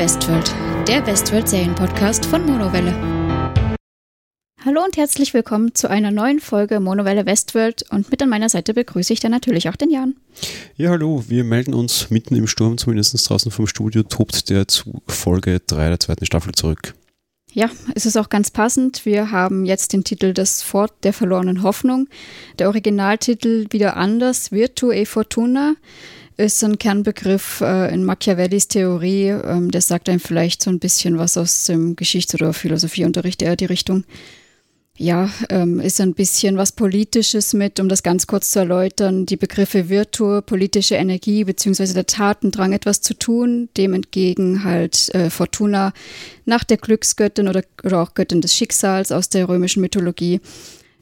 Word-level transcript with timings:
Westworld, 0.00 0.54
der 0.88 1.06
Westworld-Serienpodcast 1.06 2.24
von 2.24 2.46
Monowelle. 2.46 2.90
Hallo 4.64 4.82
und 4.82 4.96
herzlich 4.96 5.34
willkommen 5.34 5.74
zu 5.74 5.90
einer 5.90 6.10
neuen 6.10 6.40
Folge 6.40 6.80
Monowelle 6.80 7.26
Westworld 7.26 7.84
und 7.90 8.10
mit 8.10 8.22
an 8.22 8.30
meiner 8.30 8.48
Seite 8.48 8.72
begrüße 8.72 9.12
ich 9.12 9.20
dann 9.20 9.30
natürlich 9.30 9.68
auch 9.68 9.76
den 9.76 9.90
Jan. 9.90 10.16
Ja, 10.78 10.88
hallo, 10.88 11.24
wir 11.28 11.44
melden 11.44 11.74
uns 11.74 12.08
mitten 12.08 12.34
im 12.34 12.46
Sturm, 12.46 12.78
zumindest 12.78 13.28
draußen 13.28 13.52
vom 13.52 13.66
Studio, 13.66 14.02
tobt 14.02 14.48
der 14.48 14.66
zu 14.68 15.02
Folge 15.06 15.60
3 15.66 15.90
der 15.90 16.00
zweiten 16.00 16.24
Staffel 16.24 16.54
zurück. 16.54 16.94
Ja, 17.52 17.68
es 17.94 18.06
ist 18.06 18.16
auch 18.16 18.30
ganz 18.30 18.50
passend. 18.50 19.04
Wir 19.04 19.30
haben 19.32 19.66
jetzt 19.66 19.92
den 19.92 20.02
Titel 20.02 20.32
Das 20.32 20.62
Fort 20.62 20.94
der 21.02 21.12
verlorenen 21.12 21.62
Hoffnung. 21.62 22.08
Der 22.58 22.68
Originaltitel 22.68 23.66
wieder 23.68 23.98
anders, 23.98 24.50
Virtu 24.50 24.92
e 24.92 25.04
Fortuna 25.04 25.74
ist 26.40 26.64
ein 26.64 26.78
Kernbegriff 26.78 27.60
äh, 27.60 27.92
in 27.92 28.04
Machiavellis 28.04 28.68
Theorie. 28.68 29.28
Ähm, 29.28 29.70
der 29.70 29.82
sagt 29.82 30.08
einem 30.08 30.20
vielleicht 30.20 30.62
so 30.62 30.70
ein 30.70 30.78
bisschen 30.78 31.18
was 31.18 31.36
aus 31.36 31.64
dem 31.64 31.96
Geschichts- 31.96 32.34
oder 32.34 32.52
Philosophieunterricht 32.52 33.42
eher 33.42 33.56
die 33.56 33.66
Richtung. 33.66 34.04
Ja, 34.96 35.30
ähm, 35.48 35.80
ist 35.80 36.00
ein 36.00 36.14
bisschen 36.14 36.56
was 36.56 36.72
Politisches 36.72 37.54
mit, 37.54 37.78
um 37.80 37.88
das 37.88 38.02
ganz 38.02 38.26
kurz 38.26 38.50
zu 38.50 38.58
erläutern. 38.58 39.24
Die 39.26 39.36
Begriffe 39.36 39.88
Virtur, 39.88 40.42
politische 40.42 40.94
Energie 40.94 41.44
beziehungsweise 41.44 41.94
der 41.94 42.06
Tatendrang, 42.06 42.72
etwas 42.72 43.00
zu 43.00 43.14
tun, 43.14 43.68
dem 43.76 43.94
entgegen 43.94 44.64
halt 44.64 45.14
äh, 45.14 45.30
Fortuna 45.30 45.92
nach 46.44 46.64
der 46.64 46.76
Glücksgöttin 46.78 47.48
oder, 47.48 47.62
oder 47.82 48.02
auch 48.02 48.14
Göttin 48.14 48.40
des 48.40 48.54
Schicksals 48.54 49.12
aus 49.12 49.28
der 49.28 49.48
römischen 49.48 49.80
Mythologie. 49.80 50.40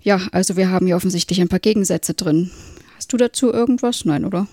Ja, 0.00 0.20
also 0.32 0.56
wir 0.56 0.70
haben 0.70 0.86
hier 0.86 0.96
offensichtlich 0.96 1.40
ein 1.40 1.48
paar 1.48 1.58
Gegensätze 1.58 2.14
drin. 2.14 2.50
Hast 2.96 3.12
du 3.12 3.16
dazu 3.16 3.52
irgendwas? 3.52 4.04
Nein, 4.04 4.24
oder? 4.24 4.46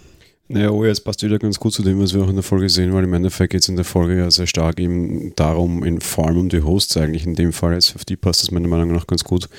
Naja, 0.48 0.70
oh, 0.70 0.86
jetzt 0.86 1.04
passt 1.04 1.24
wieder 1.24 1.40
ganz 1.40 1.60
gut 1.60 1.74
zu 1.74 1.82
dem, 1.82 2.00
was 2.00 2.14
wir 2.14 2.24
auch 2.24 2.30
in 2.30 2.36
der 2.36 2.44
Folge 2.44 2.70
sehen, 2.70 2.94
weil 2.94 3.04
im 3.04 3.14
Endeffekt 3.14 3.52
geht 3.52 3.62
es 3.62 3.68
in 3.68 3.78
der 3.78 3.86
Folge 3.86 4.16
ja 4.16 4.30
sehr 4.30 4.46
stark 4.46 4.80
eben 4.80 5.34
darum, 5.36 5.84
in, 5.84 6.00
allem 6.18 6.38
um 6.38 6.50
die 6.50 6.62
Hosts 6.62 6.98
eigentlich. 6.98 7.26
In 7.26 7.34
dem 7.34 7.52
Fall 7.52 7.74
jetzt, 7.74 7.96
auf 7.96 8.06
die 8.06 8.16
passt 8.16 8.44
das 8.44 8.52
meiner 8.52 8.68
Meinung 8.68 8.92
nach 8.92 9.08
ganz 9.08 9.23
gut. 9.23 9.50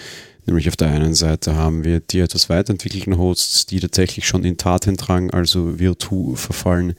Nämlich 0.46 0.68
auf 0.68 0.76
der 0.76 0.90
einen 0.90 1.16
Seite 1.16 1.56
haben 1.56 1.82
wir 1.82 1.98
die 1.98 2.20
etwas 2.20 2.48
weiterentwickelten 2.48 3.18
Hosts, 3.18 3.66
die 3.66 3.80
tatsächlich 3.80 4.28
schon 4.28 4.44
in 4.44 4.58
Tatendrang, 4.58 5.32
also 5.32 5.80
Virtu, 5.80 6.36
verfallen. 6.36 6.94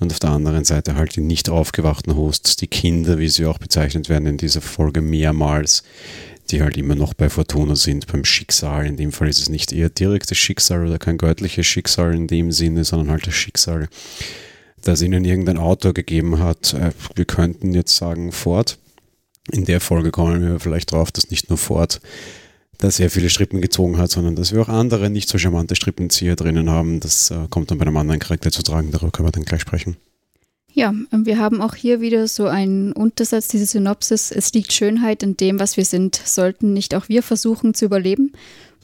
Und 0.00 0.12
auf 0.12 0.18
der 0.18 0.30
anderen 0.30 0.64
Seite 0.64 0.96
halt 0.96 1.16
die 1.16 1.22
nicht 1.22 1.48
aufgewachten 1.48 2.14
Hosts, 2.14 2.56
die 2.56 2.66
Kinder, 2.66 3.18
wie 3.18 3.30
sie 3.30 3.46
auch 3.46 3.56
bezeichnet 3.56 4.10
werden 4.10 4.26
in 4.26 4.36
dieser 4.36 4.60
Folge 4.60 5.00
mehrmals, 5.00 5.82
die 6.50 6.62
halt 6.62 6.76
immer 6.76 6.94
noch 6.94 7.14
bei 7.14 7.28
Fortuna 7.28 7.76
sind, 7.76 8.06
beim 8.06 8.24
Schicksal. 8.24 8.86
In 8.86 8.96
dem 8.96 9.12
Fall 9.12 9.28
ist 9.28 9.40
es 9.40 9.48
nicht 9.48 9.72
eher 9.72 9.88
direktes 9.88 10.38
Schicksal 10.38 10.86
oder 10.86 10.98
kein 10.98 11.18
göttliches 11.18 11.66
Schicksal 11.66 12.14
in 12.14 12.26
dem 12.26 12.52
Sinne, 12.52 12.84
sondern 12.84 13.10
halt 13.10 13.26
das 13.26 13.34
Schicksal, 13.34 13.88
das 14.82 15.02
ihnen 15.02 15.24
irgendein 15.24 15.58
Autor 15.58 15.94
gegeben 15.94 16.38
hat. 16.38 16.74
Äh, 16.74 16.92
wir 17.14 17.24
könnten 17.24 17.72
jetzt 17.72 17.96
sagen 17.96 18.32
Ford. 18.32 18.78
In 19.50 19.64
der 19.64 19.80
Folge 19.80 20.10
kommen 20.10 20.42
wir 20.42 20.60
vielleicht 20.60 20.92
drauf, 20.92 21.10
dass 21.10 21.30
nicht 21.30 21.48
nur 21.48 21.58
Ford 21.58 22.00
da 22.78 22.90
sehr 22.90 23.10
viele 23.10 23.28
Strippen 23.28 23.60
gezogen 23.60 23.98
hat, 23.98 24.10
sondern 24.10 24.36
dass 24.36 24.52
wir 24.54 24.62
auch 24.62 24.68
andere 24.68 25.10
nicht 25.10 25.28
so 25.28 25.38
charmante 25.38 25.76
Strippenzieher 25.76 26.36
drinnen 26.36 26.70
haben. 26.70 27.00
Das 27.00 27.30
äh, 27.30 27.46
kommt 27.50 27.70
dann 27.70 27.78
bei 27.78 27.86
einem 27.86 27.96
anderen 27.96 28.20
Charakter 28.20 28.50
zu 28.50 28.62
tragen, 28.62 28.90
darüber 28.90 29.10
können 29.10 29.28
wir 29.28 29.32
dann 29.32 29.44
gleich 29.44 29.60
sprechen. 29.60 29.96
Ja, 30.72 30.94
wir 31.10 31.38
haben 31.38 31.60
auch 31.60 31.74
hier 31.74 32.00
wieder 32.00 32.28
so 32.28 32.46
einen 32.46 32.92
Untersatz, 32.92 33.48
diese 33.48 33.66
Synopsis. 33.66 34.30
Es 34.30 34.52
liegt 34.52 34.72
Schönheit 34.72 35.22
in 35.22 35.36
dem, 35.36 35.58
was 35.58 35.76
wir 35.76 35.84
sind. 35.84 36.20
Sollten 36.24 36.72
nicht 36.72 36.94
auch 36.94 37.08
wir 37.08 37.22
versuchen 37.22 37.74
zu 37.74 37.86
überleben? 37.86 38.32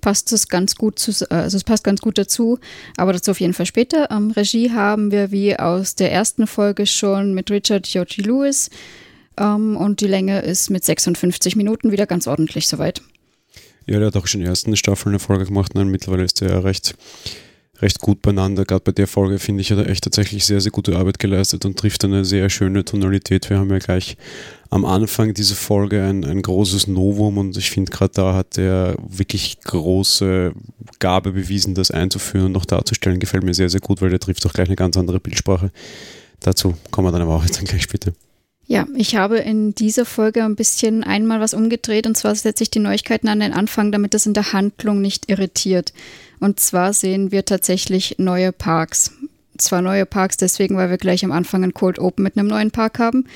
Passt 0.01 0.33
es 0.33 0.49
ganz 0.49 0.77
gut 0.77 0.99
zu, 0.99 1.13
also 1.31 1.57
es 1.57 1.65
passt 1.65 1.85
ganz 1.85 2.01
gut 2.01 2.19
dazu, 2.19 2.59
aber 2.97 3.13
dazu 3.13 3.31
auf 3.31 3.41
jeden 3.41 3.55
Fall 3.55 3.67
später. 3.67 4.11
Ähm, 4.11 4.31
Regie 4.31 4.71
haben 4.73 5.11
wir 5.11 5.31
wie 5.31 5.59
aus 5.59 5.95
der 5.95 6.13
ersten 6.13 6.47
Folge 6.47 6.87
schon 6.87 7.35
mit 7.35 7.51
Richard 7.51 7.87
Yogi 7.89 8.23
Lewis 8.23 8.69
ähm, 9.39 9.77
und 9.77 10.01
die 10.01 10.07
Länge 10.07 10.41
ist 10.41 10.71
mit 10.71 10.85
56 10.85 11.57
Minuten 11.57 11.93
wieder 11.93 12.07
ganz 12.07 12.27
ordentlich 12.27 12.69
soweit. 12.69 13.01
Ja, 13.87 13.99
der 13.99 14.09
hat 14.09 14.17
auch 14.17 14.27
schon 14.27 14.41
in 14.41 14.45
der 14.45 14.51
ersten 14.51 14.77
Staffel 14.77 15.09
eine 15.11 15.19
Folge 15.19 15.47
gemacht, 15.47 15.75
nein, 15.75 15.89
mittlerweile 15.89 16.25
ist 16.25 16.41
der 16.41 16.51
ja 16.51 16.59
recht 16.59 16.95
recht 17.83 18.01
gut 18.01 18.23
beieinander. 18.23 18.65
Gerade 18.65 18.83
bei 18.85 18.93
der 18.93 19.07
Folge 19.07 19.39
finde 19.39 19.61
ich, 19.61 19.71
hat 19.71 19.79
er 19.79 19.89
echt 19.89 20.05
tatsächlich 20.05 20.45
sehr, 20.45 20.61
sehr 20.61 20.73
gute 20.73 20.97
Arbeit 20.97 21.19
geleistet 21.19 21.65
und 21.65 21.79
trifft 21.79 22.05
eine 22.05 22.25
sehr 22.25 22.51
schöne 22.51 22.85
Tonalität. 22.85 23.49
Wir 23.51 23.59
haben 23.59 23.71
ja 23.71 23.79
gleich 23.79 24.17
am 24.71 24.85
Anfang 24.85 25.35
dieser 25.35 25.55
Folge 25.55 26.03
ein, 26.03 26.25
ein 26.25 26.43
großes 26.43 26.87
Novum 26.87 27.39
und 27.39 27.57
ich 27.57 27.71
finde, 27.71 27.93
gerade 27.93 28.13
da 28.15 28.35
hat 28.35 28.59
er 28.59 28.97
wirklich 29.07 29.61
große 29.61 30.53
Gabe 30.99 31.33
bewiesen, 31.33 31.75
das 31.75 31.91
einzuführen 31.91 32.47
und 32.47 32.53
noch 32.53 32.67
darzustellen. 32.67 33.21
Gefällt 33.21 33.45
mir 33.45 33.55
sehr, 33.55 33.71
sehr 33.71 33.81
gut, 33.81 34.03
weil 34.03 34.11
der 34.11 34.21
trifft 34.21 34.45
auch 34.47 34.53
gleich 34.53 34.69
eine 34.69 34.77
ganz 34.77 34.97
andere 34.97 35.21
Bildsprache. 35.21 35.71
Dazu 36.41 36.75
kommen 36.91 37.09
wir 37.09 37.13
dann 37.13 37.23
aber 37.23 37.37
auch 37.37 37.45
jetzt 37.45 37.59
dann 37.59 37.65
gleich 37.65 37.83
später. 37.83 38.13
Ja, 38.69 38.87
ich 38.97 39.15
habe 39.15 39.39
in 39.39 39.77
dieser 39.77 40.05
Folge 40.05 40.43
ein 40.43 40.57
bisschen 40.57 41.05
einmal 41.05 41.39
was 41.39 41.55
umgedreht 41.55 42.07
und 42.07 42.17
zwar 42.17 42.35
setze 42.35 42.65
ich 42.65 42.71
die 42.71 42.81
Neuigkeiten 42.81 43.29
an 43.29 43.39
den 43.39 43.53
Anfang, 43.53 43.93
damit 43.93 44.13
es 44.15 44.27
in 44.27 44.35
der 44.35 44.53
Handlung 44.53 45.01
nicht 45.01 45.31
irritiert. 45.31 45.93
Und 46.41 46.61
zwar 46.61 46.93
sehen 46.93 47.33
wir 47.33 47.45
tatsächlich 47.45 48.17
neue 48.19 48.53
Parks. 48.53 49.13
Zwar 49.59 49.83
neue 49.83 50.07
Parks 50.07 50.37
deswegen, 50.37 50.77
weil 50.77 50.91
wir 50.91 50.99
gleich 50.99 51.25
am 51.25 51.33
Anfang 51.33 51.65
ein 51.65 51.75
Cold 51.75 51.99
Open 51.99 52.23
mit 52.23 52.37
einem 52.37 52.49
neuen 52.49 52.71
Park 52.71 52.99
haben. 52.99 53.27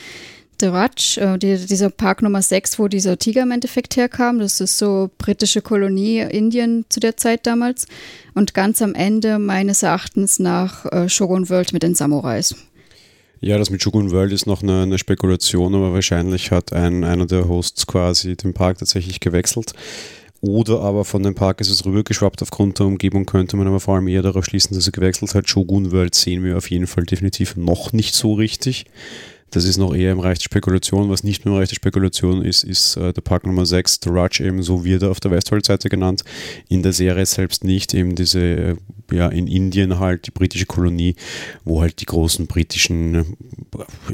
The 0.60 0.66
Raj, 0.66 1.16
äh, 1.16 1.38
die, 1.38 1.56
dieser 1.56 1.88
Park 1.88 2.20
Nummer 2.20 2.42
6, 2.42 2.78
wo 2.78 2.88
dieser 2.88 3.18
Tiger 3.18 3.42
im 3.42 3.50
Endeffekt 3.50 3.96
herkam. 3.96 4.38
Das 4.38 4.60
ist 4.60 4.76
so 4.76 5.10
britische 5.16 5.62
Kolonie 5.62 6.20
Indien 6.20 6.84
zu 6.90 7.00
der 7.00 7.16
Zeit 7.16 7.46
damals. 7.46 7.86
Und 8.34 8.52
ganz 8.52 8.82
am 8.82 8.94
Ende 8.94 9.38
meines 9.38 9.82
Erachtens 9.82 10.38
nach 10.38 10.84
äh, 10.92 11.08
Shogun 11.08 11.48
World 11.48 11.72
mit 11.72 11.82
den 11.82 11.94
Samurais. 11.94 12.54
Ja, 13.40 13.56
das 13.56 13.70
mit 13.70 13.82
Shogun 13.82 14.10
World 14.10 14.32
ist 14.32 14.46
noch 14.46 14.62
eine, 14.62 14.82
eine, 14.82 14.98
Spekulation, 14.98 15.74
aber 15.74 15.94
wahrscheinlich 15.94 16.50
hat 16.50 16.74
ein, 16.74 17.04
einer 17.04 17.24
der 17.24 17.48
Hosts 17.48 17.86
quasi 17.86 18.36
den 18.36 18.52
Park 18.52 18.78
tatsächlich 18.78 19.18
gewechselt. 19.20 19.72
Oder 20.42 20.80
aber 20.80 21.04
von 21.04 21.22
dem 21.22 21.34
Park 21.34 21.60
ist 21.60 21.68
es 21.68 21.84
rübergeschwappt 21.84 22.40
aufgrund 22.40 22.78
der 22.78 22.86
Umgebung, 22.86 23.26
könnte 23.26 23.56
man 23.56 23.66
aber 23.66 23.80
vor 23.80 23.96
allem 23.96 24.08
eher 24.08 24.22
darauf 24.22 24.46
schließen, 24.46 24.74
dass 24.74 24.86
er 24.86 24.92
gewechselt 24.92 25.34
hat. 25.34 25.48
Shogun 25.48 25.92
World 25.92 26.14
sehen 26.14 26.42
wir 26.42 26.56
auf 26.56 26.70
jeden 26.70 26.86
Fall 26.86 27.04
definitiv 27.04 27.56
noch 27.56 27.92
nicht 27.92 28.14
so 28.14 28.34
richtig. 28.34 28.86
Das 29.50 29.64
ist 29.64 29.78
noch 29.78 29.94
eher 29.94 30.12
im 30.12 30.18
Bereich 30.18 30.38
der 30.38 30.44
Spekulation. 30.44 31.10
Was 31.10 31.24
nicht 31.24 31.44
mehr 31.44 31.52
im 31.52 31.56
Bereich 31.56 31.68
der 31.68 31.74
Spekulation 31.74 32.42
ist, 32.42 32.62
ist 32.62 32.96
äh, 32.96 33.12
der 33.12 33.20
Park 33.20 33.46
Nummer 33.46 33.66
6, 33.66 34.00
The 34.04 34.10
Raj, 34.10 34.40
eben 34.40 34.62
so 34.62 34.84
wird 34.84 35.02
er 35.02 35.10
auf 35.10 35.18
der 35.18 35.32
Westworld-Seite 35.32 35.88
genannt. 35.88 36.22
In 36.68 36.82
der 36.82 36.92
Serie 36.92 37.26
selbst 37.26 37.64
nicht, 37.64 37.92
eben 37.92 38.14
diese, 38.14 38.40
äh, 38.40 38.76
ja, 39.10 39.28
in 39.28 39.48
Indien 39.48 39.98
halt, 39.98 40.28
die 40.28 40.30
britische 40.30 40.66
Kolonie, 40.66 41.16
wo 41.64 41.80
halt 41.80 42.00
die 42.00 42.06
großen 42.06 42.46
britischen, 42.46 43.14
äh, 43.16 43.24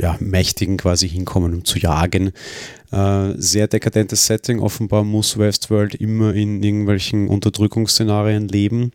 ja, 0.00 0.16
Mächtigen 0.20 0.78
quasi 0.78 1.08
hinkommen, 1.08 1.52
um 1.52 1.64
zu 1.66 1.78
jagen. 1.78 2.32
Äh, 2.92 3.34
sehr 3.36 3.66
dekadentes 3.66 4.26
Setting. 4.26 4.60
Offenbar 4.60 5.02
muss 5.02 5.38
Westworld 5.38 5.96
immer 5.96 6.34
in 6.34 6.62
irgendwelchen 6.62 7.28
Unterdrückungsszenarien 7.28 8.46
leben. 8.46 8.92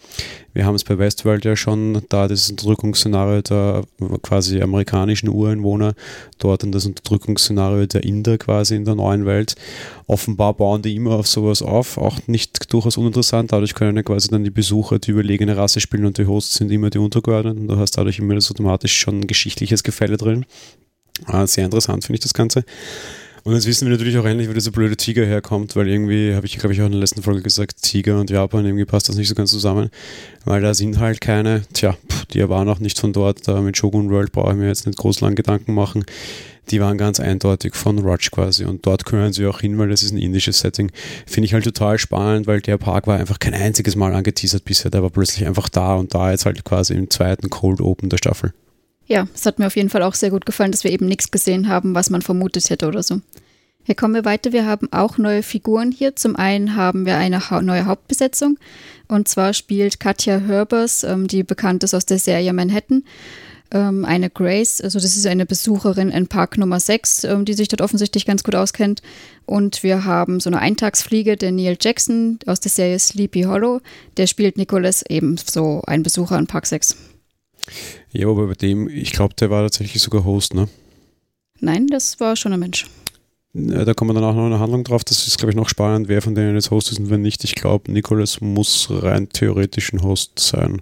Wir 0.53 0.65
haben 0.65 0.75
es 0.75 0.83
bei 0.85 0.97
Westworld 0.97 1.43
ja 1.43 1.55
schon, 1.55 2.01
da 2.07 2.27
das 2.27 2.49
Unterdrückungsszenario 2.49 3.41
der 3.41 3.83
quasi 4.21 4.61
amerikanischen 4.61 5.29
Ureinwohner, 5.29 5.93
dort 6.39 6.63
dann 6.63 6.71
das 6.71 6.85
Unterdrückungsszenario 6.85 7.85
der 7.85 8.03
Inder 8.03 8.37
quasi 8.37 8.75
in 8.75 8.85
der 8.85 8.95
neuen 8.95 9.25
Welt. 9.25 9.55
Offenbar 10.07 10.53
bauen 10.53 10.81
die 10.81 10.95
immer 10.95 11.11
auf 11.11 11.27
sowas 11.27 11.61
auf, 11.61 11.97
auch 11.97 12.19
nicht 12.27 12.71
durchaus 12.71 12.97
uninteressant. 12.97 13.51
Dadurch 13.51 13.75
können 13.75 13.97
ja 13.97 14.03
quasi 14.03 14.29
dann 14.29 14.43
die 14.43 14.51
Besucher 14.51 14.99
die 14.99 15.11
überlegene 15.11 15.57
Rasse 15.57 15.81
spielen 15.81 16.05
und 16.05 16.17
die 16.17 16.27
Hosts 16.27 16.55
sind 16.55 16.71
immer 16.71 16.89
die 16.89 16.99
Untergeordneten. 16.99 17.67
Du 17.67 17.77
hast 17.77 17.97
dadurch 17.97 18.19
immer 18.19 18.35
das 18.35 18.49
automatisch 18.51 18.97
schon 18.97 19.21
ein 19.21 19.27
geschichtliches 19.27 19.83
Gefälle 19.83 20.15
drin. 20.17 20.45
Äh, 21.27 21.45
sehr 21.47 21.65
interessant 21.65 22.05
finde 22.05 22.15
ich 22.15 22.23
das 22.23 22.33
Ganze. 22.33 22.63
Und 23.43 23.53
jetzt 23.55 23.65
wissen 23.65 23.87
wir 23.87 23.91
natürlich 23.91 24.17
auch 24.19 24.25
endlich, 24.25 24.49
wo 24.49 24.53
dieser 24.53 24.69
blöde 24.69 24.95
Tiger 24.95 25.25
herkommt, 25.25 25.75
weil 25.75 25.87
irgendwie, 25.87 26.35
habe 26.35 26.45
ich 26.45 26.59
glaube 26.59 26.73
ich 26.73 26.81
auch 26.81 26.85
in 26.85 26.91
der 26.91 27.01
letzten 27.01 27.23
Folge 27.23 27.41
gesagt, 27.41 27.81
Tiger 27.81 28.19
und 28.19 28.29
Japan, 28.29 28.65
irgendwie 28.65 28.85
passt 28.85 29.09
das 29.09 29.15
nicht 29.15 29.29
so 29.29 29.33
ganz 29.33 29.49
zusammen, 29.49 29.89
weil 30.45 30.61
da 30.61 30.75
sind 30.75 30.99
halt 30.99 31.21
keine, 31.21 31.63
tja, 31.73 31.93
pff, 31.93 32.25
die 32.25 32.47
waren 32.47 32.69
auch 32.69 32.79
nicht 32.79 32.99
von 32.99 33.13
dort, 33.13 33.47
da 33.47 33.59
mit 33.61 33.77
Shogun 33.77 34.11
World 34.11 34.31
brauche 34.31 34.51
ich 34.51 34.57
mir 34.57 34.67
jetzt 34.67 34.85
nicht 34.85 34.99
groß 34.99 35.21
lang 35.21 35.33
Gedanken 35.33 35.73
machen. 35.73 36.05
Die 36.69 36.79
waren 36.79 36.99
ganz 36.99 37.19
eindeutig 37.19 37.73
von 37.73 37.97
Raj 37.99 38.29
quasi 38.29 38.65
und 38.65 38.85
dort 38.85 39.05
gehören 39.05 39.33
sie 39.33 39.47
auch 39.47 39.61
hin, 39.61 39.77
weil 39.79 39.89
das 39.89 40.03
ist 40.03 40.11
ein 40.11 40.19
indisches 40.19 40.59
Setting. 40.59 40.91
Finde 41.25 41.45
ich 41.47 41.53
halt 41.55 41.63
total 41.63 41.97
spannend, 41.97 42.45
weil 42.45 42.61
der 42.61 42.77
Park 42.77 43.07
war 43.07 43.17
einfach 43.17 43.39
kein 43.39 43.55
einziges 43.55 43.95
Mal 43.95 44.13
angeteasert 44.13 44.63
bisher, 44.63 44.91
der 44.91 45.01
war 45.01 45.09
plötzlich 45.09 45.47
einfach 45.47 45.67
da 45.67 45.95
und 45.95 46.13
da 46.13 46.29
jetzt 46.29 46.45
halt 46.45 46.63
quasi 46.63 46.93
im 46.93 47.09
zweiten 47.09 47.49
Cold 47.49 47.81
Open 47.81 48.09
der 48.09 48.17
Staffel. 48.17 48.53
Ja, 49.11 49.27
es 49.35 49.45
hat 49.45 49.59
mir 49.59 49.67
auf 49.67 49.75
jeden 49.75 49.89
Fall 49.89 50.03
auch 50.03 50.13
sehr 50.13 50.29
gut 50.29 50.45
gefallen, 50.45 50.71
dass 50.71 50.85
wir 50.85 50.91
eben 50.91 51.05
nichts 51.05 51.31
gesehen 51.31 51.67
haben, 51.67 51.93
was 51.93 52.09
man 52.09 52.21
vermutet 52.21 52.69
hätte 52.69 52.87
oder 52.87 53.03
so. 53.03 53.19
Hier 53.83 53.93
kommen 53.93 54.13
wir 54.13 54.23
weiter. 54.23 54.53
Wir 54.53 54.65
haben 54.65 54.87
auch 54.93 55.17
neue 55.17 55.43
Figuren 55.43 55.91
hier. 55.91 56.15
Zum 56.15 56.37
einen 56.37 56.77
haben 56.77 57.05
wir 57.05 57.17
eine 57.17 57.49
ha 57.49 57.61
neue 57.61 57.87
Hauptbesetzung. 57.87 58.57
Und 59.09 59.27
zwar 59.27 59.51
spielt 59.51 59.99
Katja 59.99 60.37
Herbers, 60.37 61.03
ähm, 61.03 61.27
die 61.27 61.43
bekannt 61.43 61.83
ist 61.83 61.93
aus 61.93 62.05
der 62.05 62.19
Serie 62.19 62.53
Manhattan, 62.53 63.03
ähm, 63.71 64.05
eine 64.05 64.29
Grace. 64.29 64.79
Also 64.79 64.97
das 64.97 65.17
ist 65.17 65.27
eine 65.27 65.45
Besucherin 65.45 66.09
in 66.09 66.27
Park 66.27 66.57
Nummer 66.57 66.79
6, 66.79 67.25
ähm, 67.25 67.43
die 67.43 67.53
sich 67.53 67.67
dort 67.67 67.81
offensichtlich 67.81 68.25
ganz 68.25 68.43
gut 68.43 68.55
auskennt. 68.55 69.01
Und 69.45 69.83
wir 69.83 70.05
haben 70.05 70.39
so 70.39 70.49
eine 70.49 70.59
Eintagsfliege, 70.59 71.35
der 71.35 71.51
Neil 71.51 71.75
Jackson 71.81 72.39
aus 72.45 72.61
der 72.61 72.71
Serie 72.71 72.97
Sleepy 72.97 73.41
Hollow. 73.41 73.81
Der 74.15 74.27
spielt 74.27 74.55
Nicholas 74.55 75.03
ebenso 75.09 75.81
ein 75.85 76.01
Besucher 76.01 76.39
in 76.39 76.47
Park 76.47 76.65
6. 76.65 76.95
Ja, 78.11 78.27
aber 78.27 78.47
bei 78.47 78.53
dem, 78.53 78.89
ich 78.89 79.11
glaube, 79.11 79.35
der 79.35 79.49
war 79.49 79.63
tatsächlich 79.63 80.01
sogar 80.01 80.25
Host, 80.25 80.53
ne? 80.53 80.67
Nein, 81.59 81.87
das 81.87 82.19
war 82.19 82.35
schon 82.35 82.53
ein 82.53 82.59
Mensch. 82.59 82.87
Da 83.53 83.93
kommen 83.93 84.11
wir 84.11 84.13
dann 84.13 84.29
auch 84.29 84.35
noch 84.35 84.45
eine 84.45 84.59
Handlung 84.59 84.83
drauf. 84.83 85.03
Das 85.03 85.27
ist, 85.27 85.37
glaube 85.37 85.51
ich, 85.51 85.57
noch 85.57 85.67
spannend, 85.67 86.07
wer 86.07 86.21
von 86.21 86.35
denen 86.35 86.55
jetzt 86.55 86.71
Host 86.71 86.91
ist 86.91 86.99
und 86.99 87.09
wer 87.09 87.17
nicht. 87.17 87.43
Ich 87.43 87.55
glaube, 87.55 87.91
Nicholas 87.91 88.39
muss 88.39 88.87
rein 88.89 89.27
theoretisch 89.29 89.91
ein 89.91 90.03
Host 90.03 90.39
sein. 90.39 90.81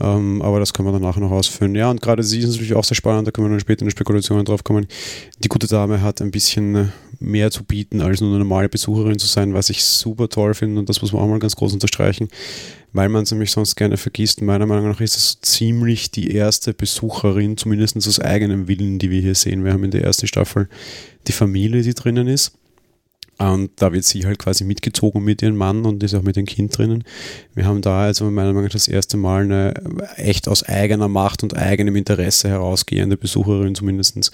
Ähm, 0.00 0.42
aber 0.42 0.60
das 0.60 0.72
können 0.72 0.88
wir 0.88 0.92
danach 0.92 1.16
noch 1.16 1.30
ausführen. 1.30 1.74
Ja, 1.74 1.90
und 1.90 2.00
gerade 2.00 2.22
sie 2.22 2.38
ist 2.38 2.50
natürlich 2.50 2.74
auch 2.74 2.84
sehr 2.84 2.94
spannend, 2.94 3.26
da 3.26 3.32
können 3.32 3.48
wir 3.48 3.50
dann 3.50 3.60
später 3.60 3.84
in 3.84 3.90
Spekulationen 3.90 4.44
drauf 4.44 4.62
kommen. 4.62 4.86
Die 5.42 5.48
gute 5.48 5.66
Dame 5.66 6.00
hat 6.02 6.22
ein 6.22 6.30
bisschen 6.30 6.92
mehr 7.18 7.50
zu 7.50 7.64
bieten, 7.64 8.00
als 8.00 8.20
nur 8.20 8.30
eine 8.30 8.38
normale 8.38 8.68
Besucherin 8.68 9.18
zu 9.18 9.26
sein, 9.26 9.54
was 9.54 9.70
ich 9.70 9.84
super 9.84 10.28
toll 10.28 10.54
finde 10.54 10.78
und 10.78 10.88
das 10.88 11.02
muss 11.02 11.12
man 11.12 11.22
auch 11.22 11.28
mal 11.28 11.40
ganz 11.40 11.56
groß 11.56 11.72
unterstreichen, 11.72 12.28
weil 12.92 13.08
man 13.08 13.22
es 13.24 13.30
nämlich 13.30 13.50
sonst 13.50 13.76
gerne 13.76 13.96
vergisst. 13.96 14.42
Meiner 14.42 14.66
Meinung 14.66 14.88
nach 14.88 15.00
ist 15.00 15.16
es 15.16 15.40
ziemlich 15.40 16.10
die 16.10 16.30
erste 16.32 16.74
Besucherin, 16.74 17.56
zumindest 17.56 17.96
aus 17.96 18.20
eigenem 18.20 18.68
Willen, 18.68 18.98
die 18.98 19.10
wir 19.10 19.20
hier 19.20 19.34
sehen. 19.34 19.64
Wir 19.64 19.72
haben 19.72 19.84
in 19.84 19.90
der 19.90 20.04
ersten 20.04 20.26
Staffel 20.26 20.68
die 21.26 21.32
Familie, 21.32 21.82
die 21.82 21.94
drinnen 21.94 22.28
ist 22.28 22.52
und 23.38 23.70
da 23.76 23.92
wird 23.92 24.04
sie 24.04 24.26
halt 24.26 24.40
quasi 24.40 24.64
mitgezogen 24.64 25.22
mit 25.22 25.42
ihrem 25.42 25.56
Mann 25.56 25.84
und 25.86 26.02
ist 26.02 26.14
auch 26.14 26.22
mit 26.22 26.34
dem 26.34 26.44
Kind 26.44 26.76
drinnen. 26.76 27.04
Wir 27.54 27.66
haben 27.66 27.80
da 27.82 28.02
also 28.02 28.24
meiner 28.24 28.48
Meinung 28.48 28.64
nach 28.64 28.72
das 28.72 28.88
erste 28.88 29.16
Mal 29.16 29.44
eine 29.44 29.74
echt 30.16 30.48
aus 30.48 30.64
eigener 30.64 31.06
Macht 31.06 31.44
und 31.44 31.56
eigenem 31.56 31.94
Interesse 31.94 32.48
herausgehende 32.48 33.16
Besucherin 33.16 33.76
zumindest. 33.76 34.32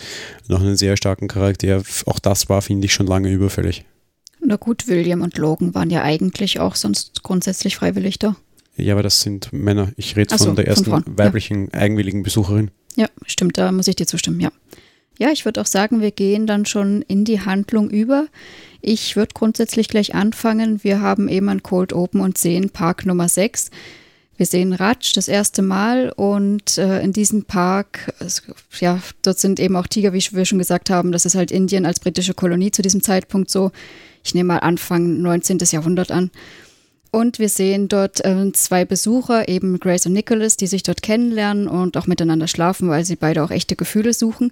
Noch 0.49 0.61
einen 0.61 0.77
sehr 0.77 0.97
starken 0.97 1.29
Charakter. 1.29 1.83
Auch 2.06 2.19
das 2.19 2.49
war, 2.49 2.62
finde 2.62 2.87
ich, 2.87 2.95
schon 2.95 3.06
lange 3.06 3.31
überfällig. 3.31 3.85
Na 4.41 4.56
gut, 4.56 4.89
William 4.89 5.21
und 5.21 5.37
Logan 5.37 5.75
waren 5.75 5.91
ja 5.91 6.03
eigentlich 6.03 6.61
auch 6.61 6.75
sonst 6.75 7.23
grundsätzlich 7.23 7.77
freiwillig 7.77 8.19
da. 8.19 8.37
Ja, 8.76 8.94
aber 8.94 9.03
das 9.03 9.21
sind 9.21 9.53
Männer. 9.53 9.93
Ich 9.97 10.17
rede 10.17 10.37
so, 10.37 10.47
von 10.47 10.56
der 10.56 10.67
ersten 10.67 10.87
von 10.87 11.05
weiblichen, 11.06 11.69
ja. 11.73 11.81
eigenwilligen 11.81 12.23
Besucherin. 12.23 12.71
Ja, 12.97 13.09
stimmt, 13.26 13.59
da 13.59 13.71
muss 13.73 13.88
ich 13.88 13.97
dir 13.97 14.06
zustimmen, 14.06 14.41
ja. 14.41 14.50
Ja, 15.19 15.31
ich 15.31 15.44
würde 15.44 15.61
auch 15.61 15.67
sagen, 15.67 16.00
wir 16.00 16.11
gehen 16.11 16.47
dann 16.47 16.67
schon 16.67 17.03
in 17.03 17.25
die 17.25 17.41
Handlung 17.41 17.88
über. 17.88 18.26
Ich 18.81 19.15
würde 19.15 19.32
grundsätzlich 19.32 19.88
gleich 19.88 20.15
anfangen. 20.15 20.82
Wir 20.82 21.00
haben 21.00 21.29
eben 21.29 21.49
ein 21.49 21.62
Cold 21.62 21.93
Open 21.93 22.21
und 22.21 22.37
sehen 22.37 22.71
Park 22.71 23.06
Nummer 23.06 23.29
6. 23.29 23.71
Wir 24.37 24.47
sehen 24.47 24.73
Ratsch 24.73 25.17
das 25.17 25.29
erste 25.29 25.62
Mal 25.62 26.11
und 26.11 26.77
äh, 26.79 27.00
in 27.03 27.12
diesem 27.12 27.44
Park, 27.44 28.12
ja, 28.81 29.00
dort 29.23 29.38
sind 29.38 29.61
eben 29.61 29.77
auch 29.77 29.87
Tiger, 29.87 30.12
wie 30.12 30.25
wir 30.32 30.44
schon 30.44 30.59
gesagt 30.59 30.91
haben, 30.91 31.12
das 31.12 31.25
ist 31.25 31.37
halt 31.37 31.53
Indien 31.53 31.87
als 31.87 32.00
britische 32.00 32.35
Kolonie 32.35 32.73
zu 32.73 32.82
diesem 32.82 33.00
Zeitpunkt 33.00 33.49
so. 33.49 33.70
Ich 34.25 34.35
nehme 34.35 34.49
mal 34.49 34.59
Anfang 34.59 35.20
19. 35.20 35.59
Jahrhundert 35.70 36.11
an. 36.11 36.31
Und 37.15 37.39
wir 37.39 37.49
sehen 37.49 37.87
dort 37.87 38.25
äh, 38.25 38.51
zwei 38.55 38.85
Besucher, 38.85 39.49
eben 39.49 39.79
Grace 39.79 40.07
und 40.07 40.15
Nicholas, 40.15 40.57
die 40.57 40.67
sich 40.67 40.83
dort 40.83 41.01
kennenlernen 41.01 41.69
und 41.69 41.97
auch 41.97 42.09
miteinander 42.09 42.49
schlafen, 42.49 42.89
weil 42.89 43.05
sie 43.05 43.15
beide 43.15 43.45
auch 43.45 43.53
echte 43.53 43.77
Gefühle 43.77 44.13
suchen. 44.13 44.51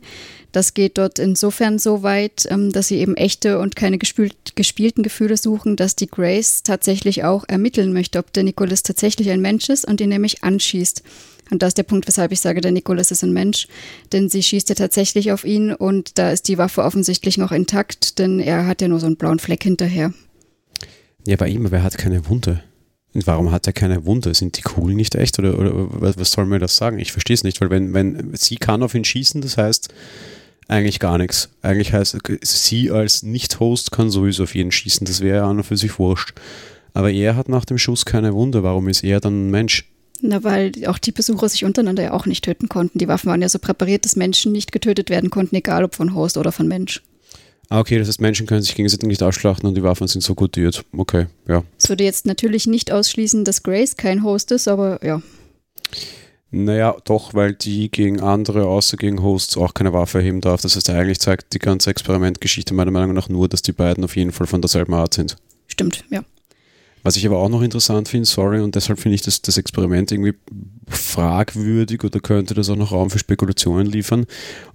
Das 0.53 0.73
geht 0.73 0.97
dort 0.97 1.19
insofern 1.19 1.81
so 1.81 2.05
weit, 2.05 2.47
ähm, 2.49 2.70
dass 2.70 2.87
sie 2.87 2.99
eben 2.99 3.17
echte 3.17 3.59
und 3.59 3.75
keine 3.75 3.99
gespielt, 3.99 4.55
gespielten 4.55 5.03
Gefühle 5.03 5.37
suchen, 5.37 5.75
dass 5.75 5.97
die 5.97 6.06
Grace 6.06 6.62
tatsächlich 6.62 7.25
auch 7.25 7.43
ermitteln 7.49 7.93
möchte, 7.93 8.20
ob 8.20 8.32
der 8.32 8.44
Nicholas 8.44 8.85
tatsächlich 8.85 9.31
ein 9.31 9.41
Mensch 9.41 9.69
ist 9.69 9.85
und 9.85 10.00
ihn 10.00 10.11
nämlich 10.11 10.44
anschießt. 10.44 11.03
Und 11.50 11.62
das 11.62 11.70
ist 11.70 11.79
der 11.79 11.82
Punkt, 11.82 12.06
weshalb 12.06 12.31
ich 12.31 12.38
sage, 12.38 12.61
der 12.61 12.70
Nicholas 12.70 13.11
ist 13.11 13.25
ein 13.25 13.32
Mensch. 13.32 13.67
Denn 14.12 14.29
sie 14.29 14.41
schießt 14.41 14.69
ja 14.69 14.76
tatsächlich 14.76 15.32
auf 15.32 15.44
ihn 15.44 15.75
und 15.75 16.17
da 16.17 16.31
ist 16.31 16.47
die 16.47 16.59
Waffe 16.59 16.85
offensichtlich 16.85 17.38
noch 17.38 17.50
intakt, 17.50 18.20
denn 18.20 18.38
er 18.38 18.69
hat 18.69 18.81
ja 18.82 18.87
nur 18.87 19.00
so 19.00 19.06
einen 19.06 19.17
blauen 19.17 19.41
Fleck 19.41 19.64
hinterher. 19.64 20.12
Ja, 21.26 21.36
bei 21.36 21.48
ihm, 21.48 21.66
aber 21.66 21.78
er 21.78 21.82
hat 21.82 21.98
keine 21.98 22.28
Wunde. 22.28 22.62
Und 23.14 23.26
warum 23.26 23.50
hat 23.50 23.66
er 23.66 23.72
keine 23.72 24.06
Wunde? 24.06 24.34
Sind 24.34 24.56
die 24.56 24.62
Kugeln 24.62 24.96
nicht 24.96 25.14
echt? 25.14 25.38
Oder, 25.38 25.58
oder 25.58 25.72
was 26.00 26.32
soll 26.32 26.46
mir 26.46 26.58
das 26.58 26.76
sagen? 26.76 26.98
Ich 26.98 27.12
verstehe 27.12 27.34
es 27.34 27.44
nicht, 27.44 27.60
weil 27.60 27.70
wenn, 27.70 27.92
wenn 27.92 28.34
sie 28.34 28.56
kann 28.56 28.82
auf 28.82 28.94
ihn 28.94 29.04
schießen, 29.04 29.40
das 29.42 29.58
heißt 29.58 29.92
eigentlich 30.69 30.98
gar 30.98 31.19
nichts. 31.19 31.50
Eigentlich 31.60 31.92
heißt 31.92 32.16
sie 32.42 32.90
als 32.90 33.22
Nicht-Host 33.22 33.92
kann 33.92 34.10
sowieso 34.10 34.44
auf 34.44 34.54
ihn 34.54 34.72
schießen. 34.72 35.06
Das 35.06 35.20
wäre 35.20 35.38
ja 35.38 35.48
an 35.48 35.58
und 35.58 35.64
für 35.64 35.76
sich 35.76 35.98
wurscht. 35.98 36.32
Aber 36.94 37.10
er 37.10 37.36
hat 37.36 37.48
nach 37.48 37.64
dem 37.64 37.78
Schuss 37.78 38.04
keine 38.04 38.34
Wunde. 38.34 38.62
Warum 38.62 38.88
ist 38.88 39.04
er 39.04 39.20
dann 39.20 39.48
ein 39.48 39.50
Mensch? 39.50 39.88
Na, 40.22 40.44
weil 40.44 40.72
auch 40.86 40.98
die 40.98 41.12
Besucher 41.12 41.48
sich 41.48 41.64
untereinander 41.64 42.02
ja 42.02 42.12
auch 42.12 42.26
nicht 42.26 42.44
töten 42.44 42.68
konnten. 42.68 42.98
Die 42.98 43.08
Waffen 43.08 43.28
waren 43.28 43.42
ja 43.42 43.48
so 43.48 43.58
präpariert, 43.58 44.04
dass 44.04 44.16
Menschen 44.16 44.52
nicht 44.52 44.72
getötet 44.72 45.10
werden 45.10 45.30
konnten, 45.30 45.56
egal 45.56 45.84
ob 45.84 45.94
von 45.94 46.14
Host 46.14 46.36
oder 46.36 46.52
von 46.52 46.68
Mensch. 46.68 47.02
Ah, 47.72 47.80
okay, 47.80 47.98
das 47.98 48.06
heißt, 48.06 48.20
Menschen 48.20 48.46
können 48.46 48.60
sich 48.60 48.74
gegenseitig 48.74 49.08
nicht 49.08 49.22
ausschlachten 49.22 49.66
und 49.66 49.74
die 49.74 49.82
Waffen 49.82 50.06
sind 50.06 50.20
so 50.20 50.34
gutiert. 50.34 50.84
Okay, 50.94 51.28
ja. 51.48 51.64
Das 51.78 51.88
würde 51.88 52.04
jetzt 52.04 52.26
natürlich 52.26 52.66
nicht 52.66 52.92
ausschließen, 52.92 53.46
dass 53.46 53.62
Grace 53.62 53.96
kein 53.96 54.22
Host 54.22 54.50
ist, 54.50 54.69
aber 54.69 55.02
ja. 55.02 55.22
Naja, 56.50 56.94
doch, 57.06 57.32
weil 57.32 57.54
die 57.54 57.90
gegen 57.90 58.20
andere, 58.20 58.66
außer 58.66 58.98
gegen 58.98 59.22
Hosts, 59.22 59.56
auch 59.56 59.72
keine 59.72 59.94
Waffe 59.94 60.19
erheben 60.19 60.42
darf. 60.42 60.60
Das 60.60 60.76
heißt, 60.76 60.90
eigentlich 60.90 61.19
zeigt 61.20 61.54
die 61.54 61.58
ganze 61.58 61.88
Experimentgeschichte 61.88 62.74
meiner 62.74 62.90
Meinung 62.90 63.14
nach 63.14 63.30
nur, 63.30 63.48
dass 63.48 63.62
die 63.62 63.72
beiden 63.72 64.04
auf 64.04 64.16
jeden 64.16 64.32
Fall 64.32 64.46
von 64.46 64.60
derselben 64.60 64.92
Art 64.92 65.14
sind. 65.14 65.38
Stimmt, 65.66 66.04
ja. 66.10 66.22
Was 67.02 67.16
ich 67.16 67.26
aber 67.26 67.38
auch 67.38 67.49
noch 67.49 67.62
interessant 67.62 68.08
finde, 68.08 68.26
sorry, 68.26 68.60
und 68.60 68.75
deshalb 68.75 68.99
finde 68.99 69.16
ich 69.16 69.22
das, 69.22 69.43
das 69.43 69.56
Experiment 69.56 70.12
irgendwie 70.12 70.34
fragwürdig 70.88 72.04
oder 72.04 72.20
könnte 72.20 72.54
das 72.54 72.69
auch 72.70 72.76
noch 72.76 72.93
Raum 72.93 73.10
für 73.10 73.19
Spekulationen 73.19 73.87
liefern. 73.87 74.26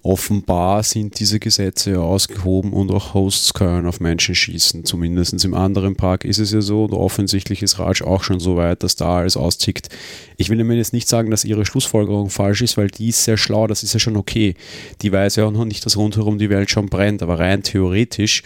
Offenbar 0.04 0.84
sind 0.84 1.20
diese 1.20 1.40
Gesetze 1.40 1.92
ja 1.92 2.00
ausgehoben 2.00 2.74
und 2.74 2.92
auch 2.92 3.14
Hosts 3.14 3.54
können 3.54 3.88
auf 3.88 4.00
Menschen 4.00 4.36
schießen. 4.36 4.86
Zumindest 4.86 5.44
im 5.46 5.54
anderen 5.54 5.96
Park 5.96 6.26
ist 6.26 6.40
es 6.40 6.52
ja 6.52 6.62
so 6.62 6.86
und 6.86 6.94
offensichtlich 6.94 7.62
ist 7.62 7.80
Raj 7.80 8.02
auch 8.04 8.24
schon 8.24 8.40
so 8.40 8.58
weit, 8.58 8.84
dass 8.84 8.96
da 8.96 9.18
alles 9.18 9.38
austickt. 9.38 9.90
Ich 10.38 10.50
will 10.50 10.64
mir 10.64 10.76
jetzt 10.76 10.94
nicht 10.94 11.08
sagen, 11.08 11.32
dass 11.32 11.46
ihre 11.46 11.66
Schlussfolgerung 11.66 12.30
falsch 12.30 12.62
ist, 12.62 12.78
weil 12.78 12.88
die 12.88 13.10
ist 13.10 13.24
sehr 13.24 13.38
schlau, 13.38 13.68
das 13.68 13.84
ist 13.84 13.94
ja 13.94 14.00
schon 14.00 14.18
okay. 14.18 14.56
Die 15.02 15.12
weiß 15.12 15.38
ja 15.38 15.46
auch 15.46 15.52
noch 15.52 15.66
nicht, 15.66 15.86
dass 15.86 15.98
rundherum 15.98 16.38
die 16.38 16.50
Welt 16.50 16.70
schon 16.70 16.88
brennt, 16.88 17.22
aber 17.22 17.40
rein 17.40 17.64
theoretisch 17.64 18.44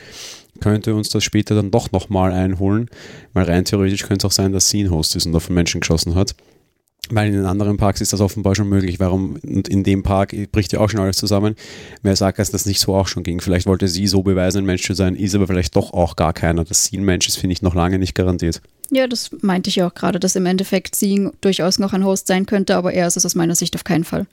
könnte 0.62 0.96
uns 0.96 1.10
das 1.10 1.24
später 1.24 1.56
dann 1.56 1.72
doch 1.72 1.92
nochmal 1.92 2.32
einholen, 2.32 2.90
weil 3.34 3.46
rein 3.46 3.66
theoretisch 3.66 4.04
könnte 4.04 4.26
es 4.26 4.32
auch 4.32 4.36
sein, 4.36 4.54
dass 4.54 4.70
sie 4.70 4.84
ein 4.84 4.92
Host 4.92 5.16
ist 5.16 5.26
und 5.26 5.36
auf 5.36 5.48
einen 5.48 5.56
Menschen 5.56 5.82
geschossen 5.82 6.16
hat. 6.16 6.36
Weil 7.10 7.28
in 7.28 7.34
den 7.34 7.46
anderen 7.46 7.78
Parks 7.78 8.00
ist 8.00 8.14
das 8.14 8.22
offenbar 8.22 8.56
schon 8.56 8.70
möglich. 8.70 9.00
Warum? 9.00 9.38
Und 9.44 9.68
in 9.68 9.84
dem 9.84 10.04
Park 10.04 10.34
bricht 10.52 10.72
ja 10.72 10.80
auch 10.80 10.90
schon 10.90 11.02
alles 11.02 11.18
zusammen. 11.18 11.56
Wer 12.04 12.16
sagt, 12.16 12.40
dass 12.40 12.52
das 12.52 12.66
nicht 12.66 12.80
so 12.80 12.96
auch 12.96 13.08
schon 13.08 13.24
ging? 13.24 13.42
Vielleicht 13.42 13.66
wollte 13.66 13.88
sie 13.88 14.08
so 14.08 14.22
beweisen, 14.24 14.60
ein 14.60 14.66
Mensch 14.66 14.84
zu 14.84 14.94
sein, 14.94 15.16
ist 15.16 15.36
aber 15.36 15.48
vielleicht 15.48 15.76
doch 15.76 15.94
auch 15.94 16.16
gar 16.16 16.32
keiner. 16.32 16.64
Dass 16.64 16.86
sie 16.86 16.98
ein 16.98 17.04
Mensch 17.04 17.28
ist, 17.28 17.38
finde 17.38 17.54
ich 17.54 17.64
noch 17.64 17.76
lange 17.76 18.00
nicht 18.00 18.16
garantiert. 18.16 18.62
Ja, 18.92 19.08
das 19.08 19.32
meinte 19.42 19.70
ich 19.70 19.82
auch 19.84 19.94
gerade, 19.94 20.20
dass 20.20 20.36
im 20.36 20.46
Endeffekt 20.46 20.96
sie 20.96 21.30
durchaus 21.42 21.80
noch 21.80 21.94
ein 21.94 22.06
Host 22.06 22.28
sein 22.28 22.46
könnte, 22.46 22.76
aber 22.76 22.94
er 22.94 23.08
ist 23.08 23.18
es 23.18 23.26
aus 23.26 23.36
meiner 23.36 23.56
Sicht 23.56 23.76
auf 23.76 23.84
keinen 23.84 24.04
Fall. 24.04 24.28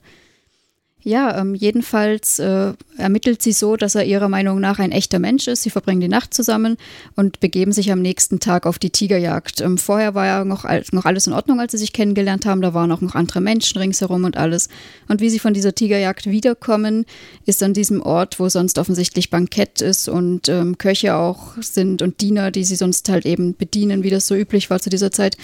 Ja, 1.01 1.39
ähm, 1.39 1.55
jedenfalls 1.55 2.39
äh, 2.39 2.73
ermittelt 2.97 3.41
sie 3.41 3.53
so, 3.53 3.77
dass 3.77 3.95
er 3.95 4.03
ihrer 4.03 4.27
Meinung 4.27 4.59
nach 4.59 4.79
ein 4.79 4.91
echter 4.91 5.17
Mensch 5.17 5.47
ist. 5.47 5.63
Sie 5.63 5.69
verbringen 5.69 6.01
die 6.01 6.09
Nacht 6.09 6.33
zusammen 6.33 6.75
und 7.15 7.39
begeben 7.39 7.71
sich 7.71 7.93
am 7.93 8.01
nächsten 8.01 8.41
Tag 8.41 8.65
auf 8.65 8.79
die 8.79 8.89
Tigerjagd. 8.89 9.61
Ähm, 9.61 9.77
vorher 9.77 10.13
war 10.13 10.25
ja 10.25 10.43
noch, 10.43 10.65
noch 10.91 11.05
alles 11.05 11.25
in 11.25 11.31
Ordnung, 11.31 11.61
als 11.61 11.71
sie 11.71 11.77
sich 11.77 11.93
kennengelernt 11.93 12.45
haben. 12.45 12.61
Da 12.61 12.73
waren 12.73 12.91
auch 12.91 12.99
noch 12.99 13.15
andere 13.15 13.39
Menschen 13.39 13.77
ringsherum 13.77 14.25
und 14.25 14.35
alles. 14.35 14.67
Und 15.07 15.21
wie 15.21 15.29
sie 15.29 15.39
von 15.39 15.53
dieser 15.53 15.73
Tigerjagd 15.73 16.25
wiederkommen, 16.25 17.05
ist 17.45 17.63
an 17.63 17.73
diesem 17.73 18.01
Ort, 18.01 18.37
wo 18.37 18.49
sonst 18.49 18.77
offensichtlich 18.77 19.29
Bankett 19.29 19.79
ist 19.79 20.09
und 20.09 20.49
ähm, 20.49 20.77
Köche 20.77 21.15
auch 21.15 21.53
sind 21.61 22.01
und 22.01 22.19
Diener, 22.19 22.51
die 22.51 22.65
sie 22.65 22.75
sonst 22.75 23.07
halt 23.07 23.25
eben 23.25 23.55
bedienen, 23.55 24.03
wie 24.03 24.09
das 24.09 24.27
so 24.27 24.35
üblich 24.35 24.69
war 24.69 24.81
zu 24.81 24.89
dieser 24.89 25.11
Zeit 25.11 25.37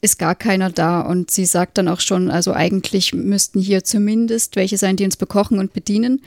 ist 0.00 0.18
gar 0.18 0.34
keiner 0.34 0.70
da. 0.70 1.00
Und 1.00 1.30
sie 1.30 1.44
sagt 1.44 1.78
dann 1.78 1.88
auch 1.88 2.00
schon, 2.00 2.30
also 2.30 2.52
eigentlich 2.52 3.12
müssten 3.12 3.60
hier 3.60 3.84
zumindest 3.84 4.56
welche 4.56 4.78
sein, 4.78 4.96
die 4.96 5.04
uns 5.04 5.16
bekochen 5.16 5.58
und 5.58 5.72
bedienen. 5.72 6.22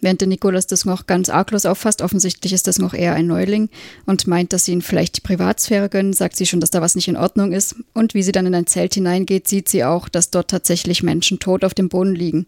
Während 0.00 0.20
der 0.20 0.28
Nikolas 0.28 0.66
das 0.66 0.84
noch 0.84 1.06
ganz 1.06 1.28
arglos 1.28 1.66
auffasst, 1.66 2.02
offensichtlich 2.02 2.52
ist 2.52 2.68
das 2.68 2.78
noch 2.78 2.94
eher 2.94 3.14
ein 3.14 3.26
Neuling 3.26 3.68
und 4.06 4.28
meint, 4.28 4.52
dass 4.52 4.64
sie 4.64 4.72
ihn 4.72 4.82
vielleicht 4.82 5.16
die 5.16 5.22
Privatsphäre 5.22 5.88
gönnen, 5.88 6.12
sagt 6.12 6.36
sie 6.36 6.46
schon, 6.46 6.60
dass 6.60 6.70
da 6.70 6.80
was 6.80 6.94
nicht 6.94 7.08
in 7.08 7.16
Ordnung 7.16 7.52
ist. 7.52 7.74
Und 7.94 8.14
wie 8.14 8.22
sie 8.22 8.32
dann 8.32 8.46
in 8.46 8.54
ein 8.54 8.68
Zelt 8.68 8.94
hineingeht, 8.94 9.48
sieht 9.48 9.68
sie 9.68 9.84
auch, 9.84 10.08
dass 10.08 10.30
dort 10.30 10.50
tatsächlich 10.50 11.02
Menschen 11.02 11.40
tot 11.40 11.64
auf 11.64 11.74
dem 11.74 11.88
Boden 11.88 12.14
liegen. 12.14 12.46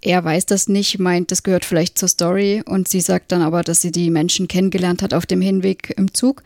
Er 0.00 0.22
weiß 0.22 0.46
das 0.46 0.68
nicht, 0.68 1.00
meint, 1.00 1.32
das 1.32 1.42
gehört 1.42 1.64
vielleicht 1.64 1.98
zur 1.98 2.08
Story 2.08 2.62
und 2.64 2.86
sie 2.86 3.00
sagt 3.00 3.32
dann 3.32 3.42
aber, 3.42 3.64
dass 3.64 3.80
sie 3.80 3.90
die 3.90 4.10
Menschen 4.10 4.46
kennengelernt 4.46 5.02
hat 5.02 5.12
auf 5.12 5.26
dem 5.26 5.40
Hinweg 5.40 5.92
im 5.96 6.14
Zug. 6.14 6.44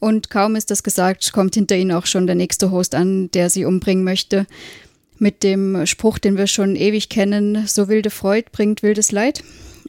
Und 0.00 0.30
kaum 0.30 0.56
ist 0.56 0.70
das 0.70 0.82
gesagt, 0.82 1.32
kommt 1.32 1.54
hinter 1.54 1.76
ihnen 1.76 1.92
auch 1.92 2.06
schon 2.06 2.26
der 2.26 2.34
nächste 2.34 2.70
Host 2.70 2.94
an, 2.94 3.30
der 3.30 3.50
sie 3.50 3.66
umbringen 3.66 4.02
möchte. 4.02 4.46
Mit 5.18 5.42
dem 5.42 5.86
Spruch, 5.86 6.18
den 6.18 6.38
wir 6.38 6.46
schon 6.46 6.74
ewig 6.74 7.10
kennen, 7.10 7.66
so 7.66 7.88
wilde 7.88 8.10
Freud 8.10 8.46
bringt 8.50 8.82
wildes 8.82 9.12
Leid. 9.12 9.44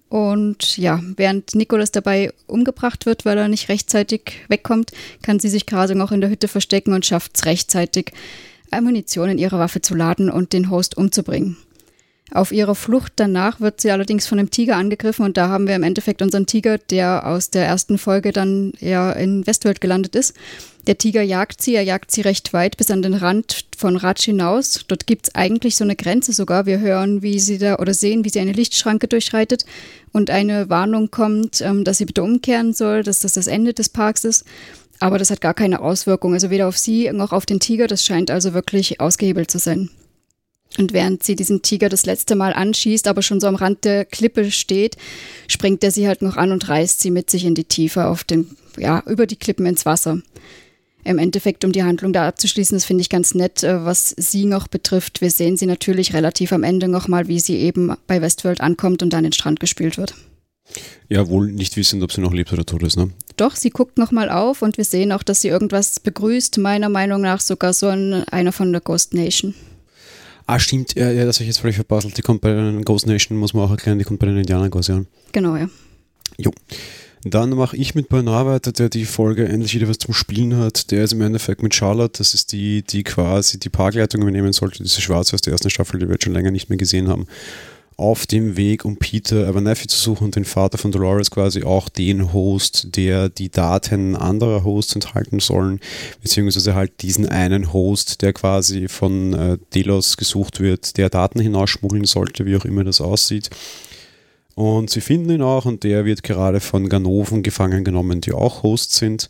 Und 0.10 0.78
ja, 0.78 1.02
während 1.16 1.56
Nikolas 1.56 1.92
dabei 1.92 2.34
umgebracht 2.46 3.06
wird, 3.06 3.24
weil 3.24 3.38
er 3.38 3.48
nicht 3.48 3.70
rechtzeitig 3.70 4.34
wegkommt, 4.50 4.92
kann 5.22 5.40
sie 5.40 5.48
sich 5.48 5.66
gerade 5.66 5.96
noch 5.96 6.12
in 6.12 6.20
der 6.20 6.30
Hütte 6.30 6.50
verstecken 6.50 6.92
und 6.92 7.06
schafft 7.06 7.38
es 7.38 7.46
rechtzeitig, 7.46 8.12
Ammunition 8.72 9.30
in 9.30 9.38
ihre 9.38 9.58
Waffe 9.58 9.82
zu 9.82 9.96
laden 9.96 10.30
und 10.30 10.52
den 10.52 10.70
Host 10.70 10.98
umzubringen. 10.98 11.56
Auf 12.34 12.54
ihrer 12.54 12.76
Flucht 12.76 13.14
danach 13.18 13.60
wird 13.60 13.82
sie 13.82 13.92
allerdings 13.92 14.26
von 14.26 14.40
einem 14.40 14.50
Tiger 14.50 14.78
angegriffen 14.78 15.26
und 15.26 15.36
da 15.36 15.50
haben 15.50 15.68
wir 15.68 15.76
im 15.76 15.84
Endeffekt 15.84 16.22
unseren 16.22 16.46
Tiger, 16.46 16.78
der 16.78 17.28
aus 17.28 17.50
der 17.50 17.66
ersten 17.66 17.98
Folge 17.98 18.32
dann 18.32 18.72
ja 18.80 19.12
in 19.12 19.46
Westworld 19.46 19.82
gelandet 19.82 20.16
ist. 20.16 20.34
Der 20.88 20.98
Tiger 20.98 21.22
jagt 21.22 21.62
sie, 21.62 21.76
er 21.76 21.84
jagt 21.84 22.10
sie 22.10 22.22
recht 22.22 22.54
weit 22.54 22.78
bis 22.78 22.90
an 22.90 23.02
den 23.02 23.16
Rand 23.16 23.66
von 23.78 23.98
Ratsch 23.98 24.24
hinaus. 24.24 24.86
Dort 24.88 25.08
gibt 25.08 25.28
es 25.28 25.36
eigentlich 25.36 25.76
so 25.76 25.84
eine 25.84 25.98
Grenze 25.98 26.32
sogar. 26.32 26.66
Wir 26.66 26.80
hören, 26.80 27.22
wie 27.22 27.38
sie 27.38 27.58
da 27.58 27.76
oder 27.80 27.94
sehen, 27.94 28.24
wie 28.24 28.30
sie 28.30 28.40
eine 28.40 28.54
Lichtschranke 28.54 29.10
durchschreitet 29.10 29.66
und 30.14 30.30
eine 30.30 30.70
Warnung 30.70 31.12
kommt, 31.12 31.60
ähm, 31.60 31.84
dass 31.84 31.98
sie 31.98 32.06
bitte 32.06 32.24
umkehren 32.24 32.72
soll, 32.72 33.04
dass 33.04 33.20
das 33.20 33.34
das 33.34 33.48
Ende 33.48 33.74
des 33.74 33.90
Parks 33.90 34.24
ist. 34.24 34.46
Aber 35.00 35.20
das 35.20 35.32
hat 35.32 35.42
gar 35.42 35.54
keine 35.54 35.82
Auswirkung, 35.82 36.34
also 36.34 36.50
weder 36.50 36.68
auf 36.68 36.78
sie 36.78 37.12
noch 37.12 37.34
auf 37.34 37.46
den 37.46 37.60
Tiger. 37.60 37.88
Das 37.88 38.06
scheint 38.06 38.32
also 38.32 38.54
wirklich 38.54 39.02
ausgehebelt 39.02 39.52
zu 39.52 39.60
sein. 39.60 39.90
Und 40.78 40.94
während 40.94 41.24
sie 41.24 41.36
diesen 41.36 41.62
Tiger 41.62 41.90
das 41.90 42.06
letzte 42.06 42.36
Mal 42.36 42.54
anschießt, 42.54 43.08
aber 43.08 43.22
schon 43.22 43.40
so 43.40 43.48
am 43.48 43.56
Rand 43.56 43.84
der 43.84 44.06
Klippe 44.06 44.52
steht, 44.52 44.96
springt 45.48 45.84
er 45.84 45.92
sie 45.92 46.08
halt 46.08 46.22
noch 46.22 46.38
an 46.38 46.52
und 46.52 46.68
reißt 46.68 47.02
sie 47.02 47.12
mit 47.12 47.30
sich 47.30 47.46
in 47.46 47.56
die 47.56 47.66
Tiefe 47.66 48.06
auf 48.06 48.24
den, 48.24 48.56
ja, 48.78 49.04
über 49.06 49.28
die 49.28 49.36
Klippen 49.36 49.66
ins 49.66 49.86
Wasser. 49.86 50.22
Im 51.04 51.18
Endeffekt, 51.18 51.66
um 51.66 51.72
die 51.72 51.84
Handlung 51.84 52.14
da 52.14 52.28
abzuschließen, 52.28 52.78
das 52.78 52.86
finde 52.86 53.02
ich 53.02 53.10
ganz 53.10 53.34
nett, 53.34 53.64
äh, 53.64 53.84
was 53.84 54.14
sie 54.18 54.46
noch 54.46 54.68
betrifft. 54.68 55.22
Wir 55.22 55.32
sehen 55.32 55.58
sie 55.58 55.66
natürlich 55.66 56.14
relativ 56.14 56.54
am 56.54 56.64
Ende 56.64 56.88
nochmal, 56.88 57.28
wie 57.28 57.40
sie 57.40 57.58
eben 57.58 57.96
bei 58.08 58.22
Westworld 58.22 58.62
ankommt 58.62 59.02
und 59.02 59.14
an 59.14 59.24
den 59.24 59.34
Strand 59.34 59.60
gespielt 59.60 59.98
wird. 59.98 60.14
Ja, 61.10 61.28
wohl 61.28 61.52
nicht 61.52 61.76
wissend, 61.76 62.04
ob 62.04 62.12
sie 62.12 62.22
noch 62.22 62.34
lebt 62.34 62.54
oder 62.54 62.66
tot 62.66 62.84
ist, 62.84 62.98
ne? 62.98 63.10
Doch, 63.36 63.56
sie 63.56 63.72
guckt 63.72 63.98
nochmal 63.98 64.30
auf 64.30 64.62
und 64.62 64.78
wir 64.78 64.86
sehen 64.86 65.12
auch, 65.12 65.24
dass 65.24 65.42
sie 65.42 65.48
irgendwas 65.48 66.00
begrüßt, 66.00 66.60
meiner 66.60 66.90
Meinung 66.90 67.22
nach 67.22 67.42
sogar 67.42 67.74
so 67.74 67.88
ein, 67.88 68.24
einer 68.26 68.52
von 68.52 68.72
der 68.72 68.82
Ghost 68.82 69.14
Nation. 69.14 69.56
Ah, 70.52 70.60
stimmt, 70.60 70.96
ja, 70.96 71.10
ja, 71.10 71.24
das 71.24 71.38
habe 71.38 71.46
ich 71.46 71.48
jetzt 71.48 71.60
völlig 71.60 71.78
verpasselt. 71.78 72.18
Die 72.18 72.22
kommt 72.22 72.42
bei 72.42 72.54
den 72.54 72.84
Ghost 72.84 73.08
Nation, 73.08 73.38
muss 73.38 73.54
man 73.54 73.64
auch 73.64 73.72
erklären, 73.72 74.00
die 74.00 74.04
kommt 74.04 74.20
bei 74.20 74.26
den 74.26 74.36
Indianern 74.36 74.70
quasi 74.70 74.92
an. 74.92 75.08
Genau, 75.32 75.56
ja. 75.56 75.70
Jo. 76.38 76.52
Dann 77.24 77.52
mache 77.52 77.78
ich 77.78 77.96
mit 77.96 78.10
Bernard 78.10 78.48
weiter, 78.48 78.74
der 78.74 78.90
die 78.90 79.06
Folge 79.06 79.48
endlich 79.48 79.74
wieder 79.76 79.88
was 79.88 80.00
zum 80.00 80.14
Spielen 80.14 80.58
hat. 80.58 80.92
Der 80.92 81.06
ist 81.06 81.14
im 81.14 81.22
Endeffekt 81.22 81.64
mit 81.64 81.74
Charlotte, 81.74 82.18
das 82.18 82.34
ist 82.34 82.52
die, 82.52 82.84
die 82.84 83.04
quasi 83.04 83.60
die 83.60 83.70
Parkleitung 83.70 84.24
übernehmen 84.24 84.52
sollte, 84.52 84.84
diese 84.84 85.00
Schwarze 85.00 85.36
aus 85.36 85.42
der 85.42 85.54
ersten 85.54 85.70
Staffel, 85.70 86.02
die 86.02 86.08
wir 86.08 86.16
jetzt 86.16 86.26
schon 86.26 86.34
länger 86.34 86.52
nicht 86.52 86.68
mehr 86.68 86.78
gesehen 86.78 87.08
haben 87.08 87.28
auf 88.02 88.26
dem 88.26 88.58
Weg, 88.58 88.84
um 88.84 88.98
Peter 88.98 89.48
Abernathy 89.48 89.88
zu 89.88 89.98
suchen 89.98 90.26
und 90.26 90.36
den 90.36 90.46
Vater 90.46 90.78
von 90.78 90.92
Dolores 90.92 91.32
quasi 91.32 91.64
auch 91.64 91.88
den 91.88 92.34
Host, 92.34 92.96
der 92.96 93.30
die 93.30 93.50
Daten 93.50 94.16
anderer 94.16 94.64
Hosts 94.64 94.96
enthalten 94.96 95.40
sollen, 95.40 95.80
beziehungsweise 96.22 96.76
halt 96.76 97.02
diesen 97.02 97.30
einen 97.30 97.72
Host, 97.72 98.22
der 98.22 98.34
quasi 98.34 98.88
von 98.88 99.34
äh, 99.34 99.58
Delos 99.74 100.18
gesucht 100.18 100.60
wird, 100.60 100.98
der 100.98 101.10
Daten 101.10 101.40
hinausschmuggeln 101.40 102.06
sollte, 102.06 102.46
wie 102.46 102.56
auch 102.56 102.66
immer 102.66 102.84
das 102.84 103.02
aussieht. 103.02 103.50
Und 104.56 104.90
sie 104.90 105.02
finden 105.02 105.30
ihn 105.30 105.42
auch 105.42 105.66
und 105.66 105.84
der 105.84 106.04
wird 106.06 106.24
gerade 106.24 106.60
von 106.60 106.90
Ganoven 106.90 107.42
gefangen 107.42 107.84
genommen, 107.84 108.20
die 108.20 108.34
auch 108.34 108.64
Hosts 108.64 108.98
sind, 108.98 109.30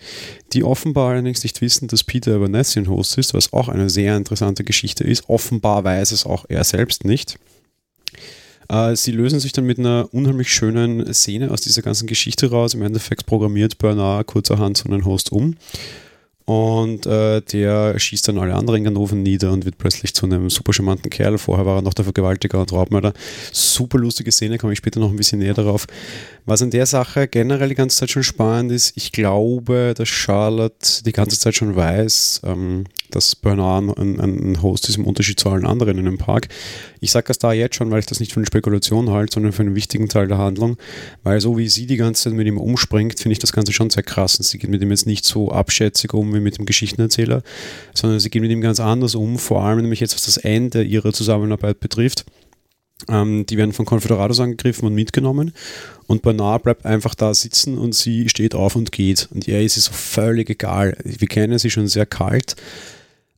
die 0.54 0.64
offenbar 0.64 1.12
allerdings 1.12 1.44
nicht 1.44 1.62
wissen, 1.62 1.88
dass 1.88 2.04
Peter 2.04 2.36
Abernathy 2.36 2.80
ein 2.80 2.90
Host 2.90 3.18
ist, 3.18 3.34
was 3.34 3.54
auch 3.54 3.68
eine 3.70 3.90
sehr 3.90 4.18
interessante 4.18 4.64
Geschichte 4.64 5.04
ist. 5.04 5.30
Offenbar 5.30 5.84
weiß 5.84 6.12
es 6.12 6.26
auch 6.26 6.46
er 6.50 6.64
selbst 6.64 7.06
nicht. 7.06 7.38
Äh, 8.72 8.96
sie 8.96 9.12
lösen 9.12 9.40
sich 9.40 9.52
dann 9.52 9.66
mit 9.66 9.80
einer 9.80 10.08
unheimlich 10.14 10.52
schönen 10.52 11.14
Szene 11.14 11.52
aus 11.52 11.62
dieser 11.62 11.82
ganzen 11.82 12.08
Geschichte 12.08 12.50
raus. 12.50 12.74
Im 12.74 12.82
Endeffekt 12.82 13.26
programmiert 13.26 13.78
Bernard 13.78 14.28
kurzerhand 14.28 14.78
so 14.78 14.90
einen 14.90 15.04
Host 15.04 15.32
um. 15.32 15.58
Und 16.46 17.06
äh, 17.06 17.42
der 17.42 18.00
schießt 18.00 18.28
dann 18.28 18.38
alle 18.38 18.56
anderen 18.56 18.84
Ganoven 18.84 19.24
nieder 19.24 19.52
und 19.52 19.66
wird 19.66 19.78
plötzlich 19.78 20.14
zu 20.14 20.26
einem 20.26 20.50
super 20.50 20.74
charmanten 20.74 21.10
Kerl. 21.10 21.38
Vorher 21.38 21.66
war 21.66 21.78
er 21.78 21.82
noch 21.82 21.94
der 21.94 22.06
Vergewaltiger 22.06 22.60
und 22.60 22.72
Raubmörder. 22.72 23.14
Super 23.52 24.00
lustige 24.00 24.32
Szene, 24.32 24.58
komme 24.58 24.74
ich 24.74 24.80
später 24.80 25.00
noch 25.00 25.12
ein 25.12 25.18
bisschen 25.18 25.40
näher 25.40 25.54
darauf. 25.54 25.86
Was 26.46 26.62
an 26.62 26.72
der 26.72 26.86
Sache 26.86 27.28
generell 27.28 27.70
die 27.70 27.76
ganze 27.76 27.98
Zeit 27.98 28.10
schon 28.10 28.24
spannend 28.24 28.72
ist, 28.72 28.94
ich 28.96 29.12
glaube, 29.12 29.94
dass 29.96 30.10
Charlotte 30.10 31.04
die 31.06 31.12
ganze 31.12 31.40
Zeit 31.40 31.56
schon 31.56 31.76
weiß, 31.76 32.42
ähm, 32.44 32.86
dass 33.12 33.36
Bernard 33.36 33.98
ein, 33.98 34.20
ein, 34.20 34.62
Host 34.62 34.90
ist 34.90 34.98
im 34.98 35.06
Unterschied 35.06 35.40
zu 35.40 35.50
allen 35.50 35.66
anderen 35.66 35.98
in 35.98 36.06
dem 36.06 36.18
Park. 36.18 36.48
Ich 37.00 37.12
sage 37.12 37.28
das 37.28 37.38
da 37.38 37.54
jetzt 37.54 37.76
schon, 37.76 37.92
weil 37.92 38.00
ich 38.00 38.06
das 38.06 38.20
nicht 38.20 38.32
für 38.32 38.40
eine 38.40 38.48
Spekulation 38.48 39.12
halte, 39.12 39.34
sondern 39.34 39.52
für 39.52 39.64
einen 39.64 39.76
wichtigen 39.76 40.10
Teil 40.10 40.28
der 40.28 40.38
Handlung, 40.38 40.78
weil 41.24 41.42
so 41.42 41.58
wie 41.58 41.68
sie 41.68 41.86
die 41.86 41.98
ganze 41.98 42.24
Zeit 42.24 42.34
mit 42.34 42.48
ihm 42.48 42.58
umspringt, 42.58 43.20
finde 43.20 43.34
ich 43.34 43.40
das 43.40 43.54
Ganze 43.54 43.74
schon 43.74 43.90
sehr 43.90 44.04
krass. 44.04 44.38
Und 44.38 44.46
sie 44.46 44.58
geht 44.58 44.70
mit 44.70 44.82
ihm 44.82 44.92
jetzt 44.92 45.06
nicht 45.06 45.26
so 45.26 45.52
abschätzig 45.52 46.14
um 46.14 46.34
wie 46.34 46.40
mit 46.40 46.58
dem 46.58 46.66
Geschichtenerzähler, 46.66 47.44
sondern 47.94 48.20
sie 48.20 48.30
geht 48.30 48.42
mit 48.42 48.52
ihm 48.52 48.62
ganz 48.62 48.80
anders 48.80 49.16
um, 49.16 49.38
vor 49.38 49.64
allem 49.64 49.82
nämlich 49.82 50.00
jetzt, 50.00 50.16
was 50.16 50.26
das 50.26 50.38
Ende 50.38 50.84
ihrer 50.84 51.14
Zusammenarbeit 51.14 51.80
betrifft. 51.80 52.26
Ähm, 53.10 53.46
die 53.46 53.58
werden 53.58 53.74
von 53.74 53.86
Confederados 53.86 54.40
angegriffen 54.40 54.86
und 54.86 54.94
mitgenommen. 54.94 55.54
Und 56.08 56.22
Bernard 56.22 56.64
bleibt 56.64 56.86
einfach 56.86 57.16
da 57.16 57.34
sitzen 57.34 57.78
und 57.78 57.96
sie 57.96 58.30
steht 58.30 58.56
auf 58.56 58.76
und 58.76 58.92
geht. 58.92 59.30
Und 59.34 59.48
ihr 59.48 59.62
ist 59.62 59.78
es 59.78 59.86
so 59.86 59.94
völlig 59.94 60.50
egal. 60.50 60.98
Wir 61.04 61.28
kennen 61.28 61.58
sie 61.60 61.70
schon 61.70 61.88
sehr 61.88 62.06
kalt. 62.06 62.56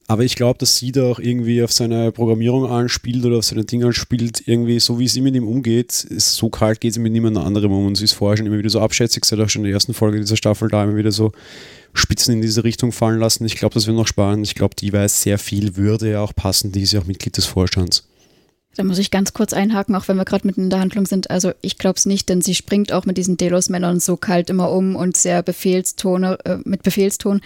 Aber 0.07 0.23
ich 0.23 0.35
glaube, 0.35 0.59
dass 0.59 0.77
sie 0.77 0.91
da 0.91 1.03
auch 1.03 1.19
irgendwie 1.19 1.63
auf 1.63 1.71
seine 1.71 2.11
Programmierung 2.11 2.65
anspielt 2.69 3.23
oder 3.23 3.37
auf 3.37 3.45
seine 3.45 3.63
Dinge 3.63 3.85
anspielt, 3.85 4.43
irgendwie 4.47 4.79
so 4.79 4.99
wie 4.99 5.07
sie 5.07 5.21
mit 5.21 5.33
ihm 5.33 5.47
umgeht, 5.47 6.03
ist 6.03 6.35
so 6.35 6.49
kalt 6.49 6.81
geht 6.81 6.93
sie 6.93 6.99
mit 6.99 7.13
niemand 7.13 7.37
anderem 7.37 7.71
um 7.71 7.85
und 7.85 7.95
sie 7.95 8.03
ist 8.03 8.11
vorher 8.11 8.37
schon 8.37 8.45
immer 8.45 8.57
wieder 8.57 8.69
so 8.69 8.81
abschätzig, 8.81 9.23
sie 9.23 9.35
hat 9.35 9.43
auch 9.43 9.49
schon 9.49 9.61
in 9.61 9.67
der 9.67 9.73
ersten 9.73 9.93
Folge 9.93 10.19
dieser 10.19 10.35
Staffel 10.35 10.67
da 10.67 10.83
immer 10.83 10.97
wieder 10.97 11.13
so 11.13 11.31
Spitzen 11.93 12.33
in 12.33 12.41
diese 12.41 12.63
Richtung 12.63 12.91
fallen 12.91 13.19
lassen. 13.19 13.45
Ich 13.45 13.55
glaube, 13.55 13.75
das 13.75 13.87
wird 13.87 13.95
noch 13.95 14.07
spannend. 14.07 14.45
Ich 14.45 14.55
glaube, 14.55 14.75
die 14.75 14.91
weiß 14.91 15.21
sehr 15.21 15.37
viel, 15.37 15.77
würde 15.77 16.09
ja 16.09 16.21
auch 16.21 16.35
passen, 16.35 16.71
die 16.71 16.81
ist 16.81 16.91
ja 16.91 16.99
auch 16.99 17.05
Mitglied 17.05 17.37
des 17.37 17.45
Vorstands. 17.45 18.03
Da 18.75 18.83
muss 18.83 18.97
ich 18.97 19.11
ganz 19.11 19.33
kurz 19.33 19.53
einhaken, 19.53 19.95
auch 19.95 20.07
wenn 20.07 20.17
wir 20.17 20.25
gerade 20.25 20.47
mitten 20.47 20.63
in 20.63 20.69
der 20.69 20.79
Handlung 20.79 21.05
sind. 21.05 21.29
Also 21.29 21.51
ich 21.61 21.77
glaube 21.77 21.97
es 21.97 22.05
nicht, 22.05 22.29
denn 22.29 22.41
sie 22.41 22.55
springt 22.55 22.91
auch 22.91 23.05
mit 23.05 23.17
diesen 23.17 23.37
Delos-Männern 23.37 23.99
so 23.99 24.17
kalt 24.17 24.49
immer 24.49 24.71
um 24.71 24.95
und 24.95 25.15
sehr 25.15 25.43
Befehlstone, 25.43 26.39
äh, 26.45 26.57
mit 26.63 26.81
Befehlston. 26.81 27.41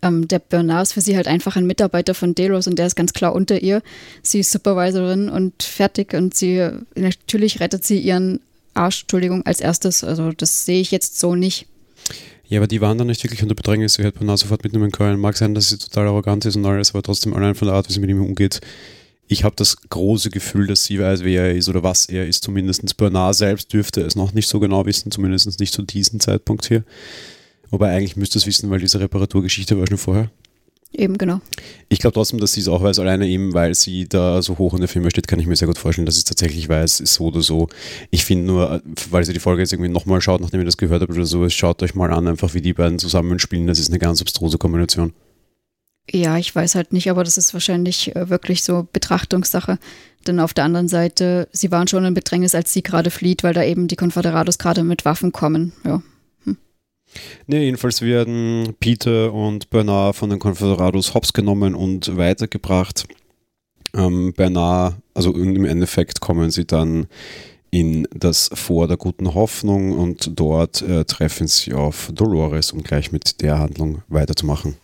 Ähm, 0.00 0.26
der 0.28 0.38
Bernard 0.38 0.84
ist 0.84 0.92
für 0.94 1.00
sie 1.02 1.16
halt 1.16 1.28
einfach 1.28 1.56
ein 1.56 1.66
Mitarbeiter 1.66 2.14
von 2.14 2.34
Delos 2.34 2.66
und 2.66 2.78
der 2.78 2.86
ist 2.86 2.96
ganz 2.96 3.12
klar 3.12 3.34
unter 3.34 3.62
ihr. 3.62 3.82
Sie 4.22 4.40
ist 4.40 4.52
Supervisorin 4.52 5.28
und 5.28 5.62
fertig 5.62 6.14
und 6.14 6.34
sie 6.34 6.70
natürlich 6.94 7.60
rettet 7.60 7.84
sie 7.84 7.98
ihren 7.98 8.40
Arsch, 8.72 9.02
Entschuldigung, 9.02 9.44
als 9.46 9.60
erstes. 9.60 10.02
Also 10.02 10.32
das 10.32 10.64
sehe 10.64 10.80
ich 10.80 10.90
jetzt 10.90 11.20
so 11.20 11.34
nicht. 11.34 11.66
Ja, 12.46 12.60
aber 12.60 12.66
die 12.66 12.80
waren 12.80 12.98
dann 12.98 13.06
nicht 13.06 13.24
wirklich 13.24 13.42
unter 13.42 13.54
Bedrängnis. 13.54 13.94
Sie 13.94 14.02
hätte 14.02 14.18
Bernard 14.18 14.38
sofort 14.38 14.64
mitnehmen 14.64 14.90
können. 14.90 15.18
Mag 15.18 15.36
sein, 15.36 15.54
dass 15.54 15.70
sie 15.70 15.78
total 15.78 16.08
arrogant 16.08 16.44
ist 16.44 16.56
und 16.56 16.66
alles, 16.66 16.90
aber 16.90 17.02
trotzdem 17.02 17.34
allein 17.34 17.54
von 17.54 17.68
der 17.68 17.76
Art, 17.76 17.88
wie 17.88 17.92
sie 17.92 18.00
mit 18.00 18.10
ihm 18.10 18.22
umgeht, 18.22 18.60
ich 19.28 19.44
habe 19.44 19.56
das 19.56 19.76
große 19.88 20.30
Gefühl, 20.30 20.66
dass 20.66 20.84
sie 20.84 20.98
weiß, 20.98 21.24
wer 21.24 21.44
er 21.44 21.54
ist 21.54 21.68
oder 21.68 21.82
was 21.82 22.06
er 22.06 22.26
ist. 22.26 22.44
Zumindest 22.44 22.96
Bernard 22.96 23.34
selbst 23.34 23.72
dürfte 23.72 24.02
es 24.02 24.16
noch 24.16 24.32
nicht 24.32 24.48
so 24.48 24.60
genau 24.60 24.84
wissen, 24.86 25.10
zumindest 25.10 25.58
nicht 25.60 25.72
zu 25.72 25.82
diesem 25.82 26.20
Zeitpunkt 26.20 26.66
hier. 26.66 26.84
Wobei 27.70 27.90
eigentlich 27.90 28.16
müsste 28.16 28.38
es 28.38 28.46
wissen, 28.46 28.70
weil 28.70 28.80
diese 28.80 29.00
Reparaturgeschichte 29.00 29.78
war 29.78 29.86
schon 29.86 29.98
vorher. 29.98 30.30
Eben, 30.96 31.18
genau. 31.18 31.40
Ich 31.88 31.98
glaube 31.98 32.14
trotzdem, 32.14 32.38
dass 32.38 32.52
sie 32.52 32.60
es 32.60 32.68
auch 32.68 32.82
weiß, 32.82 33.00
alleine 33.00 33.26
eben, 33.26 33.52
weil 33.52 33.74
sie 33.74 34.06
da 34.08 34.40
so 34.42 34.58
hoch 34.58 34.74
in 34.74 34.80
der 34.80 34.88
Firma 34.88 35.10
steht, 35.10 35.26
kann 35.26 35.40
ich 35.40 35.46
mir 35.46 35.56
sehr 35.56 35.66
gut 35.66 35.78
vorstellen, 35.78 36.06
dass 36.06 36.14
sie 36.14 36.20
es 36.20 36.24
tatsächlich 36.24 36.68
weiß, 36.68 37.00
ist 37.00 37.14
so 37.14 37.24
oder 37.24 37.40
so. 37.40 37.68
Ich 38.10 38.24
finde 38.24 38.46
nur, 38.46 38.82
weil 39.10 39.24
sie 39.24 39.32
die 39.32 39.40
Folge 39.40 39.62
jetzt 39.62 39.72
irgendwie 39.72 39.90
nochmal 39.90 40.20
schaut, 40.20 40.40
nachdem 40.40 40.60
ihr 40.60 40.66
das 40.66 40.76
gehört 40.76 41.02
habt 41.02 41.12
oder 41.12 41.26
so, 41.26 41.48
schaut 41.48 41.82
euch 41.82 41.96
mal 41.96 42.12
an, 42.12 42.28
einfach 42.28 42.54
wie 42.54 42.60
die 42.60 42.74
beiden 42.74 43.00
zusammenspielen. 43.00 43.66
Das 43.66 43.80
ist 43.80 43.88
eine 43.88 43.98
ganz 43.98 44.20
abstruse 44.20 44.56
Kombination. 44.56 45.12
Ja, 46.10 46.36
ich 46.36 46.54
weiß 46.54 46.74
halt 46.74 46.92
nicht, 46.92 47.10
aber 47.10 47.24
das 47.24 47.38
ist 47.38 47.54
wahrscheinlich 47.54 48.14
äh, 48.14 48.28
wirklich 48.28 48.62
so 48.62 48.86
Betrachtungssache. 48.92 49.78
Denn 50.26 50.40
auf 50.40 50.54
der 50.54 50.64
anderen 50.64 50.88
Seite, 50.88 51.48
sie 51.52 51.70
waren 51.70 51.88
schon 51.88 52.04
in 52.04 52.14
Bedrängnis, 52.14 52.54
als 52.54 52.72
sie 52.72 52.82
gerade 52.82 53.10
flieht, 53.10 53.42
weil 53.42 53.54
da 53.54 53.62
eben 53.62 53.88
die 53.88 53.96
Konföderados 53.96 54.58
gerade 54.58 54.82
mit 54.84 55.04
Waffen 55.04 55.32
kommen. 55.32 55.72
Ja. 55.84 56.02
Hm. 56.44 56.56
Ne, 57.46 57.64
jedenfalls 57.64 58.02
werden 58.02 58.74
Peter 58.80 59.32
und 59.32 59.70
Bernard 59.70 60.16
von 60.16 60.30
den 60.30 60.38
Konföderados 60.38 61.14
hops 61.14 61.32
genommen 61.32 61.74
und 61.74 62.16
weitergebracht. 62.16 63.06
Ähm, 63.94 64.32
Bernard, 64.34 64.96
also 65.14 65.32
im 65.32 65.64
Endeffekt 65.64 66.20
kommen 66.20 66.50
sie 66.50 66.66
dann 66.66 67.06
in 67.70 68.06
das 68.14 68.50
Vor 68.54 68.88
der 68.88 68.96
guten 68.96 69.34
Hoffnung 69.34 69.92
und 69.92 70.38
dort 70.38 70.82
äh, 70.82 71.04
treffen 71.04 71.48
sie 71.48 71.72
auf 71.72 72.10
Dolores, 72.14 72.72
um 72.72 72.82
gleich 72.82 73.10
mit 73.10 73.40
der 73.40 73.58
Handlung 73.58 74.02
weiterzumachen. 74.08 74.76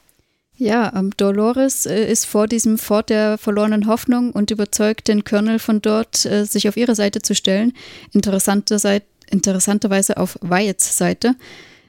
Ja, 0.61 0.93
ähm, 0.95 1.11
Dolores 1.17 1.87
äh, 1.87 2.05
ist 2.05 2.27
vor 2.27 2.47
diesem 2.47 2.77
Fort 2.77 3.09
der 3.09 3.39
verlorenen 3.39 3.87
Hoffnung 3.87 4.31
und 4.31 4.51
überzeugt 4.51 5.09
den 5.09 5.25
Colonel 5.25 5.59
von 5.59 5.81
dort, 5.81 6.27
äh, 6.27 6.45
sich 6.45 6.69
auf 6.69 6.77
ihre 6.77 6.95
Seite 6.95 7.23
zu 7.23 7.35
stellen. 7.35 7.73
Interessante 8.13 8.79
Seite, 8.79 9.07
interessanterweise 9.31 10.19
auf 10.19 10.39
Wyatts 10.43 10.99
Seite. 10.99 11.35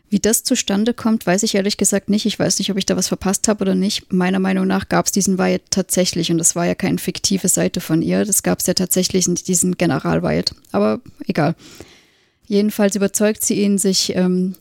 Wie 0.10 0.20
das 0.20 0.46
zustande 0.46 0.94
kommt, 0.94 1.28
weiß 1.28 1.44
ich 1.44 1.56
ehrlich 1.56 1.75
gesagt 1.75 2.10
nicht. 2.10 2.25
Ich 2.25 2.40
weiß 2.40 2.60
nicht, 2.60 2.72
ob 2.72 2.78
ich 2.78 2.86
da 2.86 2.96
was 2.96 3.10
verpasst 3.10 3.50
habe 3.50 3.62
oder 3.63 3.75
nicht. 3.75 4.13
Meiner 4.13 4.40
Meinung 4.40 4.68
nach 4.68 4.88
gab 4.88 5.06
es 5.06 5.12
diesen 5.12 5.38
Wyatt 5.38 5.63
tatsächlich 5.70 6.32
und 6.32 6.38
das 6.38 6.56
war 6.56 6.66
ja 6.66 6.74
keine 6.74 6.98
fiktive 6.98 7.50
Seite 7.50 7.82
von 7.82 8.01
ihr. 8.01 8.24
Das 8.24 8.42
gab 8.42 8.60
es 8.60 8.68
ja 8.68 8.74
tatsächlich 8.74 9.28
in 9.28 9.36
diesen 9.36 9.75
General 9.75 10.24
Wyatt. 10.24 10.56
Aber 10.72 11.01
egal. 11.28 11.56
Jedenfalls 12.48 12.96
überzeugt 12.96 13.44
sie 13.44 13.62
ihn, 13.62 13.78
sich 13.78 14.16
ähm, 14.16 14.56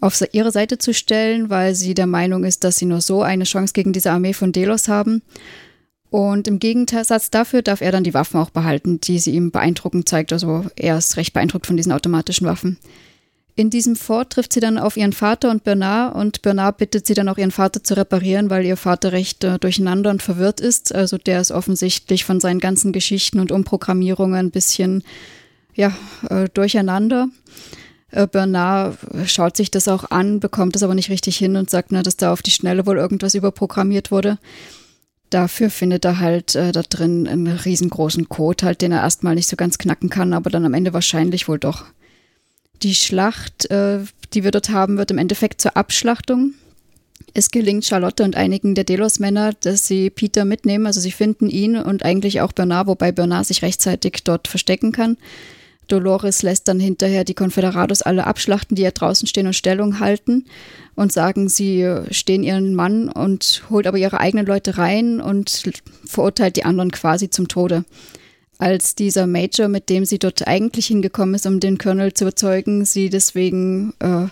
auf 0.00 0.22
ihre 0.32 0.52
Seite 0.52 0.78
zu 0.78 0.92
stellen, 0.92 1.50
weil 1.50 1.74
sie 1.74 1.94
der 1.94 2.06
Meinung 2.06 2.44
ist, 2.44 2.64
dass 2.64 2.76
sie 2.76 2.86
nur 2.86 3.00
so 3.00 3.22
eine 3.22 3.44
Chance 3.44 3.72
gegen 3.72 3.92
diese 3.92 4.10
Armee 4.10 4.32
von 4.32 4.52
Delos 4.52 4.88
haben. 4.88 5.22
Und 6.10 6.48
im 6.48 6.58
Gegensatz 6.58 7.30
dafür 7.30 7.62
darf 7.62 7.80
er 7.80 7.92
dann 7.92 8.04
die 8.04 8.14
Waffen 8.14 8.40
auch 8.40 8.50
behalten, 8.50 9.00
die 9.00 9.18
sie 9.18 9.32
ihm 9.32 9.50
beeindruckend 9.50 10.08
zeigt. 10.08 10.32
Also 10.32 10.64
er 10.76 10.98
ist 10.98 11.16
recht 11.16 11.32
beeindruckt 11.32 11.66
von 11.66 11.76
diesen 11.76 11.92
automatischen 11.92 12.46
Waffen. 12.46 12.78
In 13.58 13.70
diesem 13.70 13.96
Fort 13.96 14.34
trifft 14.34 14.52
sie 14.52 14.60
dann 14.60 14.76
auf 14.76 14.98
ihren 14.98 15.14
Vater 15.14 15.50
und 15.50 15.64
Bernard 15.64 16.14
und 16.14 16.42
Bernard 16.42 16.76
bittet 16.76 17.06
sie 17.06 17.14
dann 17.14 17.28
auch 17.30 17.38
ihren 17.38 17.50
Vater 17.50 17.82
zu 17.82 17.96
reparieren, 17.96 18.50
weil 18.50 18.66
ihr 18.66 18.76
Vater 18.76 19.12
recht 19.12 19.44
äh, 19.44 19.58
durcheinander 19.58 20.10
und 20.10 20.22
verwirrt 20.22 20.60
ist. 20.60 20.94
Also 20.94 21.16
der 21.16 21.40
ist 21.40 21.52
offensichtlich 21.52 22.26
von 22.26 22.38
seinen 22.38 22.60
ganzen 22.60 22.92
Geschichten 22.92 23.40
und 23.40 23.52
Umprogrammierungen 23.52 24.36
ein 24.36 24.50
bisschen 24.50 25.02
ja, 25.74 25.96
äh, 26.28 26.50
durcheinander. 26.52 27.28
Äh, 28.10 28.26
Bernard 28.26 28.98
schaut 29.26 29.56
sich 29.56 29.70
das 29.70 29.88
auch 29.88 30.10
an, 30.10 30.40
bekommt 30.40 30.76
es 30.76 30.82
aber 30.82 30.94
nicht 30.94 31.10
richtig 31.10 31.36
hin 31.36 31.56
und 31.56 31.70
sagt, 31.70 31.92
na, 31.92 32.02
dass 32.02 32.16
da 32.16 32.32
auf 32.32 32.42
die 32.42 32.50
Schnelle 32.50 32.86
wohl 32.86 32.98
irgendwas 32.98 33.34
überprogrammiert 33.34 34.10
wurde. 34.10 34.38
Dafür 35.30 35.70
findet 35.70 36.04
er 36.04 36.20
halt 36.20 36.54
äh, 36.54 36.70
da 36.70 36.82
drin 36.82 37.26
einen 37.26 37.48
riesengroßen 37.48 38.28
Code, 38.28 38.64
halt, 38.64 38.80
den 38.80 38.92
er 38.92 39.02
erstmal 39.02 39.34
nicht 39.34 39.48
so 39.48 39.56
ganz 39.56 39.76
knacken 39.78 40.08
kann, 40.08 40.32
aber 40.32 40.50
dann 40.50 40.64
am 40.64 40.74
Ende 40.74 40.92
wahrscheinlich 40.92 41.48
wohl 41.48 41.58
doch. 41.58 41.84
Die 42.82 42.94
Schlacht, 42.94 43.68
äh, 43.70 44.00
die 44.34 44.44
wir 44.44 44.52
dort 44.52 44.70
haben, 44.70 44.98
wird 44.98 45.10
im 45.10 45.18
Endeffekt 45.18 45.60
zur 45.60 45.76
Abschlachtung. 45.76 46.54
Es 47.34 47.50
gelingt 47.50 47.84
Charlotte 47.84 48.22
und 48.22 48.36
einigen 48.36 48.74
der 48.74 48.84
Delos-Männer, 48.84 49.52
dass 49.54 49.86
sie 49.86 50.10
Peter 50.10 50.44
mitnehmen. 50.44 50.86
Also 50.86 51.00
sie 51.00 51.10
finden 51.10 51.50
ihn 51.50 51.76
und 51.76 52.04
eigentlich 52.04 52.40
auch 52.40 52.52
Bernard, 52.52 52.86
wobei 52.86 53.10
Bernard 53.12 53.46
sich 53.46 53.62
rechtzeitig 53.62 54.22
dort 54.24 54.48
verstecken 54.48 54.92
kann. 54.92 55.16
Dolores 55.88 56.42
lässt 56.42 56.68
dann 56.68 56.80
hinterher 56.80 57.24
die 57.24 57.34
Konfederados 57.34 58.02
alle 58.02 58.26
abschlachten, 58.26 58.74
die 58.74 58.82
ja 58.82 58.90
draußen 58.90 59.28
stehen 59.28 59.46
und 59.46 59.54
Stellung 59.54 60.00
halten 60.00 60.46
und 60.94 61.12
sagen, 61.12 61.48
sie 61.48 62.00
stehen 62.10 62.42
ihren 62.42 62.74
Mann 62.74 63.08
und 63.08 63.62
holt 63.70 63.86
aber 63.86 63.98
ihre 63.98 64.20
eigenen 64.20 64.46
Leute 64.46 64.78
rein 64.78 65.20
und 65.20 65.70
verurteilt 66.04 66.56
die 66.56 66.64
anderen 66.64 66.90
quasi 66.90 67.30
zum 67.30 67.48
Tode 67.48 67.84
als 68.58 68.94
dieser 68.94 69.26
Major, 69.26 69.68
mit 69.68 69.90
dem 69.90 70.04
sie 70.04 70.18
dort 70.18 70.46
eigentlich 70.46 70.86
hingekommen 70.86 71.34
ist, 71.34 71.46
um 71.46 71.60
den 71.60 71.78
Colonel 71.78 72.14
zu 72.14 72.24
überzeugen, 72.24 72.84
sie 72.84 73.10
deswegen 73.10 73.92
äh, 74.00 74.26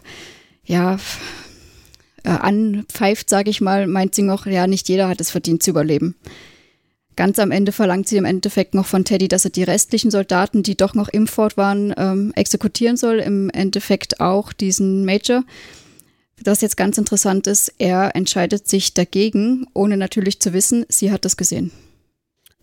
ja 0.65 0.99
äh, 2.25 2.31
anpfeift, 2.31 3.29
sage 3.29 3.51
ich 3.51 3.61
mal, 3.61 3.87
meint 3.87 4.15
sie 4.15 4.23
noch, 4.23 4.47
ja, 4.47 4.67
nicht 4.67 4.89
jeder 4.89 5.09
hat 5.09 5.21
es 5.21 5.31
verdient 5.31 5.63
zu 5.63 5.71
überleben. 5.71 6.15
Ganz 7.17 7.39
am 7.39 7.51
Ende 7.51 7.71
verlangt 7.71 8.09
sie 8.09 8.17
im 8.17 8.25
Endeffekt 8.25 8.75
noch 8.75 8.87
von 8.87 9.05
Teddy, 9.05 9.29
dass 9.29 9.45
er 9.45 9.51
die 9.51 9.63
restlichen 9.63 10.11
Soldaten, 10.11 10.63
die 10.63 10.77
doch 10.77 10.95
noch 10.95 11.09
im 11.09 11.27
Fort 11.27 11.57
waren, 11.57 11.95
ähm, 11.97 12.33
exekutieren 12.35 12.97
soll. 12.97 13.21
Im 13.21 13.51
Endeffekt 13.51 14.21
auch 14.21 14.53
diesen 14.53 15.05
Major. 15.05 15.45
Das 16.43 16.61
jetzt 16.61 16.77
ganz 16.77 16.99
interessant 16.99 17.47
ist, 17.47 17.73
er 17.79 18.17
entscheidet 18.17 18.69
sich 18.69 18.93
dagegen, 18.93 19.67
ohne 19.73 19.97
natürlich 19.97 20.41
zu 20.41 20.53
wissen, 20.53 20.85
sie 20.89 21.13
hat 21.13 21.25
das 21.25 21.37
gesehen. 21.37 21.71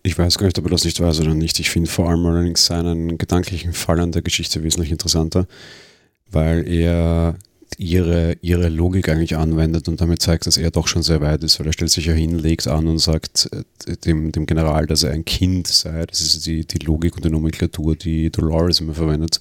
Ich 0.02 0.18
weiß 0.18 0.36
gar 0.36 0.46
nicht, 0.46 0.58
ob 0.58 0.66
er 0.66 0.70
das 0.70 0.84
nicht 0.84 1.00
weiß 1.00 1.20
oder 1.20 1.34
nicht. 1.34 1.58
Ich 1.60 1.70
finde 1.70 1.88
vor 1.88 2.10
allem 2.10 2.26
allerdings 2.26 2.66
seinen 2.66 3.18
gedanklichen 3.18 3.72
Fall 3.72 4.00
an 4.00 4.12
der 4.12 4.22
Geschichte 4.22 4.62
wesentlich 4.62 4.90
interessanter, 4.90 5.46
weil 6.30 6.68
er 6.68 7.36
ihre, 7.78 8.36
ihre 8.40 8.68
Logik 8.68 9.08
eigentlich 9.08 9.36
anwendet 9.36 9.88
und 9.88 10.00
damit 10.00 10.22
zeigt, 10.22 10.46
dass 10.46 10.56
er 10.56 10.70
doch 10.70 10.88
schon 10.88 11.02
sehr 11.02 11.20
weit 11.20 11.42
ist, 11.44 11.58
weil 11.58 11.66
er 11.66 11.72
stellt 11.72 11.90
sich 11.90 12.06
ja 12.06 12.12
hin, 12.12 12.38
legt 12.38 12.66
an 12.68 12.86
und 12.88 12.98
sagt 12.98 13.48
äh, 13.52 13.96
dem, 14.04 14.32
dem 14.32 14.46
General, 14.46 14.86
dass 14.86 15.02
er 15.02 15.12
ein 15.12 15.24
Kind 15.24 15.66
sei. 15.68 16.06
Das 16.06 16.20
ist 16.20 16.46
die, 16.46 16.66
die 16.66 16.84
Logik 16.84 17.16
und 17.16 17.24
die 17.24 17.30
Nomenklatur, 17.30 17.96
die 17.96 18.30
Dolores 18.30 18.80
immer 18.80 18.94
verwendet. 18.94 19.40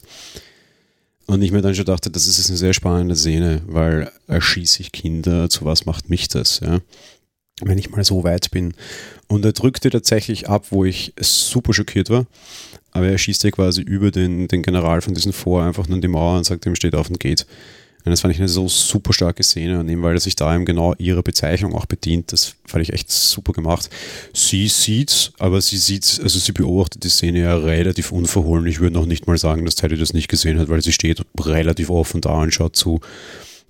Und 1.27 1.41
ich 1.41 1.51
mir 1.51 1.61
dann 1.61 1.75
schon 1.75 1.85
dachte, 1.85 2.09
das 2.09 2.27
ist 2.27 2.49
eine 2.49 2.57
sehr 2.57 2.73
spannende 2.73 3.15
Szene, 3.15 3.61
weil 3.67 4.11
erschieße 4.27 4.81
ich 4.81 4.91
Kinder, 4.91 5.49
zu 5.49 5.65
was 5.65 5.85
macht 5.85 6.09
mich 6.09 6.27
das? 6.27 6.59
Ja? 6.59 6.81
wenn 7.61 7.77
ich 7.77 7.91
mal 7.91 8.03
so 8.03 8.23
weit 8.23 8.51
bin. 8.51 8.73
Und 9.27 9.45
er 9.45 9.53
drückte 9.53 9.89
tatsächlich 9.89 10.49
ab, 10.49 10.67
wo 10.71 10.85
ich 10.85 11.13
super 11.19 11.73
schockiert 11.73 12.09
war. 12.09 12.25
Aber 12.91 13.07
er 13.07 13.17
schießt 13.17 13.43
ja 13.43 13.51
quasi 13.51 13.81
über 13.81 14.11
den, 14.11 14.47
den 14.47 14.63
General 14.63 15.01
von 15.01 15.13
diesem 15.13 15.31
Vor 15.31 15.63
einfach 15.63 15.87
nur 15.87 15.95
in 15.95 16.01
die 16.01 16.07
Mauer 16.07 16.37
und 16.37 16.43
sagt, 16.43 16.65
ihm 16.65 16.75
steht 16.75 16.95
auf 16.95 17.09
und 17.09 17.19
geht. 17.19 17.45
Und 18.03 18.11
das 18.11 18.21
fand 18.21 18.33
ich 18.33 18.39
eine 18.39 18.49
so 18.49 18.67
super 18.67 19.13
starke 19.13 19.43
Szene 19.43 19.79
und 19.79 19.89
eben 19.89 20.01
weil 20.01 20.15
er 20.15 20.19
sich 20.19 20.35
da 20.35 20.53
eben 20.55 20.65
genau 20.65 20.95
ihre 20.97 21.23
Bezeichnung 21.23 21.75
auch 21.75 21.85
bedient, 21.85 22.31
das 22.31 22.55
fand 22.65 22.81
ich 22.83 22.93
echt 22.93 23.11
super 23.11 23.53
gemacht. 23.53 23.89
Sie 24.33 24.67
sieht, 24.67 25.33
aber 25.39 25.61
sie 25.61 25.77
sieht, 25.77 26.19
also 26.23 26.39
sie 26.39 26.51
beobachtet 26.51 27.03
die 27.03 27.09
Szene 27.09 27.41
ja 27.41 27.55
relativ 27.55 28.11
unverhohlen. 28.11 28.65
Ich 28.65 28.79
würde 28.79 28.95
noch 28.95 29.05
nicht 29.05 29.27
mal 29.27 29.37
sagen, 29.37 29.65
dass 29.65 29.75
Teddy 29.75 29.97
das 29.97 30.13
nicht 30.13 30.27
gesehen 30.27 30.59
hat, 30.59 30.69
weil 30.69 30.81
sie 30.81 30.93
steht 30.93 31.23
relativ 31.39 31.89
offen 31.89 32.21
da 32.21 32.33
und 32.33 32.53
schaut 32.53 32.75
zu. 32.75 33.01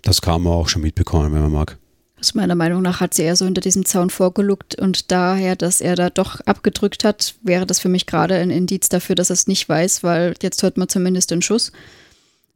Das 0.01 0.21
kann 0.21 0.41
man 0.41 0.53
auch 0.53 0.69
schon 0.69 0.81
mitbekommen, 0.81 1.33
wenn 1.33 1.41
man 1.41 1.51
mag. 1.51 1.77
Also 2.21 2.33
meiner 2.35 2.53
Meinung 2.53 2.83
nach 2.83 3.01
hat 3.01 3.15
sie 3.15 3.23
eher 3.23 3.35
so 3.35 3.45
hinter 3.45 3.61
diesem 3.61 3.83
Zaun 3.83 4.11
vorgeluckt 4.11 4.75
und 4.75 5.11
daher, 5.11 5.55
dass 5.55 5.81
er 5.81 5.95
da 5.95 6.11
doch 6.11 6.39
abgedrückt 6.41 7.03
hat, 7.03 7.33
wäre 7.41 7.65
das 7.65 7.79
für 7.79 7.89
mich 7.89 8.05
gerade 8.05 8.35
ein 8.35 8.51
Indiz 8.51 8.89
dafür, 8.89 9.15
dass 9.15 9.31
er 9.31 9.33
es 9.33 9.47
nicht 9.47 9.67
weiß, 9.67 10.03
weil 10.03 10.35
jetzt 10.43 10.61
hört 10.61 10.77
man 10.77 10.87
zumindest 10.87 11.31
den 11.31 11.41
Schuss. 11.41 11.71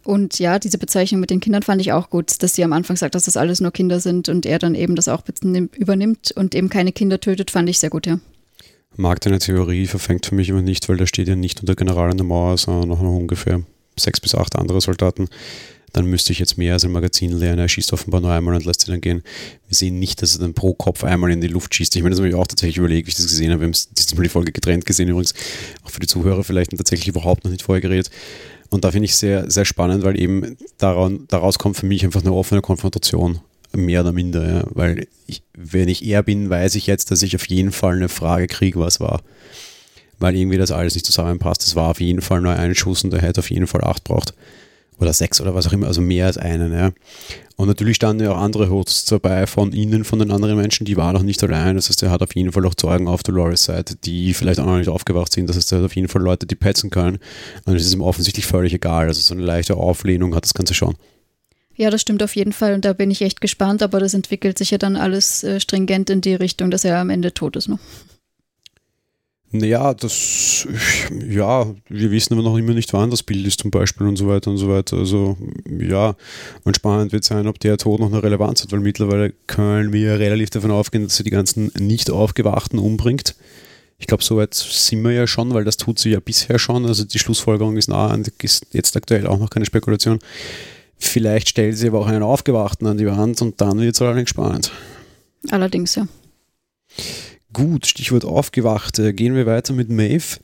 Und 0.05 0.39
ja, 0.39 0.59
diese 0.59 0.77
Bezeichnung 0.77 1.19
mit 1.19 1.31
den 1.31 1.39
Kindern 1.39 1.63
fand 1.63 1.81
ich 1.81 1.91
auch 1.91 2.09
gut, 2.09 2.41
dass 2.43 2.55
sie 2.55 2.63
am 2.63 2.73
Anfang 2.73 2.95
sagt, 2.95 3.15
dass 3.15 3.25
das 3.25 3.37
alles 3.37 3.59
nur 3.59 3.71
Kinder 3.71 3.99
sind 3.99 4.29
und 4.29 4.45
er 4.45 4.59
dann 4.59 4.75
eben 4.75 4.95
das 4.95 5.07
auch 5.07 5.23
übernimmt 5.47 6.31
und 6.31 6.55
eben 6.55 6.69
keine 6.69 6.91
Kinder 6.91 7.19
tötet, 7.19 7.51
fand 7.51 7.69
ich 7.69 7.79
sehr 7.79 7.89
gut, 7.89 8.05
ja. 8.05 8.19
Mag 8.95 9.19
deine 9.21 9.39
Theorie 9.39 9.87
verfängt 9.87 10.27
für 10.27 10.35
mich 10.35 10.47
immer 10.47 10.61
nicht, 10.61 10.87
weil 10.87 10.97
da 10.97 11.05
steht 11.05 11.27
ja 11.27 11.35
nicht 11.35 11.59
unter 11.59 11.75
General 11.75 12.11
an 12.11 12.17
der 12.17 12.25
Mauer, 12.25 12.57
sondern 12.57 12.87
noch 12.87 13.01
ungefähr 13.01 13.63
sechs 13.97 14.21
bis 14.21 14.35
acht 14.35 14.55
andere 14.55 14.79
Soldaten 14.79 15.27
dann 15.95 16.07
müsste 16.07 16.33
ich 16.33 16.39
jetzt 16.39 16.57
mehr 16.57 16.73
als 16.73 16.83
ein 16.83 16.91
Magazin 16.91 17.31
lernen. 17.31 17.59
Er 17.59 17.69
schießt 17.69 17.93
offenbar 17.93 18.19
nur 18.19 18.31
einmal 18.31 18.53
und 18.53 18.65
lässt 18.65 18.81
sie 18.81 18.91
dann 18.91 18.99
gehen. 18.99 19.23
Wir 19.67 19.75
sehen 19.75 19.97
nicht, 19.97 20.21
dass 20.21 20.35
er 20.35 20.41
dann 20.41 20.53
pro 20.53 20.73
Kopf 20.73 21.05
einmal 21.05 21.31
in 21.31 21.39
die 21.39 21.47
Luft 21.47 21.73
schießt. 21.73 21.95
Ich 21.95 22.01
meine, 22.01 22.11
das 22.11 22.19
habe 22.19 22.27
ich 22.27 22.35
auch 22.35 22.47
tatsächlich 22.47 22.77
überlegt, 22.77 23.07
wie 23.07 23.11
ich 23.11 23.15
das 23.15 23.27
gesehen 23.27 23.51
habe. 23.51 23.61
Wir 23.61 23.67
haben 23.67 23.77
diesmal 23.97 24.23
die 24.23 24.29
Folge 24.29 24.51
getrennt 24.51 24.85
gesehen 24.85 25.07
übrigens. 25.07 25.33
Auch 25.83 25.89
für 25.89 26.01
die 26.01 26.07
Zuhörer 26.07 26.43
vielleicht 26.43 26.73
und 26.73 26.79
tatsächlich 26.79 27.07
überhaupt 27.07 27.45
noch 27.45 27.51
nicht 27.51 27.61
vorher 27.61 27.81
geredet. 27.81 28.09
Und 28.69 28.83
da 28.83 28.91
finde 28.91 29.05
ich 29.05 29.15
sehr, 29.15 29.49
sehr 29.49 29.65
spannend, 29.65 30.03
weil 30.03 30.19
eben 30.19 30.57
daran, 30.77 31.25
daraus 31.27 31.59
kommt 31.59 31.77
für 31.77 31.85
mich 31.85 32.03
einfach 32.03 32.21
eine 32.21 32.33
offene 32.33 32.61
Konfrontation. 32.61 33.39
Mehr 33.73 34.01
oder 34.01 34.13
minder, 34.13 34.47
ja. 34.47 34.63
weil 34.69 35.07
ich, 35.27 35.43
wenn 35.53 35.89
ich 35.89 36.05
er 36.05 36.23
bin, 36.23 36.49
weiß 36.49 36.75
ich 36.75 36.87
jetzt, 36.87 37.11
dass 37.11 37.21
ich 37.21 37.35
auf 37.35 37.47
jeden 37.49 37.71
Fall 37.71 37.95
eine 37.95 38.07
Frage 38.07 38.47
kriege, 38.47 38.79
was 38.79 38.99
war. 38.99 39.21
Weil 40.17 40.35
irgendwie 40.35 40.57
das 40.57 40.71
alles 40.71 40.95
nicht 40.95 41.05
zusammenpasst. 41.05 41.61
Es 41.63 41.75
war 41.75 41.89
auf 41.89 41.99
jeden 41.99 42.21
Fall 42.21 42.39
nur 42.39 42.53
ein 42.53 42.73
Schuss 42.73 43.03
und 43.03 43.13
er 43.13 43.21
hätte 43.21 43.39
auf 43.41 43.49
jeden 43.49 43.67
Fall 43.67 43.83
acht 43.83 44.05
braucht 44.05 44.33
oder 44.99 45.13
sechs 45.13 45.41
oder 45.41 45.55
was 45.55 45.67
auch 45.67 45.73
immer, 45.73 45.87
also 45.87 46.01
mehr 46.01 46.25
als 46.27 46.37
einen. 46.37 46.73
Ja. 46.73 46.91
Und 47.57 47.67
natürlich 47.67 47.95
standen 47.95 48.23
ja 48.23 48.31
auch 48.31 48.37
andere 48.37 48.69
Hosts 48.69 49.05
dabei 49.05 49.47
von 49.47 49.71
ihnen, 49.71 50.03
von 50.03 50.19
den 50.19 50.31
anderen 50.31 50.57
Menschen, 50.57 50.85
die 50.85 50.97
waren 50.97 51.13
noch 51.13 51.23
nicht 51.23 51.41
allein. 51.43 51.75
Das 51.75 51.89
heißt, 51.89 52.03
er 52.03 52.11
hat 52.11 52.21
auf 52.21 52.35
jeden 52.35 52.51
Fall 52.51 52.65
auch 52.65 52.75
Zeugen 52.75 53.07
auf 53.07 53.23
Dolores 53.23 53.63
Seite, 53.63 53.95
die 53.95 54.33
vielleicht 54.33 54.59
auch 54.59 54.65
noch 54.65 54.77
nicht 54.77 54.89
aufgewacht 54.89 55.31
sind. 55.31 55.47
Das 55.47 55.55
heißt, 55.55 55.71
er 55.71 55.79
hat 55.79 55.85
auf 55.85 55.95
jeden 55.95 56.09
Fall 56.09 56.21
Leute, 56.21 56.45
die 56.45 56.55
petzen 56.55 56.89
können. 56.89 57.19
Und 57.65 57.75
es 57.75 57.85
ist 57.85 57.93
ihm 57.93 58.01
offensichtlich 58.01 58.45
völlig 58.45 58.73
egal. 58.73 59.07
Also 59.07 59.21
so 59.21 59.33
eine 59.33 59.43
leichte 59.43 59.77
Auflehnung 59.77 60.35
hat 60.35 60.43
das 60.43 60.53
Ganze 60.53 60.73
schon. 60.73 60.95
Ja, 61.77 61.89
das 61.89 62.01
stimmt 62.01 62.23
auf 62.23 62.35
jeden 62.35 62.53
Fall 62.53 62.73
und 62.73 62.85
da 62.85 62.93
bin 62.93 63.11
ich 63.11 63.21
echt 63.21 63.41
gespannt, 63.41 63.83
aber 63.83 63.99
das 63.99 64.13
entwickelt 64.13 64.57
sich 64.57 64.71
ja 64.71 64.77
dann 64.77 64.95
alles 64.95 65.43
äh, 65.43 65.59
stringent 65.59 66.09
in 66.09 66.21
die 66.21 66.33
Richtung, 66.35 66.71
dass 66.71 66.85
er 66.85 66.99
am 66.99 67.09
Ende 67.09 67.33
tot 67.33 67.57
ist. 67.57 67.67
Ne? 67.67 67.79
Naja, 69.57 69.93
das, 69.93 70.67
ja, 71.27 71.67
wir 71.89 72.11
wissen 72.11 72.33
aber 72.33 72.43
noch 72.43 72.57
immer 72.57 72.73
nicht, 72.73 72.93
wann 72.93 73.09
das 73.09 73.23
Bild 73.23 73.45
ist 73.45 73.61
zum 73.61 73.71
Beispiel 73.71 74.07
und 74.07 74.17
so 74.17 74.27
weiter 74.27 74.51
und 74.51 74.57
so 74.57 74.69
weiter. 74.69 74.97
Also, 74.97 75.37
ja, 75.67 76.15
und 76.63 76.75
spannend 76.75 77.11
wird 77.11 77.23
sein, 77.23 77.47
ob 77.47 77.59
der 77.59 77.77
Tod 77.77 77.99
noch 77.99 78.11
eine 78.11 78.23
Relevanz 78.23 78.63
hat, 78.63 78.71
weil 78.71 78.79
mittlerweile 78.79 79.33
können 79.47 79.93
wir 79.93 80.19
relativ 80.19 80.49
davon 80.49 80.71
ausgehen, 80.71 81.03
dass 81.03 81.17
sie 81.17 81.23
die 81.23 81.29
ganzen 81.29 81.71
nicht 81.77 82.09
aufgewachten 82.09 82.79
umbringt. 82.79 83.35
Ich 83.97 84.07
glaube, 84.07 84.23
soweit 84.23 84.53
sind 84.53 85.03
wir 85.03 85.11
ja 85.11 85.25
schon, 85.25 85.53
weil 85.53 85.63
das 85.63 85.77
tut 85.77 85.99
sie 85.99 86.09
ja 86.09 86.19
bisher 86.19 86.59
schon. 86.59 86.85
Also 86.85 87.05
die 87.05 87.19
Schlussfolgerung 87.19 87.77
ist 87.77 87.87
nah 87.87 88.13
und 88.13 88.27
ist 88.43 88.67
jetzt 88.73 88.95
aktuell 88.97 89.25
auch 89.25 89.39
noch 89.39 89.49
keine 89.49 89.65
Spekulation. 89.65 90.19
Vielleicht 90.97 91.49
stellt 91.49 91.77
sie 91.77 91.87
aber 91.87 91.99
auch 91.99 92.07
einen 92.07 92.23
Aufgewachten 92.23 92.87
an 92.87 92.97
die 92.97 93.07
Wand 93.07 93.41
und 93.41 93.61
dann 93.61 93.79
wird 93.79 93.95
es 93.95 94.01
allerdings 94.01 94.29
spannend. 94.29 94.71
Allerdings, 95.49 95.95
ja. 95.95 96.07
Gut, 97.55 97.87
Stichwort 97.87 98.25
aufgewacht. 98.25 98.97
Gehen 98.97 99.33
wir 99.33 99.45
weiter 99.45 99.71
mit 99.71 99.89
Maeve. 99.89 100.39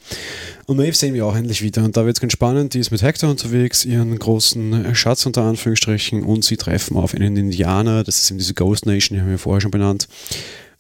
Und 0.66 0.78
Maeve 0.78 0.96
sehen 0.96 1.14
wir 1.14 1.26
auch 1.26 1.36
endlich 1.36 1.62
wieder. 1.62 1.84
Und 1.84 1.98
da 1.98 2.06
wird 2.06 2.16
es 2.16 2.22
ganz 2.22 2.32
spannend. 2.32 2.74
Die 2.74 2.80
ist 2.80 2.90
mit 2.90 3.02
Hector 3.02 3.30
unterwegs, 3.30 3.84
ihren 3.84 4.18
großen 4.18 4.96
Schatz 4.96 5.26
unter 5.26 5.42
Anführungsstrichen. 5.44 6.24
Und 6.24 6.46
sie 6.46 6.56
treffen 6.56 6.96
auf 6.96 7.14
einen 7.14 7.36
Indianer. 7.36 8.06
Das 8.06 8.20
ist 8.20 8.32
eben 8.32 8.38
diese 8.38 8.54
Ghost 8.54 8.86
Nation, 8.86 9.18
die 9.18 9.22
haben 9.22 9.30
wir 9.30 9.38
vorher 9.38 9.60
schon 9.60 9.72
benannt. 9.72 10.08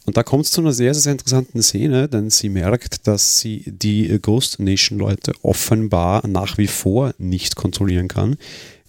Und 0.05 0.15
da 0.15 0.23
kommt 0.23 0.45
es 0.45 0.51
zu 0.51 0.61
einer 0.61 0.71
sehr, 0.71 0.93
sehr 0.93 1.11
interessanten 1.11 1.61
Szene, 1.61 2.07
denn 2.07 2.29
sie 2.29 2.47
merkt, 2.47 3.07
dass 3.07 3.39
sie 3.39 3.65
die 3.67 4.17
Ghost 4.21 4.61
Nation 4.61 4.99
Leute 4.99 5.33
offenbar 5.41 6.25
nach 6.25 6.57
wie 6.57 6.67
vor 6.67 7.13
nicht 7.17 7.57
kontrollieren 7.57 8.07
kann. 8.07 8.37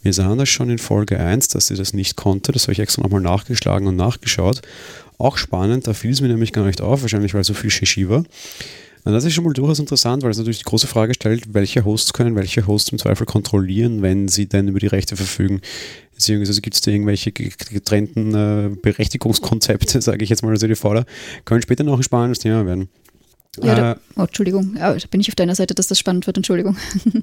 Wir 0.00 0.12
sahen 0.12 0.38
das 0.38 0.48
schon 0.48 0.70
in 0.70 0.78
Folge 0.78 1.18
1, 1.18 1.48
dass 1.48 1.66
sie 1.66 1.76
das 1.76 1.92
nicht 1.92 2.16
konnte. 2.16 2.52
Das 2.52 2.62
habe 2.62 2.72
ich 2.72 2.78
extra 2.78 3.02
nochmal 3.02 3.20
nachgeschlagen 3.20 3.88
und 3.88 3.96
nachgeschaut. 3.96 4.62
Auch 5.22 5.36
spannend, 5.36 5.86
da 5.86 5.94
fiel 5.94 6.10
es 6.10 6.20
mir 6.20 6.26
nämlich 6.26 6.52
gar 6.52 6.66
nicht 6.66 6.80
auf, 6.80 7.02
wahrscheinlich 7.02 7.32
weil 7.32 7.44
so 7.44 7.54
viel 7.54 7.70
Shishi 7.70 8.08
war. 8.08 8.24
Und 9.04 9.12
das 9.12 9.24
ist 9.24 9.34
schon 9.34 9.44
mal 9.44 9.52
durchaus 9.52 9.78
interessant, 9.78 10.24
weil 10.24 10.32
es 10.32 10.38
natürlich 10.38 10.58
die 10.58 10.64
große 10.64 10.88
Frage 10.88 11.14
stellt, 11.14 11.54
welche 11.54 11.84
Hosts 11.84 12.12
können 12.12 12.34
welche 12.34 12.66
Hosts 12.66 12.90
im 12.90 12.98
Zweifel 12.98 13.24
kontrollieren, 13.24 14.02
wenn 14.02 14.26
sie 14.26 14.46
denn 14.46 14.66
über 14.66 14.80
die 14.80 14.88
Rechte 14.88 15.14
verfügen. 15.14 15.60
Beziehungsweise 16.12 16.60
gibt 16.60 16.74
es 16.74 16.80
da 16.80 16.90
irgendwelche 16.90 17.30
getrennten 17.30 18.34
äh, 18.34 18.70
Berechtigungskonzepte, 18.82 20.00
sage 20.02 20.24
ich 20.24 20.30
jetzt 20.30 20.42
mal, 20.42 20.50
also 20.50 20.66
die 20.66 20.74
Vorder, 20.74 21.04
können 21.44 21.62
später 21.62 21.84
noch 21.84 21.98
ein 21.98 22.02
spannendes 22.02 22.40
Thema 22.40 22.66
werden. 22.66 22.88
Ja, 23.62 23.74
da, 23.76 23.92
äh, 23.92 23.96
oh, 24.16 24.22
Entschuldigung, 24.22 24.74
da 24.74 24.96
bin 25.08 25.20
ich 25.20 25.28
auf 25.28 25.36
deiner 25.36 25.54
Seite, 25.54 25.76
dass 25.76 25.86
das 25.86 26.00
spannend 26.00 26.26
wird, 26.26 26.36
Entschuldigung. 26.36 26.76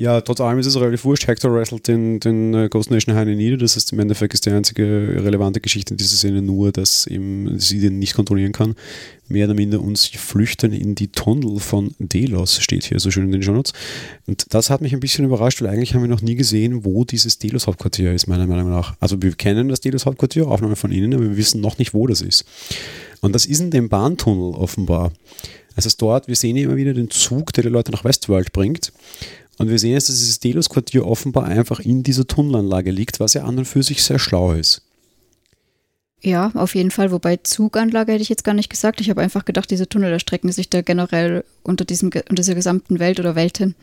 Ja, 0.00 0.22
trotz 0.22 0.40
allem 0.40 0.58
ist 0.58 0.64
es 0.64 0.80
relativ 0.80 1.04
wurscht. 1.04 1.26
Hector 1.26 1.52
wrestelt 1.52 1.86
den, 1.86 2.20
den 2.20 2.54
äh, 2.54 2.68
Ghost 2.70 2.90
Nation 2.90 3.14
Heine 3.14 3.36
nieder. 3.36 3.58
Das 3.58 3.76
heißt, 3.76 3.92
im 3.92 3.98
Endeffekt 3.98 4.32
ist 4.32 4.46
die 4.46 4.50
einzige 4.50 4.82
relevante 5.22 5.60
Geschichte 5.60 5.92
in 5.92 5.98
dieser 5.98 6.16
Szene 6.16 6.40
nur, 6.40 6.72
dass 6.72 7.06
eben 7.06 7.58
sie 7.58 7.80
den 7.80 7.98
nicht 7.98 8.14
kontrollieren 8.14 8.52
kann. 8.52 8.76
Mehr 9.28 9.44
oder 9.44 9.52
minder 9.52 9.78
und 9.78 9.98
sie 9.98 10.16
flüchten 10.16 10.72
in 10.72 10.94
die 10.94 11.08
Tunnel 11.08 11.60
von 11.60 11.94
Delos, 11.98 12.62
steht 12.62 12.84
hier 12.84 12.98
so 12.98 13.10
schön 13.10 13.24
in 13.24 13.32
den 13.32 13.42
Shownotes. 13.42 13.74
Und 14.26 14.46
das 14.54 14.70
hat 14.70 14.80
mich 14.80 14.94
ein 14.94 15.00
bisschen 15.00 15.26
überrascht, 15.26 15.60
weil 15.60 15.68
eigentlich 15.68 15.92
haben 15.92 16.00
wir 16.00 16.08
noch 16.08 16.22
nie 16.22 16.34
gesehen, 16.34 16.86
wo 16.86 17.04
dieses 17.04 17.36
Delos 17.36 17.66
Hauptquartier 17.66 18.14
ist, 18.14 18.26
meiner 18.26 18.46
Meinung 18.46 18.70
nach. 18.70 18.94
Also 19.00 19.20
wir 19.20 19.32
kennen 19.32 19.68
das 19.68 19.82
Delos 19.82 20.06
Hauptquartier, 20.06 20.48
Aufnahme 20.48 20.76
von 20.76 20.92
Ihnen, 20.92 21.12
aber 21.12 21.24
wir 21.24 21.36
wissen 21.36 21.60
noch 21.60 21.76
nicht, 21.76 21.92
wo 21.92 22.06
das 22.06 22.22
ist. 22.22 22.46
Und 23.20 23.34
das 23.34 23.44
ist 23.44 23.60
in 23.60 23.70
dem 23.70 23.90
Bahntunnel 23.90 24.54
offenbar. 24.54 25.12
Also 25.76 25.90
dort, 25.98 26.26
wir 26.26 26.36
sehen 26.36 26.56
immer 26.56 26.76
wieder 26.76 26.94
den 26.94 27.10
Zug, 27.10 27.52
der 27.52 27.64
die 27.64 27.70
Leute 27.70 27.92
nach 27.92 28.04
Westworld 28.04 28.52
bringt. 28.52 28.92
Und 29.60 29.68
wir 29.68 29.78
sehen 29.78 29.92
jetzt, 29.92 30.08
dass 30.08 30.18
dieses 30.18 30.40
Delos-Quartier 30.40 31.06
offenbar 31.06 31.44
einfach 31.44 31.80
in 31.80 32.02
dieser 32.02 32.26
Tunnelanlage 32.26 32.90
liegt, 32.90 33.20
was 33.20 33.34
ja 33.34 33.44
an 33.44 33.58
und 33.58 33.66
für 33.66 33.82
sich 33.82 34.02
sehr 34.02 34.18
schlau 34.18 34.54
ist. 34.54 34.80
Ja, 36.22 36.50
auf 36.54 36.74
jeden 36.74 36.90
Fall. 36.90 37.12
Wobei 37.12 37.36
Zuganlage 37.36 38.12
hätte 38.12 38.22
ich 38.22 38.30
jetzt 38.30 38.42
gar 38.42 38.54
nicht 38.54 38.70
gesagt. 38.70 39.02
Ich 39.02 39.10
habe 39.10 39.20
einfach 39.20 39.44
gedacht, 39.44 39.70
diese 39.70 39.86
Tunnel 39.86 40.12
erstrecken 40.12 40.50
sich 40.50 40.70
da 40.70 40.80
generell 40.80 41.44
unter, 41.62 41.84
diesem, 41.84 42.06
unter 42.06 42.36
dieser 42.36 42.54
gesamten 42.54 43.00
Welt 43.00 43.20
oder 43.20 43.34
Welten. 43.34 43.74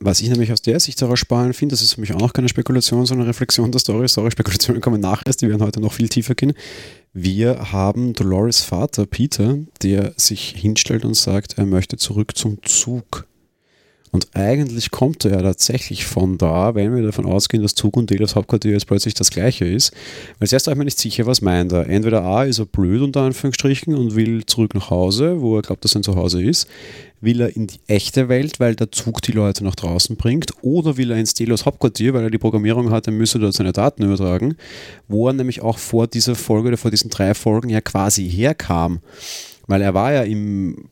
Was 0.00 0.20
ich 0.20 0.28
nämlich 0.28 0.50
aus 0.50 0.62
der 0.62 0.80
Sicht 0.80 1.00
daraus 1.00 1.20
spannend 1.20 1.54
finde, 1.54 1.74
das 1.74 1.82
ist 1.82 1.92
für 1.92 2.00
mich 2.00 2.12
auch 2.12 2.18
noch 2.18 2.32
keine 2.32 2.48
Spekulation, 2.48 3.06
sondern 3.06 3.28
Reflexion 3.28 3.70
der 3.70 3.78
Story. 3.78 4.08
Sorry, 4.08 4.32
Spekulationen 4.32 4.82
kommen 4.82 5.00
nachher 5.00 5.30
die 5.40 5.48
werden 5.48 5.62
heute 5.62 5.80
noch 5.80 5.92
viel 5.92 6.08
tiefer 6.08 6.34
gehen. 6.34 6.52
Wir 7.12 7.70
haben 7.70 8.12
Dolores 8.12 8.62
Vater, 8.62 9.06
Peter, 9.06 9.56
der 9.84 10.14
sich 10.16 10.48
hinstellt 10.48 11.04
und 11.04 11.14
sagt, 11.14 11.58
er 11.58 11.66
möchte 11.66 11.96
zurück 11.96 12.36
zum 12.36 12.58
Zug. 12.64 13.24
Und 14.12 14.28
eigentlich 14.34 14.90
kommt 14.90 15.24
er 15.24 15.32
ja 15.32 15.42
tatsächlich 15.42 16.06
von 16.06 16.38
da, 16.38 16.74
wenn 16.74 16.94
wir 16.94 17.02
davon 17.02 17.26
ausgehen, 17.26 17.62
dass 17.62 17.74
Zug 17.74 17.96
und 17.96 18.08
Delos 18.08 18.36
Hauptquartier 18.36 18.72
jetzt 18.72 18.86
plötzlich 18.86 19.14
das 19.14 19.30
gleiche 19.30 19.64
ist. 19.64 19.92
Weil 20.38 20.48
zuerst 20.48 20.66
war 20.66 20.72
ich 20.72 20.78
mir 20.78 20.84
nicht 20.84 20.98
sicher, 20.98 21.26
was 21.26 21.42
meint 21.42 21.72
er. 21.72 21.88
Entweder 21.88 22.22
A 22.22 22.44
ist 22.44 22.58
er 22.58 22.66
blöd 22.66 23.02
unter 23.02 23.22
Anführungsstrichen 23.22 23.94
und 23.94 24.14
will 24.14 24.46
zurück 24.46 24.74
nach 24.74 24.90
Hause, 24.90 25.40
wo 25.40 25.56
er 25.56 25.62
glaubt, 25.62 25.84
dass 25.84 25.92
sein 25.92 26.02
Zuhause 26.02 26.42
ist. 26.42 26.68
Will 27.20 27.40
er 27.40 27.56
in 27.56 27.66
die 27.66 27.80
echte 27.88 28.28
Welt, 28.28 28.60
weil 28.60 28.76
der 28.76 28.92
Zug 28.92 29.22
die 29.22 29.32
Leute 29.32 29.64
nach 29.64 29.74
draußen 29.74 30.16
bringt? 30.16 30.52
Oder 30.62 30.96
will 30.96 31.10
er 31.10 31.18
ins 31.18 31.34
Delos 31.34 31.66
Hauptquartier, 31.66 32.14
weil 32.14 32.24
er 32.24 32.30
die 32.30 32.38
Programmierung 32.38 32.90
hat, 32.90 33.06
er 33.06 33.12
müsse 33.12 33.38
dort 33.38 33.54
seine 33.54 33.72
Daten 33.72 34.04
übertragen? 34.04 34.56
Wo 35.08 35.26
er 35.26 35.32
nämlich 35.32 35.62
auch 35.62 35.78
vor 35.78 36.06
dieser 36.06 36.36
Folge 36.36 36.68
oder 36.68 36.76
vor 36.76 36.90
diesen 36.90 37.10
drei 37.10 37.34
Folgen 37.34 37.70
ja 37.70 37.80
quasi 37.80 38.28
herkam. 38.28 39.00
Weil 39.66 39.82
er 39.82 39.94
war 39.94 40.12
ja 40.12 40.22
im 40.22 40.84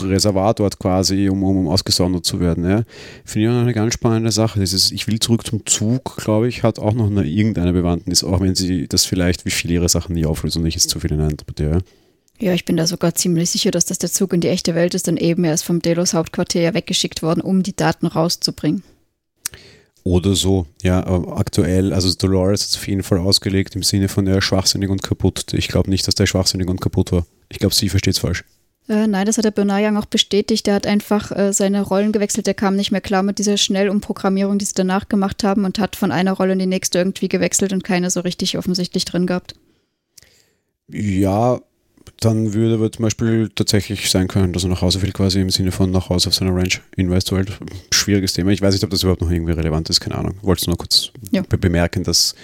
Reservat 0.00 0.60
dort 0.60 0.78
quasi, 0.78 1.28
um, 1.28 1.42
um, 1.42 1.58
um 1.58 1.68
ausgesondert 1.68 2.24
zu 2.24 2.40
werden. 2.40 2.64
Ja. 2.64 2.82
Finde 3.24 3.48
ich 3.48 3.54
auch 3.54 3.60
eine 3.60 3.74
ganz 3.74 3.94
spannende 3.94 4.32
Sache. 4.32 4.60
Dieses 4.60 4.90
Ich 4.92 5.06
will 5.06 5.18
zurück 5.18 5.46
zum 5.46 5.66
Zug, 5.66 6.16
glaube 6.16 6.48
ich, 6.48 6.62
hat 6.62 6.78
auch 6.78 6.94
noch 6.94 7.10
eine, 7.10 7.24
irgendeine 7.24 7.72
Bewandtnis, 7.72 8.24
auch 8.24 8.40
wenn 8.40 8.54
sie 8.54 8.88
das 8.88 9.04
vielleicht 9.04 9.44
wie 9.44 9.50
viele 9.50 9.74
ihre 9.74 9.88
Sachen 9.88 10.14
nie 10.14 10.26
auflösen 10.26 10.62
und 10.62 10.68
ich 10.68 10.74
jetzt 10.74 10.90
zu 10.90 11.00
viel 11.00 11.10
hineininterpretiere. 11.10 11.82
Ja, 12.38 12.54
ich 12.54 12.64
bin 12.64 12.76
da 12.76 12.86
sogar 12.86 13.14
ziemlich 13.14 13.50
sicher, 13.50 13.70
dass 13.70 13.84
das 13.84 13.98
der 13.98 14.10
Zug 14.10 14.32
in 14.32 14.40
die 14.40 14.48
echte 14.48 14.74
Welt 14.74 14.94
ist, 14.94 15.06
dann 15.06 15.16
eben 15.16 15.44
erst 15.44 15.64
vom 15.64 15.80
Delos 15.80 16.14
Hauptquartier 16.14 16.62
ja 16.62 16.74
weggeschickt 16.74 17.22
worden, 17.22 17.40
um 17.40 17.62
die 17.62 17.76
Daten 17.76 18.06
rauszubringen. 18.06 18.82
Oder 20.04 20.34
so, 20.34 20.66
ja, 20.82 21.06
aber 21.06 21.38
aktuell, 21.38 21.92
also 21.92 22.12
Dolores 22.12 22.64
ist 22.64 22.76
auf 22.76 22.88
jeden 22.88 23.04
Fall 23.04 23.18
ausgelegt 23.18 23.76
im 23.76 23.84
Sinne 23.84 24.08
von 24.08 24.24
der 24.24 24.40
schwachsinnig 24.40 24.90
und 24.90 25.02
kaputt. 25.02 25.52
Ich 25.52 25.68
glaube 25.68 25.90
nicht, 25.90 26.08
dass 26.08 26.16
der 26.16 26.26
schwachsinnig 26.26 26.68
und 26.68 26.80
kaputt 26.80 27.12
war. 27.12 27.24
Ich 27.48 27.60
glaube, 27.60 27.74
sie 27.74 27.88
versteht 27.88 28.14
es 28.14 28.20
falsch. 28.20 28.44
Äh, 28.88 29.06
nein, 29.06 29.26
das 29.26 29.38
hat 29.38 29.44
der 29.44 29.52
Bernard 29.52 29.96
auch 29.96 30.06
bestätigt. 30.06 30.66
Der 30.66 30.74
hat 30.74 30.86
einfach 30.86 31.30
äh, 31.30 31.52
seine 31.52 31.82
Rollen 31.82 32.12
gewechselt. 32.12 32.46
Der 32.46 32.54
kam 32.54 32.76
nicht 32.76 32.90
mehr 32.90 33.00
klar 33.00 33.22
mit 33.22 33.38
dieser 33.38 33.56
Schnellumprogrammierung, 33.56 34.58
die 34.58 34.64
sie 34.64 34.74
danach 34.74 35.08
gemacht 35.08 35.44
haben 35.44 35.64
und 35.64 35.78
hat 35.78 35.96
von 35.96 36.10
einer 36.10 36.32
Rolle 36.32 36.54
in 36.54 36.58
die 36.58 36.66
nächste 36.66 36.98
irgendwie 36.98 37.28
gewechselt 37.28 37.72
und 37.72 37.84
keine 37.84 38.10
so 38.10 38.20
richtig 38.20 38.58
offensichtlich 38.58 39.04
drin 39.04 39.26
gehabt. 39.26 39.54
Ja, 40.88 41.60
dann 42.20 42.54
würde 42.54 42.74
aber 42.74 42.90
zum 42.92 43.04
Beispiel 43.04 43.50
tatsächlich 43.54 44.10
sein 44.10 44.28
können, 44.28 44.52
dass 44.52 44.64
er 44.64 44.68
nach 44.68 44.82
Hause 44.82 45.02
will, 45.02 45.12
quasi 45.12 45.40
im 45.40 45.50
Sinne 45.50 45.72
von 45.72 45.90
nach 45.90 46.08
Hause 46.08 46.28
auf 46.28 46.34
seiner 46.34 46.54
Ranch 46.54 46.80
in 46.96 47.10
Westworld. 47.10 47.58
Schwieriges 47.92 48.32
Thema. 48.32 48.50
Ich 48.50 48.62
weiß 48.62 48.74
nicht, 48.74 48.84
ob 48.84 48.90
das 48.90 49.02
überhaupt 49.02 49.22
noch 49.22 49.30
irgendwie 49.30 49.52
relevant 49.52 49.90
ist, 49.90 50.00
keine 50.00 50.16
Ahnung. 50.16 50.34
Wollte 50.42 50.62
es 50.62 50.66
nur 50.66 50.76
kurz 50.76 51.10
ja. 51.30 51.42
be 51.42 51.58
bemerken, 51.58 52.04
dass 52.04 52.34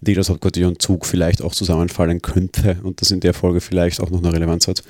Delos 0.00 0.28
Hauptquartier 0.28 0.68
und 0.68 0.82
Zug 0.82 1.06
vielleicht 1.06 1.42
auch 1.42 1.54
zusammenfallen 1.54 2.22
könnte 2.22 2.78
und 2.82 3.00
das 3.00 3.10
in 3.10 3.20
der 3.20 3.34
Folge 3.34 3.60
vielleicht 3.60 4.00
auch 4.00 4.10
noch 4.10 4.22
eine 4.22 4.32
Relevanz 4.32 4.68
hat. 4.68 4.82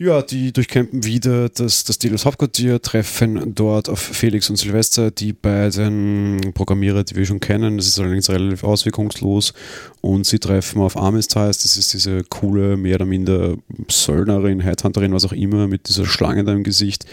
Ja, 0.00 0.22
die 0.22 0.52
durchkämpfen 0.52 1.04
wieder 1.04 1.48
das, 1.48 1.82
das 1.82 1.98
Delos 1.98 2.24
Hauptquartier, 2.24 2.80
treffen 2.80 3.56
dort 3.56 3.88
auf 3.88 3.98
Felix 3.98 4.48
und 4.48 4.54
Silvester, 4.54 5.10
die 5.10 5.32
beiden 5.32 6.52
Programmierer, 6.54 7.02
die 7.02 7.16
wir 7.16 7.26
schon 7.26 7.40
kennen. 7.40 7.78
Das 7.78 7.88
ist 7.88 7.98
allerdings 7.98 8.30
relativ 8.30 8.62
auswirkungslos. 8.62 9.54
Und 10.00 10.24
sie 10.24 10.38
treffen 10.38 10.82
auf 10.82 10.96
Armistice, 10.96 11.62
das 11.64 11.76
ist 11.76 11.92
diese 11.94 12.22
coole, 12.22 12.76
mehr 12.76 12.94
oder 12.94 13.06
minder 13.06 13.56
Söldnerin, 13.90 14.60
Headhunterin, 14.60 15.12
was 15.12 15.24
auch 15.24 15.32
immer, 15.32 15.66
mit 15.66 15.88
dieser 15.88 16.06
Schlange 16.06 16.44
da 16.44 16.52
im 16.52 16.62
Gesicht. 16.62 17.04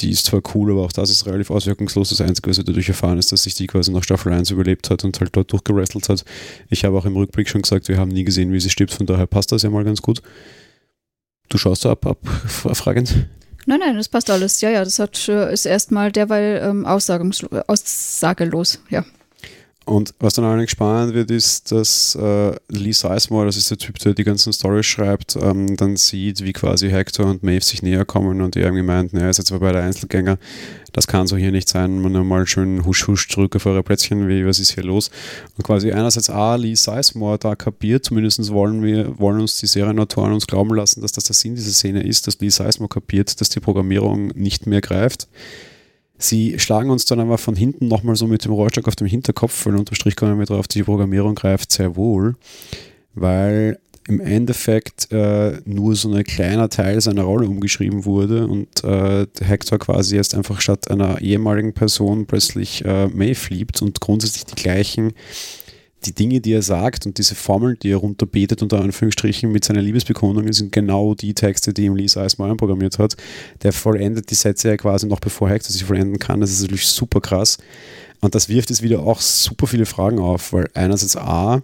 Die 0.00 0.10
ist 0.10 0.26
zwar 0.26 0.42
cool, 0.56 0.72
aber 0.72 0.82
auch 0.82 0.92
das 0.92 1.10
ist 1.10 1.26
relativ 1.26 1.52
auswirkungslos. 1.52 2.08
Das 2.08 2.20
Einzige, 2.20 2.50
was 2.50 2.56
wir 2.56 2.64
dadurch 2.64 2.88
erfahren, 2.88 3.18
ist, 3.18 3.30
dass 3.30 3.44
sich 3.44 3.54
die 3.54 3.68
quasi 3.68 3.92
nach 3.92 4.02
Staffel 4.02 4.32
1 4.32 4.50
überlebt 4.50 4.90
hat 4.90 5.04
und 5.04 5.20
halt 5.20 5.36
dort 5.36 5.52
durchgerestelt 5.52 6.08
hat. 6.08 6.24
Ich 6.68 6.84
habe 6.84 6.98
auch 6.98 7.06
im 7.06 7.14
Rückblick 7.14 7.48
schon 7.48 7.62
gesagt, 7.62 7.86
wir 7.86 7.96
haben 7.98 8.10
nie 8.10 8.24
gesehen, 8.24 8.52
wie 8.52 8.58
sie 8.58 8.70
stirbt, 8.70 8.92
von 8.92 9.06
daher 9.06 9.28
passt 9.28 9.52
das 9.52 9.62
ja 9.62 9.70
mal 9.70 9.84
ganz 9.84 10.02
gut. 10.02 10.20
Du 11.54 11.58
schaust 11.58 11.82
so 11.82 11.90
ab, 11.90 12.04
ab 12.04 12.18
fragend. 12.74 13.14
Nein, 13.66 13.78
nein, 13.78 13.96
das 13.96 14.08
passt 14.08 14.28
alles. 14.28 14.60
Ja, 14.60 14.70
ja, 14.70 14.82
das 14.82 14.98
hat, 14.98 15.28
äh, 15.28 15.52
ist 15.52 15.66
erstmal 15.66 16.10
derweil 16.10 16.60
ähm, 16.60 16.84
aussagelos, 16.84 18.80
ja. 18.90 19.04
Und 19.86 20.14
was 20.18 20.32
dann 20.32 20.46
allerdings 20.46 20.70
spannend 20.70 21.14
wird, 21.14 21.30
ist, 21.30 21.70
dass 21.70 22.14
äh, 22.14 22.52
Lee 22.68 22.92
Sizemore, 22.92 23.44
das 23.44 23.58
ist 23.58 23.70
der 23.70 23.76
Typ, 23.76 23.98
der 23.98 24.14
die 24.14 24.24
ganzen 24.24 24.50
Storys 24.50 24.86
schreibt, 24.86 25.36
ähm, 25.36 25.76
dann 25.76 25.96
sieht, 25.96 26.42
wie 26.42 26.54
quasi 26.54 26.88
Hector 26.88 27.26
und 27.26 27.42
Maeve 27.42 27.62
sich 27.62 27.82
näher 27.82 28.06
kommen 28.06 28.40
und 28.40 28.56
er 28.56 28.64
irgendwie 28.64 28.82
meint, 28.82 29.12
naja, 29.12 29.28
ist 29.28 29.36
jetzt 29.36 29.48
zwar 29.48 29.60
beide 29.60 29.82
Einzelgänger, 29.82 30.38
das 30.92 31.06
kann 31.06 31.26
so 31.26 31.36
hier 31.36 31.52
nicht 31.52 31.68
sein, 31.68 32.00
man 32.00 32.12
mal 32.26 32.46
schön 32.46 32.86
husch 32.86 33.06
husch 33.08 33.28
zurück 33.28 33.56
auf 33.56 33.66
eure 33.66 33.82
Plätzchen, 33.82 34.26
wie, 34.26 34.46
was 34.46 34.58
ist 34.58 34.72
hier 34.72 34.84
los? 34.84 35.10
Und 35.58 35.64
quasi 35.64 35.92
einerseits, 35.92 36.30
ah, 36.30 36.54
Lee 36.54 36.76
Sizemore 36.76 37.38
da 37.38 37.54
kapiert, 37.54 38.06
zumindest 38.06 38.50
wollen 38.52 38.82
wir, 38.82 39.18
wollen 39.18 39.40
uns 39.40 39.58
die 39.58 39.66
Serienautoren 39.66 40.32
uns 40.32 40.46
glauben 40.46 40.74
lassen, 40.74 41.02
dass 41.02 41.12
das 41.12 41.24
der 41.24 41.34
Sinn 41.34 41.56
dieser 41.56 41.72
Szene 41.72 42.02
ist, 42.02 42.26
dass 42.26 42.40
Lee 42.40 42.48
Sizemore 42.48 42.88
kapiert, 42.88 43.38
dass 43.38 43.50
die 43.50 43.60
Programmierung 43.60 44.28
nicht 44.28 44.66
mehr 44.66 44.80
greift 44.80 45.28
Sie 46.18 46.58
schlagen 46.58 46.90
uns 46.90 47.04
dann 47.04 47.20
aber 47.20 47.38
von 47.38 47.56
hinten 47.56 47.88
nochmal 47.88 48.16
so 48.16 48.26
mit 48.26 48.44
dem 48.44 48.52
Rohrstock 48.52 48.86
auf 48.88 48.96
dem 48.96 49.06
Hinterkopf, 49.06 49.66
weil 49.66 49.76
unterstrich 49.76 50.16
kommen 50.16 50.38
wir 50.38 50.46
drauf, 50.46 50.68
die 50.68 50.82
Programmierung 50.82 51.34
greift 51.34 51.72
sehr 51.72 51.96
wohl, 51.96 52.36
weil 53.14 53.78
im 54.06 54.20
Endeffekt 54.20 55.10
äh, 55.12 55.60
nur 55.64 55.96
so 55.96 56.12
ein 56.12 56.24
kleiner 56.24 56.68
Teil 56.68 57.00
seiner 57.00 57.22
Rolle 57.22 57.48
umgeschrieben 57.48 58.04
wurde 58.04 58.46
und 58.46 58.84
äh, 58.84 59.26
Hector 59.40 59.78
quasi 59.78 60.16
jetzt 60.16 60.34
einfach 60.34 60.60
statt 60.60 60.90
einer 60.90 61.20
ehemaligen 61.22 61.72
Person 61.72 62.26
plötzlich 62.26 62.84
äh, 62.84 63.08
Maeve 63.08 63.64
und 63.80 64.00
grundsätzlich 64.00 64.44
die 64.44 64.62
gleichen 64.62 65.14
die 66.04 66.12
Dinge, 66.14 66.40
die 66.40 66.52
er 66.52 66.62
sagt 66.62 67.06
und 67.06 67.18
diese 67.18 67.34
Formeln, 67.34 67.76
die 67.82 67.90
er 67.90 67.96
runterbetet, 67.96 68.62
unter 68.62 68.80
Anführungsstrichen, 68.80 69.50
mit 69.50 69.64
seiner 69.64 69.82
Liebesbekundungen, 69.82 70.52
sind 70.52 70.72
genau 70.72 71.14
die 71.14 71.34
Texte, 71.34 71.72
die 71.72 71.84
ihm 71.84 71.96
Lisa 71.96 72.22
Eismann 72.22 72.56
programmiert 72.56 72.98
hat. 72.98 73.16
Der 73.62 73.72
vollendet 73.72 74.30
die 74.30 74.34
Sätze 74.34 74.68
ja 74.68 74.76
quasi 74.76 75.06
noch 75.06 75.20
bevor 75.20 75.48
Hector 75.48 75.70
sie 75.70 75.84
vollenden 75.84 76.18
kann. 76.18 76.40
Das 76.40 76.50
ist 76.50 76.62
natürlich 76.62 76.86
super 76.86 77.20
krass. 77.20 77.58
Und 78.20 78.34
das 78.34 78.48
wirft 78.48 78.70
jetzt 78.70 78.82
wieder 78.82 79.00
auch 79.00 79.20
super 79.20 79.66
viele 79.66 79.86
Fragen 79.86 80.18
auf, 80.18 80.52
weil 80.52 80.68
einerseits 80.74 81.16
A, 81.16 81.62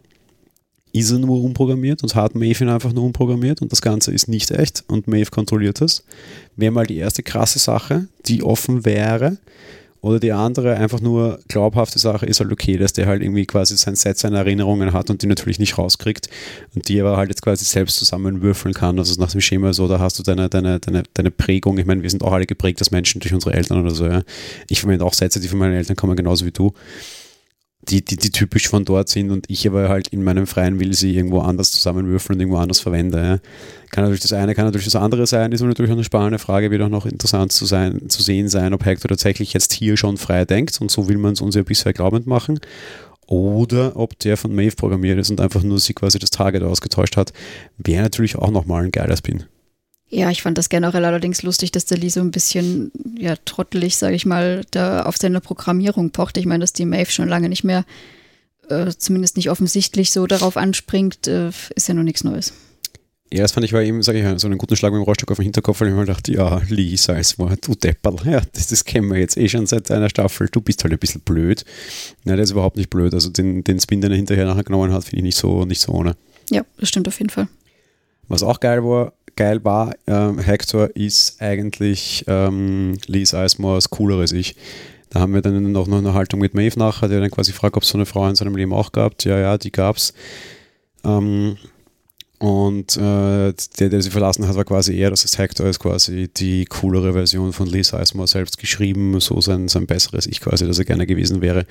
ist 0.93 1.11
er 1.11 1.19
nur 1.19 1.43
umprogrammiert 1.43 2.03
und 2.03 2.15
hat 2.15 2.35
Maeve 2.35 2.65
ihn 2.65 2.71
einfach 2.71 2.93
nur 2.93 3.05
umprogrammiert 3.05 3.63
und 3.63 3.71
das 3.73 3.83
Ganze 3.83 4.13
ist 4.13 4.29
nicht 4.29 4.51
echt 4.51 4.85
und 4.89 5.07
Maeve 5.07 5.31
kontrolliert 5.31 5.81
das. 5.81 6.05
Wäre 6.57 6.73
mal 6.73 6.87
die 6.87 6.97
erste 6.97 7.23
krasse 7.23 7.59
Sache, 7.59 8.09
die 8.27 8.43
offen 8.43 8.85
wäre. 8.85 9.39
Oder 10.03 10.19
die 10.19 10.33
andere 10.33 10.77
einfach 10.77 11.01
nur 11.01 11.41
glaubhafte 11.49 11.99
Sache 11.99 12.25
ist 12.25 12.41
halt 12.41 12.51
okay, 12.51 12.79
dass 12.79 12.93
der 12.93 13.07
halt 13.07 13.23
irgendwie 13.23 13.45
quasi 13.45 13.77
sein 13.77 13.97
Set 13.97 14.19
seiner 14.19 14.39
Erinnerungen 14.39 14.93
hat 14.93 15.11
und 15.11 15.23
die 15.23 15.27
natürlich 15.27 15.59
nicht 15.59 15.77
rauskriegt 15.77 16.29
und 16.75 16.89
die 16.89 17.01
aber 17.01 17.17
halt 17.17 17.29
jetzt 17.29 17.43
quasi 17.43 17.65
selbst 17.65 17.97
zusammenwürfeln 17.97 18.75
kann. 18.75 18.99
Also 18.99 19.21
nach 19.21 19.31
dem 19.31 19.41
Schema 19.41 19.73
so, 19.73 19.89
da 19.89 19.99
hast 19.99 20.19
du 20.19 20.23
deine, 20.23 20.49
deine, 20.49 20.81
deine, 20.81 21.03
deine 21.13 21.31
Prägung. 21.31 21.77
Ich 21.79 21.87
meine, 21.87 22.03
wir 22.03 22.11
sind 22.11 22.23
auch 22.23 22.33
alle 22.33 22.47
geprägt 22.47 22.81
als 22.81 22.91
Menschen 22.91 23.21
durch 23.21 23.35
unsere 23.35 23.55
Eltern 23.55 23.81
oder 23.81 23.95
so. 23.95 24.07
Ja. 24.07 24.23
Ich 24.69 24.81
verwende 24.81 25.05
auch 25.05 25.15
Sätze, 25.15 25.41
die 25.41 25.49
von 25.49 25.59
meinen 25.59 25.75
Eltern 25.75 25.97
kommen, 25.97 26.17
genauso 26.17 26.47
wie 26.47 26.53
du 26.53 26.73
die, 27.89 28.05
die, 28.05 28.17
die 28.17 28.31
typisch 28.31 28.69
von 28.69 28.85
dort 28.85 29.09
sind 29.09 29.31
und 29.31 29.47
ich 29.49 29.67
aber 29.67 29.89
halt 29.89 30.09
in 30.09 30.23
meinem 30.23 30.47
freien 30.47 30.79
Will 30.81 30.93
sie 30.93 31.17
irgendwo 31.17 31.41
anders 31.41 31.71
zusammenwürfeln 31.71 32.37
und 32.37 32.41
irgendwo 32.41 32.59
anders 32.59 32.81
verwende. 32.81 33.19
Ja. 33.19 33.39
Kann 33.91 34.05
natürlich 34.05 34.21
das 34.21 34.33
eine, 34.33 34.55
kann 34.55 34.67
natürlich 34.67 34.85
das 34.85 34.97
andere 34.97 35.27
sein, 35.27 35.53
ist 35.53 35.63
natürlich 35.63 35.91
auch 35.91 35.97
eine 35.97 36.05
spannende 36.05 36.39
Frage, 36.39 36.71
wird 36.71 36.83
auch 36.83 36.89
noch 36.89 37.07
interessant 37.07 37.53
zu, 37.53 37.65
sein, 37.65 38.09
zu 38.09 38.23
sehen 38.23 38.49
sein, 38.49 38.75
ob 38.75 38.85
Hector 38.85 39.09
tatsächlich 39.09 39.53
jetzt 39.55 39.73
hier 39.73 39.97
schon 39.97 40.19
frei 40.19 40.45
denkt 40.45 40.81
und 40.81 40.91
so 40.91 41.09
will 41.09 41.19
man 41.19 41.33
es 41.33 41.41
uns 41.41 41.55
ja 41.55 41.63
bisher 41.63 41.93
glaubend 41.93 42.27
machen. 42.27 42.61
Oder 43.27 43.97
ob 43.97 44.19
der 44.19 44.37
von 44.37 44.55
Maeve 44.55 44.75
programmiert 44.75 45.19
ist 45.19 45.31
und 45.31 45.41
einfach 45.41 45.63
nur 45.63 45.79
sie 45.79 45.95
quasi 45.95 46.19
das 46.19 46.31
Target 46.31 46.63
ausgetauscht 46.65 47.17
hat, 47.17 47.33
wäre 47.79 48.03
natürlich 48.03 48.37
auch 48.37 48.51
nochmal 48.51 48.85
ein 48.85 48.91
geiler 48.91 49.17
Spin. 49.17 49.45
Ja, 50.13 50.29
ich 50.31 50.43
fand 50.43 50.59
das 50.59 50.69
generell 50.69 51.05
allerdings 51.05 51.43
lustig, 51.43 51.71
dass 51.71 51.85
der 51.85 51.97
Lee 51.97 52.09
so 52.09 52.21
ein 52.21 52.33
bisschen, 52.33 52.91
ja, 53.17 53.37
trottelig, 53.45 53.97
sage 53.97 54.17
ich 54.17 54.27
mal, 54.27 54.63
da 54.73 55.05
auf 55.05 55.17
seine 55.17 55.41
Programmierung 55.41 56.11
pocht. 56.11 56.37
Ich 56.37 56.47
meine, 56.47 56.63
dass 56.63 56.73
die 56.73 56.85
Maeve 56.85 57.13
schon 57.13 57.29
lange 57.29 57.49
nicht 57.49 57.63
mehr, 57.63 57.85
äh, 58.69 58.91
zumindest 58.97 59.37
nicht 59.37 59.51
offensichtlich 59.51 60.11
so 60.11 60.27
darauf 60.27 60.57
anspringt, 60.57 61.29
äh, 61.29 61.51
ist 61.77 61.87
ja 61.87 61.95
noch 61.95 62.03
nichts 62.03 62.25
Neues. 62.25 62.53
Ja, 63.33 63.43
das 63.43 63.53
fand 63.53 63.65
ich 63.65 63.73
war 63.73 63.83
eben, 63.83 64.03
sage 64.03 64.19
ich, 64.19 64.41
so 64.41 64.49
einen 64.49 64.59
guten 64.59 64.75
Schlag 64.75 64.93
mit 64.93 65.01
dem 65.01 65.05
Rohrstock 65.05 65.31
auf 65.31 65.37
den 65.37 65.45
Hinterkopf, 65.45 65.81
weil 65.81 65.89
ich 65.89 65.95
mir 65.95 66.05
dachte, 66.05 66.33
ja, 66.33 66.61
Lee 66.69 66.97
Sizemore, 66.97 67.57
du 67.59 67.77
Depperl, 67.77 68.17
ja, 68.25 68.43
das, 68.53 68.67
das 68.67 68.85
kennen 68.85 69.09
wir 69.09 69.21
jetzt 69.21 69.37
eh 69.37 69.49
schon 69.49 69.67
seit 69.67 69.93
einer 69.93 70.11
Staffel, 70.11 70.49
du 70.51 70.61
bist 70.61 70.83
halt 70.83 70.93
ein 70.93 70.99
bisschen 70.99 71.21
blöd. 71.21 71.65
Ja, 72.25 72.35
der 72.35 72.43
ist 72.43 72.51
überhaupt 72.51 72.77
nicht 72.77 72.91
blöd, 72.91 73.15
also 73.15 73.31
den, 73.31 73.63
den 73.63 73.79
Spin, 73.79 74.01
den 74.01 74.11
er 74.11 74.17
hinterher 74.17 74.47
nachher 74.47 74.65
genommen 74.65 74.93
hat, 74.93 75.05
finde 75.05 75.19
ich 75.19 75.23
nicht 75.23 75.39
so, 75.39 75.65
nicht 75.65 75.81
so 75.81 75.93
ohne. 75.93 76.17
Ja, 76.51 76.65
das 76.79 76.89
stimmt 76.89 77.07
auf 77.07 77.19
jeden 77.21 77.31
Fall. 77.31 77.47
Was 78.27 78.43
auch 78.43 78.59
geil 78.59 78.85
war, 78.85 79.13
geil 79.41 79.65
war, 79.65 79.95
ähm, 80.07 80.39
Hector 80.39 80.95
ist 80.95 81.41
eigentlich 81.41 82.27
ähm, 82.29 82.99
Lee 83.07 83.25
Sizemores 83.25 83.89
cooleres 83.89 84.33
Ich. 84.33 84.55
Da 85.09 85.21
haben 85.21 85.33
wir 85.33 85.41
dann 85.41 85.73
noch 85.73 85.89
eine 85.89 86.13
Haltung 86.13 86.41
mit 86.41 86.53
Maeve 86.53 86.79
nachher, 86.79 87.09
der 87.09 87.21
dann 87.21 87.31
quasi 87.31 87.53
fragt, 87.53 87.75
ob 87.79 87.83
es 87.83 87.89
so 87.89 87.97
eine 87.97 88.05
Frau 88.05 88.29
in 88.29 88.35
seinem 88.35 88.55
Leben 88.55 88.75
auch 88.75 88.93
gab. 88.93 89.15
Ja, 89.25 89.39
ja, 89.39 89.57
die 89.57 89.73
gab's. 89.73 90.13
Ähm, 91.07 91.57
und 92.41 92.97
äh, 92.97 93.53
der, 93.79 93.91
der 93.91 94.01
sie 94.01 94.09
verlassen 94.09 94.49
hat, 94.49 94.57
war 94.57 94.65
quasi 94.65 94.97
er. 94.97 95.11
Das 95.11 95.25
heißt, 95.25 95.37
Hector 95.37 95.67
ist 95.67 95.79
quasi 95.79 96.31
die 96.35 96.65
coolere 96.65 97.13
Version 97.13 97.53
von 97.53 97.67
Lee 97.67 97.83
Sizemore 97.83 98.27
selbst 98.27 98.57
geschrieben, 98.57 99.21
so 99.21 99.43
sein, 99.43 99.69
sein 99.69 99.87
besseres 99.87 100.27
Ich 100.27 100.41
quasi, 100.41 100.67
das 100.67 100.79
er 100.79 100.87
gerne 100.87 101.07
gewesen 101.07 101.43
wäre. 101.43 101.67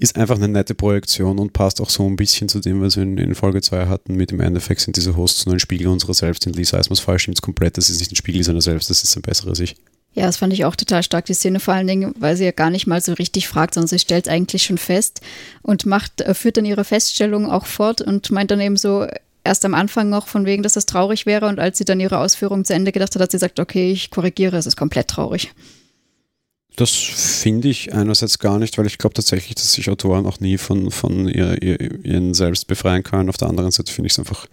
Ist 0.00 0.16
einfach 0.16 0.34
eine 0.34 0.48
nette 0.48 0.74
Projektion 0.74 1.38
und 1.38 1.52
passt 1.52 1.80
auch 1.80 1.88
so 1.88 2.04
ein 2.04 2.16
bisschen 2.16 2.48
zu 2.48 2.58
dem, 2.58 2.82
was 2.82 2.96
wir 2.96 3.04
in, 3.04 3.16
in 3.16 3.36
Folge 3.36 3.62
2 3.62 3.86
hatten. 3.86 4.16
Mit 4.16 4.32
dem 4.32 4.40
Endeffekt 4.40 4.80
sind 4.80 4.96
diese 4.96 5.16
Hosts 5.16 5.46
nur 5.46 5.54
ein 5.54 5.60
Spiegel 5.60 5.86
unserer 5.86 6.14
selbst. 6.14 6.44
In 6.48 6.52
Lee 6.52 6.64
Sizemores 6.64 6.98
Fall 6.98 7.20
stimmt 7.20 7.38
es 7.38 7.42
komplett. 7.42 7.78
Das 7.78 7.88
ist 7.88 8.00
nicht 8.00 8.10
ein 8.10 8.16
Spiegel 8.16 8.42
seiner 8.42 8.60
selbst, 8.60 8.90
das 8.90 9.04
ist 9.04 9.12
sein 9.12 9.22
besseres 9.22 9.60
Ich. 9.60 9.76
Ja, 10.14 10.26
das 10.26 10.38
fand 10.38 10.52
ich 10.52 10.64
auch 10.64 10.74
total 10.74 11.04
stark, 11.04 11.26
die 11.26 11.34
Szene 11.34 11.60
vor 11.60 11.74
allen 11.74 11.86
Dingen, 11.86 12.12
weil 12.18 12.36
sie 12.36 12.44
ja 12.44 12.50
gar 12.50 12.70
nicht 12.70 12.88
mal 12.88 13.00
so 13.00 13.12
richtig 13.12 13.46
fragt, 13.46 13.74
sondern 13.74 13.86
sie 13.86 14.00
stellt 14.00 14.28
eigentlich 14.28 14.64
schon 14.64 14.78
fest 14.78 15.20
und 15.62 15.86
macht, 15.86 16.22
äh, 16.22 16.34
führt 16.34 16.56
dann 16.56 16.64
ihre 16.64 16.82
Feststellung 16.82 17.48
auch 17.48 17.66
fort 17.66 18.00
und 18.00 18.32
meint 18.32 18.50
dann 18.50 18.60
eben 18.60 18.76
so, 18.76 19.06
erst 19.48 19.64
am 19.64 19.74
Anfang 19.74 20.08
noch 20.08 20.28
von 20.28 20.46
wegen, 20.46 20.62
dass 20.62 20.74
das 20.74 20.86
traurig 20.86 21.26
wäre 21.26 21.46
und 21.46 21.58
als 21.58 21.78
sie 21.78 21.84
dann 21.84 21.98
ihre 21.98 22.18
Ausführung 22.18 22.64
zu 22.64 22.74
Ende 22.74 22.92
gedacht 22.92 23.14
hat, 23.14 23.22
hat 23.22 23.32
sie 23.32 23.36
gesagt, 23.36 23.58
okay, 23.58 23.90
ich 23.90 24.10
korrigiere, 24.10 24.56
es 24.56 24.66
ist 24.66 24.76
komplett 24.76 25.08
traurig. 25.08 25.50
Das 26.76 26.92
finde 26.92 27.68
ich 27.68 27.92
einerseits 27.92 28.38
gar 28.38 28.60
nicht, 28.60 28.78
weil 28.78 28.86
ich 28.86 28.98
glaube 28.98 29.14
tatsächlich, 29.14 29.56
dass 29.56 29.72
sich 29.72 29.90
Autoren 29.90 30.26
auch 30.26 30.38
nie 30.38 30.58
von, 30.58 30.92
von 30.92 31.26
ihr, 31.26 31.60
ihr, 31.60 32.04
ihren 32.04 32.34
selbst 32.34 32.68
befreien 32.68 33.02
können. 33.02 33.28
Auf 33.28 33.36
der 33.36 33.48
anderen 33.48 33.72
Seite 33.72 33.92
finde 33.92 34.06
ich 34.06 34.12
es 34.12 34.20
einfach 34.20 34.46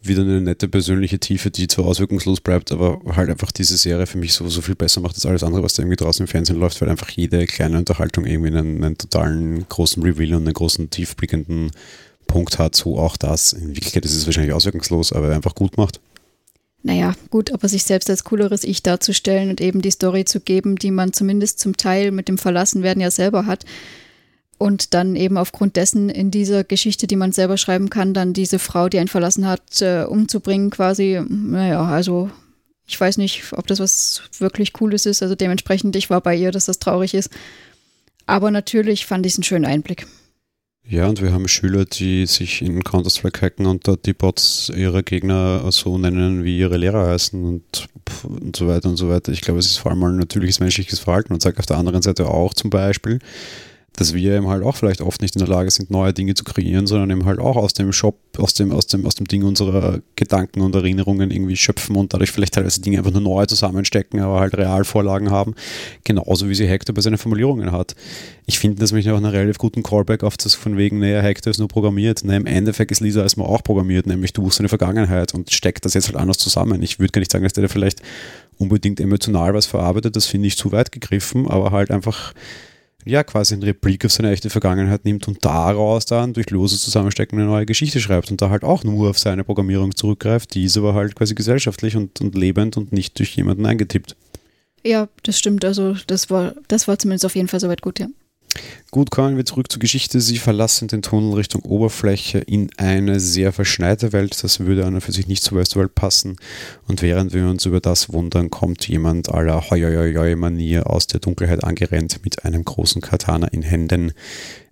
wieder 0.00 0.22
eine 0.22 0.40
nette 0.40 0.68
persönliche 0.68 1.18
Tiefe, 1.18 1.50
die 1.50 1.66
zwar 1.66 1.86
auswirkungslos 1.86 2.40
bleibt, 2.40 2.70
aber 2.70 3.00
halt 3.16 3.30
einfach 3.30 3.50
diese 3.50 3.76
Serie 3.76 4.06
für 4.06 4.18
mich 4.18 4.32
so, 4.32 4.48
so 4.48 4.60
viel 4.60 4.76
besser 4.76 5.00
macht 5.00 5.16
als 5.16 5.26
alles 5.26 5.42
andere, 5.42 5.64
was 5.64 5.74
da 5.74 5.82
irgendwie 5.82 5.96
draußen 5.96 6.24
im 6.24 6.28
Fernsehen 6.28 6.60
läuft, 6.60 6.80
weil 6.80 6.88
einfach 6.88 7.10
jede 7.10 7.46
kleine 7.46 7.78
Unterhaltung 7.78 8.26
irgendwie 8.26 8.56
einen, 8.56 8.84
einen 8.84 8.98
totalen 8.98 9.68
großen 9.68 10.02
Reveal 10.02 10.34
und 10.34 10.44
einen 10.44 10.54
großen 10.54 10.90
tiefblickenden 10.90 11.72
Punkt 12.26 12.58
hat, 12.58 12.74
so 12.74 12.98
auch 12.98 13.16
das. 13.16 13.52
In 13.52 13.68
Wirklichkeit 13.68 14.04
ist 14.04 14.14
es 14.14 14.26
wahrscheinlich 14.26 14.52
auswirkungslos, 14.52 15.12
aber 15.12 15.34
einfach 15.34 15.54
gut 15.54 15.76
macht. 15.76 16.00
Naja, 16.82 17.14
gut, 17.30 17.52
aber 17.52 17.68
sich 17.68 17.82
selbst 17.82 18.08
als 18.10 18.22
cooleres 18.22 18.62
Ich 18.62 18.82
darzustellen 18.82 19.50
und 19.50 19.60
eben 19.60 19.82
die 19.82 19.90
Story 19.90 20.24
zu 20.24 20.38
geben, 20.38 20.76
die 20.76 20.92
man 20.92 21.12
zumindest 21.12 21.58
zum 21.58 21.76
Teil 21.76 22.12
mit 22.12 22.28
dem 22.28 22.38
Verlassenwerden 22.38 23.02
ja 23.02 23.10
selber 23.10 23.46
hat. 23.46 23.64
Und 24.58 24.94
dann 24.94 25.16
eben 25.16 25.36
aufgrund 25.36 25.76
dessen 25.76 26.08
in 26.08 26.30
dieser 26.30 26.64
Geschichte, 26.64 27.06
die 27.06 27.16
man 27.16 27.32
selber 27.32 27.56
schreiben 27.56 27.90
kann, 27.90 28.14
dann 28.14 28.32
diese 28.32 28.58
Frau, 28.58 28.88
die 28.88 28.98
einen 28.98 29.08
verlassen 29.08 29.46
hat, 29.46 29.82
äh, 29.82 30.04
umzubringen 30.04 30.70
quasi. 30.70 31.20
Naja, 31.28 31.84
also 31.84 32.30
ich 32.86 32.98
weiß 32.98 33.18
nicht, 33.18 33.52
ob 33.52 33.66
das 33.66 33.80
was 33.80 34.22
wirklich 34.38 34.72
Cooles 34.72 35.06
ist. 35.06 35.22
Also 35.22 35.34
dementsprechend, 35.34 35.96
ich 35.96 36.08
war 36.08 36.20
bei 36.20 36.36
ihr, 36.36 36.52
dass 36.52 36.66
das 36.66 36.78
traurig 36.78 37.14
ist. 37.14 37.30
Aber 38.26 38.50
natürlich 38.50 39.06
fand 39.06 39.26
ich 39.26 39.32
es 39.32 39.38
einen 39.38 39.44
schönen 39.44 39.64
Einblick. 39.64 40.06
Ja, 40.88 41.08
und 41.08 41.20
wir 41.20 41.32
haben 41.32 41.48
Schüler, 41.48 41.84
die 41.84 42.26
sich 42.26 42.62
in 42.62 42.84
Counter-Strike 42.84 43.44
hacken 43.44 43.66
und 43.66 43.88
dort 43.88 44.06
die 44.06 44.12
Bots 44.12 44.70
ihrer 44.74 45.02
Gegner 45.02 45.72
so 45.72 45.98
nennen, 45.98 46.44
wie 46.44 46.60
ihre 46.60 46.76
Lehrer 46.76 47.08
heißen 47.08 47.42
und, 47.44 47.88
und 48.22 48.54
so 48.54 48.68
weiter 48.68 48.88
und 48.88 48.96
so 48.96 49.08
weiter. 49.08 49.32
Ich 49.32 49.40
glaube, 49.40 49.58
es 49.58 49.66
ist 49.66 49.78
vor 49.78 49.90
allem 49.90 50.04
ein 50.04 50.16
natürliches 50.16 50.60
menschliches 50.60 51.00
Verhalten 51.00 51.32
und 51.32 51.40
zeigt 51.40 51.58
auf 51.58 51.66
der 51.66 51.78
anderen 51.78 52.02
Seite 52.02 52.28
auch 52.28 52.54
zum 52.54 52.70
Beispiel, 52.70 53.18
dass 53.96 54.14
wir 54.14 54.34
eben 54.34 54.48
halt 54.48 54.62
auch 54.62 54.76
vielleicht 54.76 55.00
oft 55.00 55.22
nicht 55.22 55.34
in 55.34 55.40
der 55.40 55.48
Lage 55.48 55.70
sind, 55.70 55.90
neue 55.90 56.12
Dinge 56.12 56.34
zu 56.34 56.44
kreieren, 56.44 56.86
sondern 56.86 57.10
eben 57.10 57.24
halt 57.24 57.38
auch 57.38 57.56
aus 57.56 57.72
dem 57.72 57.92
Shop, 57.92 58.18
aus 58.38 58.54
dem, 58.54 58.72
aus 58.72 58.86
dem, 58.86 59.06
aus 59.06 59.14
dem 59.14 59.26
Ding 59.26 59.42
unserer 59.42 60.00
Gedanken 60.14 60.60
und 60.60 60.74
Erinnerungen 60.74 61.30
irgendwie 61.30 61.56
schöpfen 61.56 61.96
und 61.96 62.12
dadurch 62.12 62.30
vielleicht 62.30 62.54
teilweise 62.54 62.80
Dinge 62.80 62.98
einfach 62.98 63.10
nur 63.10 63.22
neu 63.22 63.46
zusammenstecken, 63.46 64.20
aber 64.20 64.40
halt 64.40 64.56
Realvorlagen 64.56 65.30
haben. 65.30 65.54
Genauso 66.04 66.48
wie 66.48 66.54
sie 66.54 66.66
Hector 66.66 66.94
bei 66.94 67.00
seinen 67.00 67.18
Formulierungen 67.18 67.72
hat. 67.72 67.94
Ich 68.46 68.58
finde 68.58 68.78
das 68.78 68.92
mich 68.92 69.10
auch 69.10 69.16
einen 69.16 69.26
relativ 69.26 69.58
guten 69.58 69.82
Callback 69.82 70.22
auf 70.22 70.36
das 70.36 70.54
von 70.54 70.76
wegen, 70.76 71.00
naja, 71.00 71.20
Hector 71.20 71.50
ist 71.50 71.58
nur 71.58 71.68
programmiert. 71.68 72.20
Na, 72.24 72.36
im 72.36 72.46
Endeffekt 72.46 72.92
ist 72.92 73.00
Lisa 73.00 73.22
erstmal 73.22 73.48
auch 73.48 73.62
programmiert, 73.62 74.06
nämlich 74.06 74.32
du 74.32 74.50
seine 74.50 74.68
Vergangenheit 74.68 75.34
und 75.34 75.52
steckt 75.52 75.84
das 75.84 75.94
jetzt 75.94 76.06
halt 76.06 76.16
anders 76.16 76.38
zusammen. 76.38 76.82
Ich 76.82 76.98
würde 76.98 77.12
gar 77.12 77.20
nicht 77.20 77.32
sagen, 77.32 77.44
dass 77.44 77.54
der 77.54 77.62
da 77.62 77.68
vielleicht 77.68 78.02
unbedingt 78.58 79.00
emotional 79.00 79.54
was 79.54 79.66
verarbeitet, 79.66 80.16
das 80.16 80.26
finde 80.26 80.48
ich 80.48 80.56
zu 80.56 80.72
weit 80.72 80.92
gegriffen, 80.92 81.48
aber 81.48 81.72
halt 81.72 81.90
einfach 81.90 82.32
ja 83.06 83.24
quasi 83.24 83.54
einen 83.54 83.62
Replik 83.62 84.04
auf 84.04 84.12
seine 84.12 84.30
echte 84.30 84.50
Vergangenheit 84.50 85.04
nimmt 85.04 85.26
und 85.28 85.44
daraus 85.44 86.04
dann 86.06 86.34
durch 86.34 86.50
loses 86.50 86.82
Zusammenstecken 86.82 87.38
eine 87.38 87.48
neue 87.48 87.64
Geschichte 87.64 88.00
schreibt 88.00 88.30
und 88.30 88.42
da 88.42 88.50
halt 88.50 88.64
auch 88.64 88.84
nur 88.84 89.10
auf 89.10 89.18
seine 89.18 89.44
Programmierung 89.44 89.94
zurückgreift, 89.94 90.54
die 90.54 90.64
ist 90.64 90.76
aber 90.76 90.94
halt 90.94 91.14
quasi 91.14 91.34
gesellschaftlich 91.34 91.96
und, 91.96 92.20
und 92.20 92.34
lebend 92.34 92.76
und 92.76 92.92
nicht 92.92 93.18
durch 93.18 93.36
jemanden 93.36 93.64
eingetippt. 93.64 94.16
Ja, 94.84 95.08
das 95.22 95.38
stimmt. 95.38 95.64
Also 95.64 95.96
das 96.06 96.30
war, 96.30 96.54
das 96.68 96.86
war 96.88 96.98
zumindest 96.98 97.24
auf 97.24 97.34
jeden 97.34 97.48
Fall 97.48 97.60
soweit 97.60 97.80
gut, 97.80 97.98
ja. 97.98 98.08
Gut, 98.90 99.10
kommen 99.10 99.36
wir 99.36 99.44
zurück 99.44 99.70
zur 99.70 99.80
Geschichte. 99.80 100.20
Sie 100.20 100.38
verlassen 100.38 100.88
den 100.88 101.02
Tunnel 101.02 101.34
Richtung 101.34 101.62
Oberfläche 101.62 102.38
in 102.38 102.70
eine 102.76 103.20
sehr 103.20 103.52
verschneite 103.52 104.12
Welt. 104.12 104.42
Das 104.42 104.60
würde 104.60 104.86
an 104.86 104.94
und 104.94 105.00
für 105.00 105.12
sich 105.12 105.26
nicht 105.26 105.42
zur 105.42 105.58
Westworld 105.58 105.94
passen. 105.94 106.36
Und 106.86 107.02
während 107.02 107.34
wir 107.34 107.46
uns 107.46 107.66
über 107.66 107.80
das 107.80 108.12
wundern, 108.12 108.48
kommt 108.48 108.88
jemand 108.88 109.28
aller 109.28 109.70
Hoi-Hoi-Hoi-Manier 109.70 110.88
aus 110.88 111.06
der 111.06 111.20
Dunkelheit 111.20 111.64
angerennt 111.64 112.20
mit 112.24 112.44
einem 112.44 112.64
großen 112.64 113.02
Katana 113.02 113.48
in 113.48 113.62
Händen. 113.62 114.12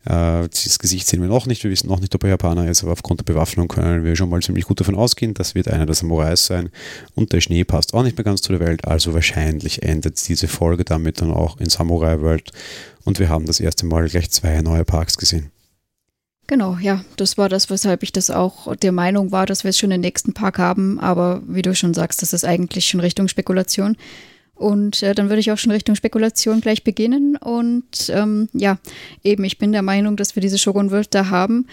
Äh, 0.04 0.48
das 0.48 0.78
Gesicht 0.78 1.06
sehen 1.06 1.20
wir 1.22 1.28
noch 1.28 1.46
nicht. 1.46 1.64
Wir 1.64 1.70
wissen 1.70 1.88
noch 1.88 2.00
nicht, 2.00 2.14
ob 2.14 2.24
er 2.24 2.30
Japaner 2.30 2.68
ist, 2.68 2.82
aber 2.82 2.92
aufgrund 2.92 3.20
der 3.20 3.24
Bewaffnung 3.24 3.68
können 3.68 4.04
wir 4.04 4.16
schon 4.16 4.28
mal 4.28 4.42
ziemlich 4.42 4.66
gut 4.66 4.80
davon 4.80 4.94
ausgehen, 4.94 5.34
das 5.34 5.54
wird 5.54 5.68
einer 5.68 5.86
der 5.86 5.94
Samurais 5.94 6.46
sein. 6.46 6.70
Und 7.14 7.32
der 7.32 7.40
Schnee 7.40 7.64
passt 7.64 7.94
auch 7.94 8.02
nicht 8.02 8.16
mehr 8.16 8.24
ganz 8.24 8.42
zu 8.42 8.52
der 8.52 8.60
Welt, 8.60 8.86
also 8.86 9.14
wahrscheinlich 9.14 9.82
endet 9.82 10.28
diese 10.28 10.48
Folge 10.48 10.84
damit 10.84 11.20
dann 11.20 11.32
auch 11.32 11.58
in 11.58 11.70
Samurai 11.70 12.20
World. 12.20 12.50
Und 13.04 13.18
wir 13.18 13.28
haben 13.28 13.46
das 13.46 13.60
erste 13.60 13.86
Mal 13.86 14.08
gleich 14.08 14.30
zwei 14.30 14.60
neue 14.62 14.84
Parks 14.84 15.16
gesehen. 15.16 15.50
Genau, 16.46 16.76
ja, 16.78 17.02
das 17.16 17.38
war 17.38 17.48
das, 17.48 17.70
weshalb 17.70 18.02
ich 18.02 18.12
das 18.12 18.30
auch 18.30 18.76
der 18.76 18.92
Meinung 18.92 19.32
war, 19.32 19.46
dass 19.46 19.64
wir 19.64 19.70
es 19.70 19.78
schon 19.78 19.88
den 19.88 20.02
nächsten 20.02 20.34
Park 20.34 20.58
haben. 20.58 21.00
Aber 21.00 21.42
wie 21.46 21.62
du 21.62 21.74
schon 21.74 21.94
sagst, 21.94 22.20
das 22.20 22.34
ist 22.34 22.44
eigentlich 22.44 22.86
schon 22.86 23.00
Richtung 23.00 23.28
Spekulation. 23.28 23.96
Und 24.54 25.02
äh, 25.02 25.14
dann 25.14 25.28
würde 25.28 25.40
ich 25.40 25.50
auch 25.50 25.58
schon 25.58 25.72
Richtung 25.72 25.96
Spekulation 25.96 26.60
gleich 26.60 26.84
beginnen. 26.84 27.36
Und 27.36 28.10
ähm, 28.10 28.48
ja, 28.52 28.78
eben, 29.22 29.44
ich 29.44 29.58
bin 29.58 29.72
der 29.72 29.82
Meinung, 29.82 30.16
dass 30.16 30.36
wir 30.36 30.40
diese 30.40 30.58
Shogun 30.58 30.90
World 30.90 31.14
da 31.14 31.30
haben. 31.30 31.66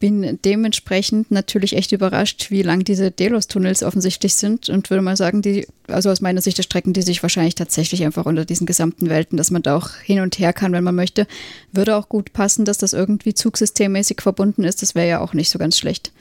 Bin 0.00 0.38
dementsprechend 0.44 1.32
natürlich 1.32 1.74
echt 1.74 1.90
überrascht, 1.90 2.52
wie 2.52 2.62
lang 2.62 2.84
diese 2.84 3.10
Delos-Tunnels 3.10 3.82
offensichtlich 3.82 4.36
sind 4.36 4.68
und 4.68 4.90
würde 4.90 5.02
mal 5.02 5.16
sagen, 5.16 5.42
die, 5.42 5.66
also 5.88 6.10
aus 6.10 6.20
meiner 6.20 6.40
Sicht 6.40 6.56
der 6.56 6.62
Strecken, 6.62 6.92
die 6.92 7.02
sich 7.02 7.20
wahrscheinlich 7.20 7.56
tatsächlich 7.56 8.04
einfach 8.04 8.24
unter 8.24 8.44
diesen 8.44 8.64
gesamten 8.64 9.08
Welten, 9.08 9.36
dass 9.36 9.50
man 9.50 9.62
da 9.62 9.76
auch 9.76 9.96
hin 9.96 10.20
und 10.20 10.38
her 10.38 10.52
kann, 10.52 10.70
wenn 10.70 10.84
man 10.84 10.94
möchte, 10.94 11.26
würde 11.72 11.96
auch 11.96 12.08
gut 12.08 12.32
passen, 12.32 12.64
dass 12.64 12.78
das 12.78 12.92
irgendwie 12.92 13.34
zugsystemmäßig 13.34 14.20
verbunden 14.20 14.62
ist. 14.62 14.82
Das 14.82 14.94
wäre 14.94 15.08
ja 15.08 15.20
auch 15.20 15.34
nicht 15.34 15.50
so 15.50 15.58
ganz 15.58 15.76
schlecht. 15.76 16.12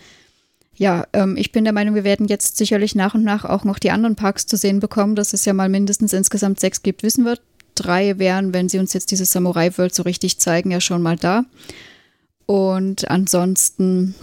Ja, 0.78 1.08
ähm, 1.14 1.36
ich 1.38 1.52
bin 1.52 1.64
der 1.64 1.74
Meinung, 1.74 1.96
wir 1.96 2.04
werden 2.04 2.28
jetzt 2.28 2.58
sicherlich 2.58 2.94
nach 2.94 3.16
und 3.16 3.24
nach 3.24 3.46
auch 3.46 3.64
noch 3.64 3.80
die 3.80 3.92
anderen 3.92 4.16
Parks 4.16 4.46
zu 4.46 4.58
sehen 4.58 4.80
bekommen, 4.80 5.16
dass 5.16 5.34
es 5.34 5.44
ja 5.44 5.54
mal 5.54 5.70
mindestens 5.70 6.14
insgesamt 6.14 6.60
sechs 6.60 6.84
gibt, 6.84 7.04
wissen 7.04 7.26
wir. 7.26 7.40
Drei 7.74 8.20
wären, 8.20 8.54
wenn 8.54 8.70
sie 8.70 8.80
uns 8.80 8.94
jetzt 8.94 9.12
diese 9.12 9.26
Samurai 9.26 9.76
World 9.78 9.94
so 9.94 10.04
richtig 10.04 10.40
zeigen, 10.40 10.72
ja 10.72 10.80
schon 10.80 11.02
mal 11.02 11.16
da. 11.16 11.46
Und 12.46 13.10
ansonsten 13.10 14.16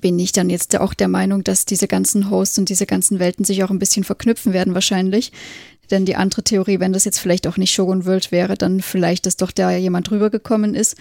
bin 0.00 0.18
ich 0.18 0.32
dann 0.32 0.50
jetzt 0.50 0.76
auch 0.76 0.92
der 0.92 1.08
Meinung, 1.08 1.44
dass 1.44 1.64
diese 1.64 1.88
ganzen 1.88 2.30
Hosts 2.30 2.58
und 2.58 2.68
diese 2.68 2.86
ganzen 2.86 3.18
Welten 3.18 3.44
sich 3.44 3.62
auch 3.62 3.70
ein 3.70 3.78
bisschen 3.78 4.04
verknüpfen 4.04 4.52
werden 4.52 4.74
wahrscheinlich. 4.74 5.32
Denn 5.90 6.04
die 6.04 6.16
andere 6.16 6.42
Theorie, 6.42 6.80
wenn 6.80 6.92
das 6.92 7.04
jetzt 7.04 7.20
vielleicht 7.20 7.46
auch 7.46 7.56
nicht 7.56 7.72
Shogun 7.72 8.06
World 8.06 8.32
wäre, 8.32 8.56
dann 8.56 8.80
vielleicht, 8.80 9.24
dass 9.24 9.36
doch 9.36 9.52
da 9.52 9.70
jemand 9.70 10.10
rübergekommen 10.10 10.74
ist 10.74 10.96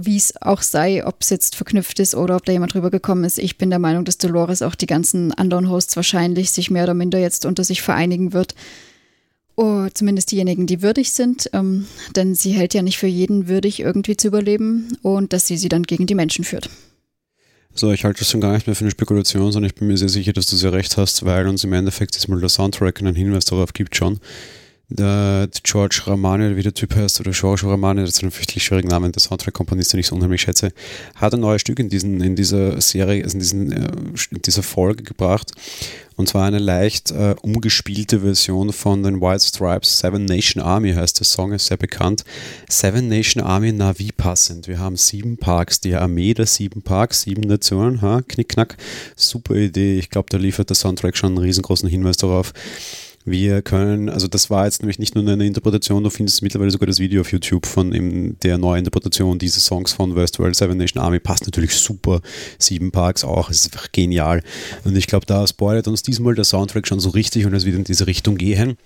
wie 0.00 0.16
es 0.16 0.40
auch 0.40 0.62
sei, 0.62 1.04
ob 1.04 1.16
es 1.22 1.30
jetzt 1.30 1.56
verknüpft 1.56 1.98
ist 1.98 2.14
oder 2.14 2.36
ob 2.36 2.44
da 2.44 2.52
jemand 2.52 2.72
drüber 2.72 2.88
gekommen 2.88 3.24
ist. 3.24 3.36
Ich 3.36 3.58
bin 3.58 3.68
der 3.68 3.80
Meinung, 3.80 4.04
dass 4.04 4.16
Dolores 4.16 4.62
auch 4.62 4.76
die 4.76 4.86
ganzen 4.86 5.32
anderen 5.32 5.68
Hosts 5.68 5.96
wahrscheinlich 5.96 6.52
sich 6.52 6.70
mehr 6.70 6.84
oder 6.84 6.94
minder 6.94 7.18
jetzt 7.18 7.44
unter 7.44 7.64
sich 7.64 7.82
vereinigen 7.82 8.32
wird. 8.32 8.54
Oh, 9.56 9.88
zumindest 9.92 10.30
diejenigen, 10.30 10.68
die 10.68 10.82
würdig 10.82 11.10
sind, 11.10 11.50
ähm, 11.52 11.86
denn 12.14 12.36
sie 12.36 12.52
hält 12.52 12.74
ja 12.74 12.82
nicht 12.82 12.96
für 12.96 13.08
jeden 13.08 13.48
würdig, 13.48 13.80
irgendwie 13.80 14.16
zu 14.16 14.28
überleben 14.28 14.96
und 15.02 15.32
dass 15.32 15.48
sie 15.48 15.56
sie 15.56 15.68
dann 15.68 15.82
gegen 15.82 16.06
die 16.06 16.14
Menschen 16.14 16.44
führt. 16.44 16.70
So, 17.74 17.90
ich 17.90 18.04
halte 18.04 18.20
das 18.20 18.30
schon 18.30 18.40
gar 18.40 18.52
nicht 18.52 18.68
mehr 18.68 18.76
für 18.76 18.84
eine 18.84 18.92
Spekulation, 18.92 19.50
sondern 19.50 19.68
ich 19.68 19.74
bin 19.74 19.88
mir 19.88 19.96
sehr 19.96 20.08
sicher, 20.08 20.32
dass 20.32 20.46
du 20.46 20.54
sehr 20.54 20.72
recht 20.72 20.96
hast, 20.96 21.24
weil 21.24 21.48
uns 21.48 21.64
im 21.64 21.72
Endeffekt 21.72 22.14
diesmal 22.14 22.38
der 22.38 22.48
Soundtrack 22.48 23.00
einen 23.00 23.16
Hinweis 23.16 23.46
darauf 23.46 23.72
gibt 23.72 23.96
schon. 23.96 24.20
Der 24.90 25.50
George 25.64 26.00
Ramani, 26.06 26.56
wie 26.56 26.62
der 26.62 26.72
Typ 26.72 26.96
heißt, 26.96 27.20
oder 27.20 27.32
George 27.32 27.66
Ramani, 27.66 28.00
das 28.00 28.10
ist 28.10 28.22
ein 28.22 28.30
fürchterlich 28.30 28.64
schwieriger 28.64 28.88
Name, 28.88 29.10
der 29.10 29.20
Soundtrack-Komponist, 29.20 29.92
den 29.92 30.00
ich 30.00 30.06
so 30.06 30.14
unheimlich 30.14 30.40
schätze, 30.40 30.72
hat 31.14 31.34
ein 31.34 31.40
neues 31.40 31.60
Stück 31.60 31.78
in, 31.78 31.90
diesen, 31.90 32.22
in 32.22 32.36
dieser 32.36 32.80
Serie, 32.80 33.22
also 33.22 33.34
in, 33.34 33.40
diesen, 33.40 33.72
äh, 33.72 33.88
in 34.30 34.42
dieser 34.42 34.62
Folge 34.62 35.02
gebracht. 35.02 35.52
Und 36.16 36.26
zwar 36.26 36.46
eine 36.46 36.58
leicht 36.58 37.10
äh, 37.10 37.36
umgespielte 37.42 38.20
Version 38.20 38.72
von 38.72 39.02
den 39.02 39.20
White 39.20 39.44
Stripes. 39.46 39.98
Seven 39.98 40.24
Nation 40.24 40.62
Army 40.62 40.94
heißt 40.94 41.20
der 41.20 41.26
Song, 41.26 41.52
ist 41.52 41.66
sehr 41.66 41.76
bekannt. 41.76 42.24
Seven 42.68 43.08
Nation 43.08 43.44
Army, 43.44 43.72
na 43.72 43.98
wie 43.98 44.10
passend. 44.10 44.68
Wir 44.68 44.78
haben 44.78 44.96
sieben 44.96 45.36
Parks, 45.36 45.80
die 45.80 45.94
Armee 45.94 46.32
der 46.32 46.46
sieben 46.46 46.80
Parks, 46.80 47.22
sieben 47.22 47.42
Nationen, 47.42 48.00
ha, 48.00 48.22
knickknack. 48.26 48.78
Super 49.16 49.54
Idee. 49.54 49.98
Ich 49.98 50.08
glaube, 50.08 50.28
da 50.30 50.38
liefert 50.38 50.70
der 50.70 50.76
Soundtrack 50.76 51.16
schon 51.16 51.36
einen 51.36 51.44
riesengroßen 51.44 51.88
Hinweis 51.88 52.16
darauf. 52.16 52.52
Wir 53.24 53.60
können, 53.60 54.08
also 54.08 54.26
das 54.26 54.48
war 54.48 54.64
jetzt 54.64 54.80
nämlich 54.80 54.98
nicht 54.98 55.14
nur 55.14 55.26
eine 55.28 55.46
Interpretation, 55.46 56.02
du 56.02 56.08
findest 56.08 56.42
mittlerweile 56.42 56.70
sogar 56.70 56.86
das 56.86 56.98
Video 56.98 57.20
auf 57.20 57.30
YouTube 57.30 57.66
von 57.66 57.92
eben 57.92 58.38
der 58.40 58.56
neuen 58.56 58.78
Interpretation 58.78 59.38
dieses 59.38 59.66
Songs 59.66 59.92
von 59.92 60.16
Westworld 60.16 60.56
Seven 60.56 60.78
Nation 60.78 61.02
Army. 61.02 61.18
Passt 61.18 61.44
natürlich 61.44 61.74
super. 61.74 62.20
Sieben 62.58 62.90
Parks 62.90 63.24
auch, 63.24 63.50
es 63.50 63.66
ist 63.66 63.74
einfach 63.74 63.92
genial. 63.92 64.42
Und 64.84 64.96
ich 64.96 65.06
glaube, 65.06 65.26
da 65.26 65.46
spoilert 65.46 65.88
uns 65.88 66.02
diesmal 66.02 66.34
der 66.34 66.44
Soundtrack 66.44 66.86
schon 66.86 67.00
so 67.00 67.10
richtig 67.10 67.44
und 67.44 67.52
es 67.52 67.66
wird 67.66 67.76
in 67.76 67.84
diese 67.84 68.06
Richtung 68.06 68.36
gehen. 68.36 68.78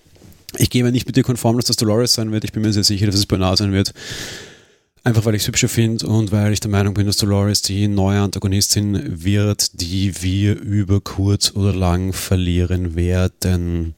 Ich 0.59 0.71
gehe 0.71 0.83
mir 0.83 0.93
nicht 0.93 1.07
mit 1.07 1.17
dir 1.17 1.23
konform, 1.23 1.57
dass 1.57 1.67
das 1.67 1.77
Dolores 1.77 2.13
sein 2.15 2.33
wird. 2.33 2.45
Ich 2.45 2.53
bin 2.53 2.63
mir 2.63 2.73
sehr 2.73 2.85
sicher, 2.85 3.07
dass 3.07 3.15
es 3.15 3.27
Bernard 3.27 3.59
sein 3.59 3.73
wird. 3.73 3.95
Einfach 5.05 5.25
weil 5.25 5.35
ich 5.35 5.43
es 5.43 5.49
hübscher 5.49 5.69
finde 5.69 6.07
und 6.07 6.31
weil 6.31 6.53
ich 6.53 6.61
der 6.61 6.71
Meinung 6.71 6.95
bin, 6.95 7.07
dass 7.07 7.17
Dolores 7.17 7.61
die 7.63 7.89
neue 7.89 8.21
Antagonistin 8.21 9.25
wird, 9.25 9.81
die 9.81 10.23
wir 10.23 10.61
über 10.61 11.01
kurz 11.01 11.53
oder 11.57 11.75
lang 11.75 12.13
verlieren 12.13 12.95
werden. 12.95 13.95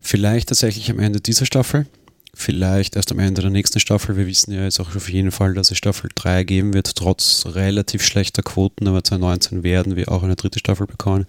Vielleicht 0.00 0.50
tatsächlich 0.50 0.88
am 0.90 1.00
Ende 1.00 1.20
dieser 1.20 1.46
Staffel, 1.46 1.86
vielleicht 2.32 2.94
erst 2.94 3.10
am 3.10 3.18
Ende 3.18 3.42
der 3.42 3.50
nächsten 3.50 3.80
Staffel. 3.80 4.16
Wir 4.16 4.28
wissen 4.28 4.52
ja 4.52 4.62
jetzt 4.62 4.78
auch 4.78 4.94
auf 4.94 5.08
jeden 5.08 5.32
Fall, 5.32 5.54
dass 5.54 5.72
es 5.72 5.78
Staffel 5.78 6.10
3 6.14 6.44
geben 6.44 6.74
wird, 6.74 6.94
trotz 6.94 7.44
relativ 7.46 8.04
schlechter 8.04 8.42
Quoten, 8.42 8.86
aber 8.86 9.02
2019 9.02 9.64
werden 9.64 9.96
wir 9.96 10.12
auch 10.12 10.22
eine 10.22 10.36
dritte 10.36 10.60
Staffel 10.60 10.86
bekommen. 10.86 11.26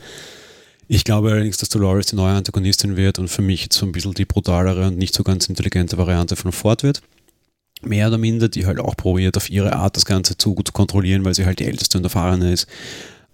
Ich 0.88 1.04
glaube 1.04 1.32
allerdings, 1.32 1.58
dass 1.58 1.70
Dolores 1.70 2.06
die 2.06 2.16
neue 2.16 2.36
Antagonistin 2.36 2.98
wird 2.98 3.18
und 3.18 3.30
für 3.30 3.42
mich 3.42 3.64
jetzt 3.64 3.78
so 3.78 3.88
ein 3.88 3.92
bisschen 3.92 4.14
die 4.14 4.26
brutalere 4.26 4.86
und 4.86 5.00
nicht 5.00 5.16
so 5.16 5.24
ganz 5.24 5.50
intelligente 5.50 5.98
Variante 5.98 6.36
von 6.36 6.52
Ford 6.52 6.84
wird. 6.84 7.02
Mehr 7.86 8.08
oder 8.08 8.18
minder, 8.18 8.50
die 8.50 8.66
halt 8.66 8.80
auch 8.80 8.96
probiert, 8.98 9.38
auf 9.38 9.50
ihre 9.50 9.74
Art 9.74 9.96
das 9.96 10.06
Ganze 10.06 10.38
zu 10.38 10.56
gut 10.56 10.68
zu 10.68 10.74
kontrollieren, 10.74 11.24
weil 11.26 11.34
sie 11.34 11.46
halt 11.46 11.60
die 11.60 11.66
älteste 11.66 11.98
und 11.98 12.04
erfahrene 12.04 12.52
ist 12.52 12.68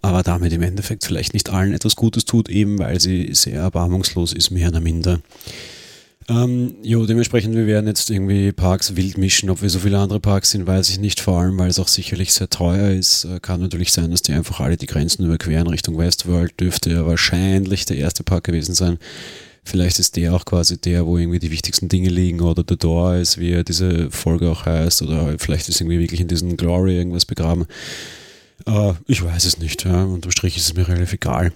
aber 0.01 0.23
damit 0.23 0.51
im 0.51 0.61
Endeffekt 0.61 1.05
vielleicht 1.05 1.33
nicht 1.33 1.49
allen 1.49 1.73
etwas 1.73 1.95
Gutes 1.95 2.25
tut, 2.25 2.49
eben 2.49 2.79
weil 2.79 2.99
sie 2.99 3.33
sehr 3.33 3.61
erbarmungslos 3.61 4.33
ist, 4.33 4.49
mehr 4.49 4.69
oder 4.69 4.81
minder. 4.81 5.21
Ähm, 6.29 6.75
jo, 6.81 7.05
dementsprechend, 7.05 7.55
wir 7.55 7.67
werden 7.67 7.87
jetzt 7.87 8.09
irgendwie 8.09 8.51
Parks 8.51 8.95
wild 8.95 9.17
mischen. 9.17 9.49
Ob 9.49 9.61
wir 9.61 9.69
so 9.69 9.79
viele 9.79 9.97
andere 9.97 10.19
Parks 10.19 10.51
sind, 10.51 10.67
weiß 10.67 10.89
ich 10.89 10.99
nicht. 10.99 11.19
Vor 11.19 11.39
allem, 11.39 11.57
weil 11.57 11.69
es 11.69 11.79
auch 11.79 11.87
sicherlich 11.87 12.31
sehr 12.31 12.49
teuer 12.49 12.91
ist. 12.91 13.25
Äh, 13.25 13.39
kann 13.39 13.59
natürlich 13.59 13.91
sein, 13.91 14.11
dass 14.11 14.21
die 14.21 14.33
einfach 14.33 14.59
alle 14.59 14.77
die 14.77 14.85
Grenzen 14.85 15.25
überqueren 15.25 15.67
Richtung 15.67 15.97
Westworld. 15.97 16.59
Dürfte 16.59 16.91
ja 16.91 17.05
wahrscheinlich 17.05 17.85
der 17.85 17.97
erste 17.97 18.23
Park 18.23 18.45
gewesen 18.45 18.75
sein. 18.75 18.97
Vielleicht 19.63 19.99
ist 19.99 20.15
der 20.15 20.33
auch 20.33 20.45
quasi 20.45 20.79
der, 20.79 21.05
wo 21.05 21.17
irgendwie 21.17 21.39
die 21.39 21.51
wichtigsten 21.51 21.87
Dinge 21.87 22.09
liegen 22.09 22.41
oder 22.41 22.63
The 22.67 22.77
Door 22.77 23.15
ist, 23.15 23.37
wie 23.37 23.63
diese 23.63 24.09
Folge 24.09 24.49
auch 24.49 24.65
heißt. 24.65 25.03
Oder 25.03 25.37
vielleicht 25.37 25.69
ist 25.69 25.79
irgendwie 25.79 25.99
wirklich 25.99 26.19
in 26.19 26.27
diesem 26.27 26.57
Glory 26.57 26.97
irgendwas 26.97 27.25
begraben. 27.25 27.65
Äh, 28.65 28.93
ich 29.07 29.23
weiß 29.23 29.45
es 29.45 29.59
nicht. 29.59 29.85
Ja. 29.85 30.03
Unterm 30.03 30.31
Strich 30.31 30.57
ist 30.57 30.65
es 30.65 30.73
mir 30.73 30.87
relativ 30.87 31.13
egal. 31.13 31.53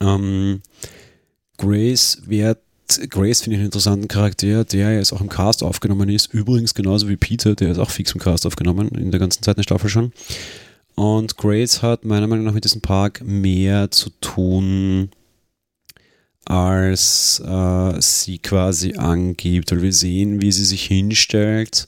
Ähm, 0.00 0.62
Grace 1.58 2.22
wird 2.26 2.58
Grace 3.08 3.40
finde 3.40 3.54
ich 3.54 3.60
einen 3.60 3.66
interessanten 3.66 4.08
Charakter, 4.08 4.64
der 4.64 4.94
jetzt 4.94 5.12
auch 5.12 5.20
im 5.20 5.30
Cast 5.30 5.62
aufgenommen 5.62 6.08
ist. 6.10 6.32
Übrigens 6.34 6.74
genauso 6.74 7.08
wie 7.08 7.16
Peter, 7.16 7.54
der 7.54 7.70
ist 7.70 7.78
auch 7.78 7.90
fix 7.90 8.12
im 8.12 8.20
Cast 8.20 8.46
aufgenommen, 8.46 8.88
in 8.88 9.10
der 9.10 9.20
ganzen 9.20 9.42
zweiten 9.42 9.62
Staffel 9.62 9.88
schon. 9.88 10.12
Und 10.94 11.36
Grace 11.36 11.82
hat 11.82 12.04
meiner 12.04 12.26
Meinung 12.26 12.44
nach 12.44 12.52
mit 12.52 12.64
diesem 12.64 12.82
Park 12.82 13.22
mehr 13.24 13.90
zu 13.90 14.10
tun, 14.20 15.10
als 16.44 17.42
äh, 17.44 18.00
sie 18.00 18.38
quasi 18.38 18.94
angibt. 18.94 19.72
Weil 19.72 19.82
wir 19.82 19.92
sehen, 19.92 20.42
wie 20.42 20.52
sie 20.52 20.64
sich 20.64 20.84
hinstellt 20.84 21.86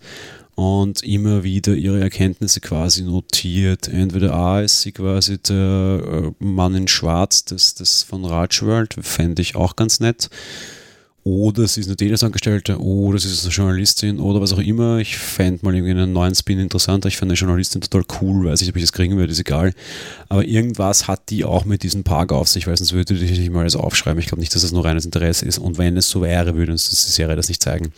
und 0.56 1.02
immer 1.02 1.44
wieder 1.44 1.74
ihre 1.74 2.00
Erkenntnisse 2.00 2.60
quasi 2.60 3.02
notiert. 3.02 3.88
Entweder 3.88 4.34
A 4.34 4.62
ist 4.62 4.80
sie 4.80 4.92
quasi 4.92 5.38
der 5.38 5.54
äh, 5.60 6.44
Mann 6.44 6.74
in 6.74 6.88
Schwarz 6.88 7.44
des, 7.44 7.74
des 7.74 8.02
von 8.02 8.24
Rajworld, 8.24 8.96
fände 9.00 9.42
ich 9.42 9.54
auch 9.54 9.76
ganz 9.76 10.00
nett. 10.00 10.30
Oder 11.26 11.66
sie 11.66 11.80
ist 11.80 11.88
eine 11.88 11.96
Telesangestellte, 11.96 12.80
oder 12.80 13.18
sie 13.18 13.26
ist 13.26 13.42
eine 13.44 13.52
Journalistin, 13.52 14.20
oder 14.20 14.40
was 14.40 14.52
auch 14.52 14.60
immer. 14.60 14.98
Ich 14.98 15.16
fände 15.16 15.58
mal 15.64 15.74
irgendwie 15.74 15.90
einen 15.90 16.12
neuen 16.12 16.36
Spin 16.36 16.60
interessanter. 16.60 17.08
Ich 17.08 17.16
fände 17.16 17.32
eine 17.32 17.36
Journalistin 17.36 17.80
total 17.80 18.04
cool, 18.20 18.48
weiß 18.48 18.62
ich, 18.62 18.68
ob 18.68 18.76
ich 18.76 18.84
das 18.84 18.92
kriegen 18.92 19.16
würde, 19.16 19.32
ist 19.32 19.40
egal. 19.40 19.72
Aber 20.28 20.44
irgendwas 20.44 21.08
hat 21.08 21.28
die 21.30 21.44
auch 21.44 21.64
mit 21.64 21.82
diesem 21.82 22.04
Park 22.04 22.30
auf 22.30 22.46
sich, 22.46 22.68
weil 22.68 22.76
sonst 22.76 22.92
würde 22.92 23.14
ich 23.14 23.40
nicht 23.40 23.50
mal 23.50 23.62
alles 23.62 23.74
aufschreiben. 23.74 24.20
Ich 24.20 24.28
glaube 24.28 24.38
nicht, 24.38 24.54
dass 24.54 24.62
das 24.62 24.70
nur 24.70 24.84
reines 24.84 25.04
Interesse 25.04 25.44
ist. 25.46 25.58
Und 25.58 25.78
wenn 25.78 25.96
es 25.96 26.08
so 26.08 26.22
wäre, 26.22 26.54
würde 26.54 26.70
uns 26.70 26.88
die 26.90 26.94
Serie 26.94 27.34
das 27.34 27.48
nicht 27.48 27.60
zeigen 27.60 27.92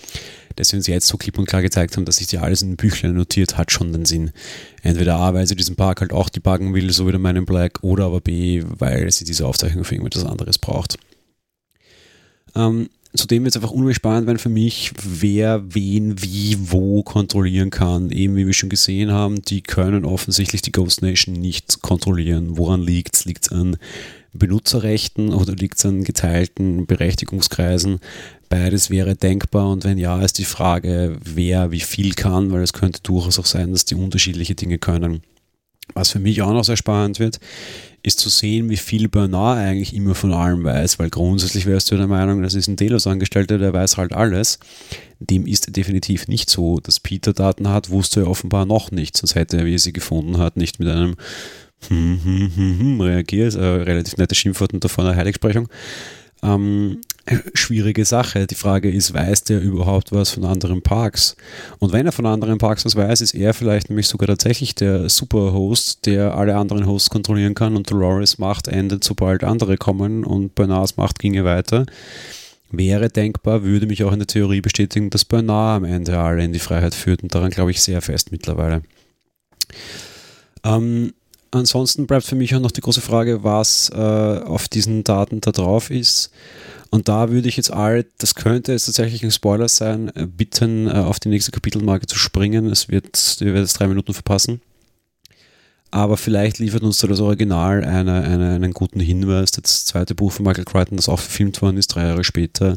dass 0.57 0.71
sie 0.71 0.77
uns 0.77 0.89
jetzt 0.89 1.07
so 1.07 1.17
klipp 1.17 1.39
und 1.39 1.47
klar 1.47 1.63
gezeigt 1.63 1.97
haben, 1.97 2.05
dass 2.05 2.17
sich 2.17 2.27
die 2.27 2.39
alles 2.39 2.63
in 2.63 2.75
Büchlein 2.75 3.15
notiert, 3.15 3.57
hat 3.57 3.71
schon 3.71 3.93
den 3.93 4.05
Sinn. 4.05 4.33
Entweder 4.83 5.15
A, 5.15 5.33
weil 5.33 5.47
sie 5.47 5.55
diesen 5.55 5.77
Park 5.77 6.01
halt 6.01 6.13
auch 6.13 6.29
debuggen 6.29 6.75
will, 6.75 6.91
so 6.91 7.07
wie 7.07 7.13
der 7.13 7.21
Man 7.21 7.45
Black, 7.45 7.79
oder 7.83 8.07
aber 8.07 8.21
B, 8.21 8.65
weil 8.67 9.09
sie 9.13 9.25
diese 9.25 9.47
Aufzeichnung 9.47 9.85
für 9.85 9.95
irgendetwas 9.95 10.25
anderes 10.25 10.59
braucht. 10.59 10.99
Ähm, 12.57 12.89
zudem 13.15 13.45
wird 13.45 13.55
es 13.55 13.57
einfach 13.57 13.73
unheimlich 13.73 13.97
spannend 13.97 14.27
werden 14.27 14.39
für 14.39 14.49
mich, 14.49 14.93
wer 15.03 15.75
wen 15.75 16.21
wie 16.23 16.57
wo 16.59 17.03
kontrollieren 17.03 17.71
kann. 17.71 18.11
Eben 18.11 18.37
wie 18.37 18.47
wir 18.47 18.53
schon 18.53 18.69
gesehen 18.69 19.13
haben, 19.13 19.43
die 19.43 19.63
können 19.63 20.05
offensichtlich 20.05 20.63
die 20.63 20.73
Ghost 20.73 21.03
Nation 21.03 21.35
nicht 21.35 21.83
kontrollieren. 21.83 22.59
Woran 22.59 22.83
liegt 22.83 23.17
es? 23.17 23.25
Liegt 23.25 23.47
es 23.47 23.53
an 23.53 23.77
Benutzerrechten 24.33 25.33
oder 25.33 25.55
liegt 25.55 25.79
es 25.79 25.87
an 25.87 26.05
geteilten 26.05 26.87
Berechtigungskreisen? 26.87 28.01
Beides 28.49 28.91
wäre 28.91 29.17
denkbar 29.17 29.71
und 29.71 29.85
wenn 29.85 29.99
ja, 29.99 30.21
ist 30.23 30.39
die 30.39 30.45
Frage, 30.45 31.19
wer 31.23 31.71
wie 31.71 31.81
viel 31.81 32.15
kann, 32.15 32.51
weil 32.53 32.63
es 32.63 32.73
könnte 32.73 33.01
durchaus 33.03 33.39
auch 33.39 33.47
sein, 33.47 33.73
dass 33.73 33.85
die 33.85 33.95
unterschiedliche 33.95 34.55
Dinge 34.55 34.79
können. 34.79 35.23
Was 35.95 36.11
für 36.11 36.19
mich 36.19 36.43
auch 36.43 36.53
noch 36.53 36.65
sehr 36.65 36.77
spannend 36.77 37.19
wird, 37.19 37.41
ist 38.03 38.21
zu 38.21 38.29
sehen, 38.29 38.71
wie 38.71 38.77
viel 38.77 39.09
Bernard 39.09 39.59
eigentlich 39.59 39.95
immer 39.95 40.15
von 40.15 40.33
allem 40.33 40.65
weiß, 40.65 40.99
weil 40.99 41.11
grundsätzlich 41.11 41.67
wärst 41.67 41.91
du 41.91 41.97
der 41.97 42.07
Meinung, 42.07 42.43
das 42.43 42.55
ist 42.55 42.69
ein 42.69 42.77
Delos-Angestellter, 42.77 43.59
der 43.59 43.73
weiß 43.73 43.97
halt 43.97 44.13
alles. 44.13 44.59
Dem 45.21 45.47
ist 45.47 45.77
definitiv 45.77 46.29
nicht 46.29 46.49
so. 46.49 46.79
Dass 46.81 47.01
Peter 47.01 47.33
Daten 47.33 47.69
hat, 47.69 47.91
wusste 47.91 48.21
er 48.21 48.31
offenbar 48.31 48.67
noch 48.67 48.91
nicht, 48.91 49.17
sonst 49.17 49.35
hätte 49.35 49.59
er, 49.59 49.67
wie 49.67 49.75
er 49.75 49.81
sie 49.81 49.93
gefunden 49.93 50.39
hat, 50.39 50.57
nicht 50.57 50.79
mit 50.79 50.89
einem 50.89 51.17
hm, 51.89 52.21
hm, 52.23 52.53
hm, 52.55 52.79
hm 52.79 53.01
reagiert. 53.01 53.55
Äh, 53.55 53.65
relativ 53.65 54.17
nette 54.17 54.35
Schimpfwort 54.35 54.73
und 54.73 54.85
davor 54.85 55.05
eine 55.05 55.17
Heiligsprechung. 55.17 55.69
Ähm, 56.43 57.01
schwierige 57.55 58.05
Sache. 58.05 58.47
Die 58.47 58.55
Frage 58.55 58.91
ist, 58.91 59.15
weiß 59.15 59.45
der 59.45 59.61
überhaupt 59.61 60.13
was 60.13 60.31
von 60.31 60.45
anderen 60.45 60.83
Parks? 60.83 61.37
Und 61.79 61.93
wenn 61.93 62.07
er 62.07 62.13
von 62.13 62.27
anderen 62.27 62.59
Parks 62.59 62.85
was 62.85 62.97
weiß, 62.97 63.21
ist 63.21 63.35
er 63.35 63.55
vielleicht 63.55 63.91
nämlich 63.91 64.07
sogar 64.07 64.27
tatsächlich 64.29 64.75
der 64.75 65.09
Superhost, 65.09 66.07
der 66.07 66.35
alle 66.35 66.57
anderen 66.57 66.87
Hosts 66.87 67.11
kontrollieren 67.11 67.55
kann 67.55 67.77
und 67.77 67.91
Dolores 67.91 68.39
Macht 68.39 68.69
endet, 68.69 69.05
sobald 69.05 69.45
andere 69.45 69.77
kommen 69.77 70.25
und 70.25 70.55
Bernards 70.55 70.97
Macht 70.97 71.19
ginge 71.19 71.45
weiter. 71.45 71.87
Wäre 72.71 73.09
denkbar, 73.09 73.63
würde 73.63 73.87
mich 73.87 74.05
auch 74.05 74.13
in 74.13 74.19
der 74.19 74.27
Theorie 74.27 74.61
bestätigen, 74.61 75.09
dass 75.11 75.25
Bernard 75.25 75.79
am 75.79 75.85
Ende 75.85 76.19
alle 76.19 76.45
in 76.45 76.53
die 76.53 76.59
Freiheit 76.59 76.95
führt 76.95 77.23
und 77.23 77.35
daran 77.35 77.51
glaube 77.51 77.71
ich 77.71 77.81
sehr 77.81 78.03
fest 78.03 78.31
mittlerweile. 78.31 78.83
Ähm, 80.65 81.15
ansonsten 81.51 82.07
bleibt 82.07 82.25
für 82.25 82.37
mich 82.37 82.55
auch 82.55 82.61
noch 82.61 82.71
die 82.71 82.81
große 82.81 83.01
Frage, 83.01 83.43
was 83.43 83.91
äh, 83.91 83.97
auf 83.97 84.69
diesen 84.69 85.05
Daten 85.05 85.41
da 85.41 85.51
drauf 85.51 85.91
ist. 85.91 86.31
Und 86.91 87.09
da 87.09 87.31
würde 87.31 87.49
ich 87.49 87.57
jetzt 87.57 87.73
all, 87.73 88.07
das 88.19 88.35
könnte 88.35 88.73
jetzt 88.73 88.87
tatsächlich 88.87 89.23
ein 89.23 89.31
Spoiler 89.31 89.69
sein, 89.69 90.11
äh, 90.15 90.27
bitten, 90.27 90.87
äh, 90.87 90.93
auf 90.93 91.21
die 91.21 91.29
nächste 91.29 91.53
Kapitelmarke 91.53 92.07
zu 92.07 92.19
springen. 92.19 92.67
Es 92.67 92.89
wird, 92.89 93.39
ihr 93.41 93.49
werdet 93.49 93.67
es 93.67 93.75
drei 93.75 93.89
Minuten 93.89 94.15
verpassen. 94.15 94.63
Aber 95.91 96.17
vielleicht 96.17 96.59
liefert 96.59 96.83
uns 96.83 96.99
da 96.99 97.07
das 97.09 97.21
Original 97.21 97.83
eine, 97.85 98.23
eine, 98.23 98.55
einen 98.55 98.73
guten 98.73 99.01
Hinweis. 99.01 99.53
Das 99.53 99.87
zweite 99.87 100.15
Buch 100.15 100.33
von 100.33 100.45
Michael 100.45 100.65
Crichton, 100.65 100.97
das 100.97 101.09
auch 101.09 101.19
verfilmt 101.19 101.61
worden 101.63 101.79
ist, 101.79 101.89
drei 101.89 102.05
Jahre 102.05 102.25
später, 102.25 102.77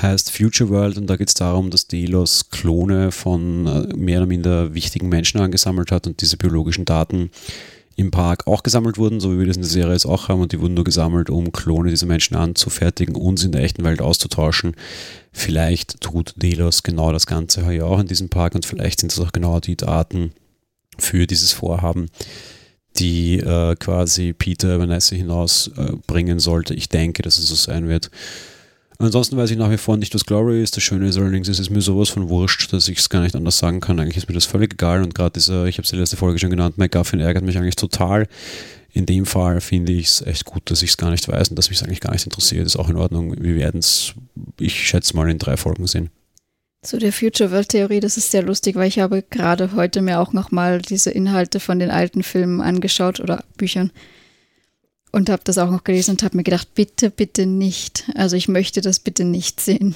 heißt 0.00 0.30
Future 0.30 0.68
World 0.68 0.98
und 0.98 1.06
da 1.06 1.16
geht 1.16 1.28
es 1.28 1.34
darum, 1.34 1.70
dass 1.70 1.86
Delos 1.86 2.50
Klone 2.50 3.10
von 3.12 3.66
äh, 3.66 3.96
mehr 3.96 4.18
oder 4.18 4.26
minder 4.26 4.74
wichtigen 4.74 5.08
Menschen 5.08 5.40
angesammelt 5.40 5.90
hat 5.90 6.06
und 6.06 6.20
diese 6.20 6.36
biologischen 6.36 6.84
Daten 6.84 7.30
im 7.96 8.10
Park 8.10 8.46
auch 8.46 8.62
gesammelt 8.62 8.98
wurden, 8.98 9.20
so 9.20 9.32
wie 9.32 9.38
wir 9.38 9.46
das 9.46 9.56
in 9.56 9.62
der 9.62 9.70
Serie 9.70 9.94
jetzt 9.94 10.04
auch 10.04 10.28
haben, 10.28 10.40
und 10.40 10.52
die 10.52 10.60
wurden 10.60 10.74
nur 10.74 10.84
gesammelt, 10.84 11.30
um 11.30 11.50
Klone 11.50 11.90
dieser 11.90 12.06
Menschen 12.06 12.36
anzufertigen 12.36 13.16
und 13.16 13.38
sie 13.38 13.46
in 13.46 13.52
der 13.52 13.62
echten 13.62 13.84
Welt 13.84 14.02
auszutauschen. 14.02 14.76
Vielleicht 15.32 16.00
tut 16.02 16.34
Delos 16.36 16.82
genau 16.82 17.10
das 17.10 17.26
Ganze 17.26 17.68
hier 17.68 17.86
auch 17.86 17.98
in 17.98 18.06
diesem 18.06 18.28
Park 18.28 18.54
und 18.54 18.66
vielleicht 18.66 19.00
sind 19.00 19.12
es 19.12 19.18
auch 19.18 19.32
genau 19.32 19.60
die 19.60 19.76
Daten 19.76 20.32
für 20.98 21.26
dieses 21.26 21.52
Vorhaben, 21.52 22.10
die 22.98 23.38
äh, 23.38 23.74
quasi 23.76 24.34
Peter 24.34 24.78
Vanessa 24.78 25.16
hinausbringen 25.16 26.36
äh, 26.36 26.40
sollte. 26.40 26.74
Ich 26.74 26.90
denke, 26.90 27.22
dass 27.22 27.38
es 27.38 27.48
so 27.48 27.54
sein 27.54 27.88
wird. 27.88 28.10
Ansonsten 28.98 29.36
weiß 29.36 29.50
ich 29.50 29.58
nach 29.58 29.70
wie 29.70 29.76
vor 29.76 29.96
nicht, 29.96 30.14
was 30.14 30.24
Glory 30.24 30.62
ist. 30.62 30.76
Das 30.76 30.82
Schöne 30.82 31.08
ist 31.08 31.18
allerdings, 31.18 31.48
es 31.48 31.58
ist 31.58 31.70
mir 31.70 31.82
sowas 31.82 32.08
von 32.08 32.28
wurscht, 32.28 32.72
dass 32.72 32.88
ich 32.88 32.98
es 32.98 33.10
gar 33.10 33.22
nicht 33.22 33.36
anders 33.36 33.58
sagen 33.58 33.80
kann. 33.80 34.00
Eigentlich 34.00 34.16
ist 34.16 34.28
mir 34.28 34.34
das 34.34 34.46
völlig 34.46 34.74
egal 34.74 35.02
und 35.02 35.14
gerade 35.14 35.32
dieser, 35.32 35.66
ich 35.66 35.76
habe 35.76 35.84
es 35.84 35.92
in 35.92 35.96
der 35.96 36.02
letzten 36.04 36.16
Folge 36.16 36.38
schon 36.38 36.50
genannt, 36.50 36.78
McGuffin 36.78 37.20
ärgert 37.20 37.44
mich 37.44 37.58
eigentlich 37.58 37.76
total. 37.76 38.26
In 38.92 39.04
dem 39.04 39.26
Fall 39.26 39.60
finde 39.60 39.92
ich 39.92 40.06
es 40.06 40.22
echt 40.22 40.46
gut, 40.46 40.70
dass 40.70 40.82
ich 40.82 40.90
es 40.90 40.96
gar 40.96 41.10
nicht 41.10 41.28
weiß 41.28 41.50
und 41.50 41.56
dass 41.56 41.68
mich 41.68 41.78
es 41.78 41.84
eigentlich 41.84 42.00
gar 42.00 42.12
nicht 42.12 42.24
interessiert. 42.24 42.66
Ist 42.66 42.76
auch 42.76 42.88
in 42.88 42.96
Ordnung. 42.96 43.34
Wir 43.38 43.56
werden 43.56 43.80
es, 43.80 44.14
ich 44.58 44.86
schätze 44.86 45.14
mal, 45.14 45.28
in 45.28 45.38
drei 45.38 45.58
Folgen 45.58 45.86
sehen. 45.86 46.08
Zu 46.82 46.98
der 46.98 47.12
Future 47.12 47.50
World 47.50 47.68
Theorie, 47.68 48.00
das 48.00 48.16
ist 48.16 48.30
sehr 48.30 48.42
lustig, 48.42 48.76
weil 48.76 48.88
ich 48.88 48.98
habe 48.98 49.22
gerade 49.28 49.72
heute 49.74 50.00
mir 50.00 50.20
auch 50.20 50.32
nochmal 50.32 50.80
diese 50.80 51.10
Inhalte 51.10 51.60
von 51.60 51.78
den 51.78 51.90
alten 51.90 52.22
Filmen 52.22 52.62
angeschaut 52.62 53.20
oder 53.20 53.44
Büchern 53.58 53.90
und 55.16 55.30
habe 55.30 55.40
das 55.44 55.56
auch 55.56 55.70
noch 55.70 55.82
gelesen 55.82 56.10
und 56.10 56.22
habe 56.22 56.36
mir 56.36 56.42
gedacht, 56.42 56.74
bitte, 56.74 57.10
bitte 57.10 57.46
nicht. 57.46 58.04
Also 58.14 58.36
ich 58.36 58.48
möchte 58.48 58.82
das 58.82 59.00
bitte 59.00 59.24
nicht 59.24 59.62
sehen. 59.62 59.94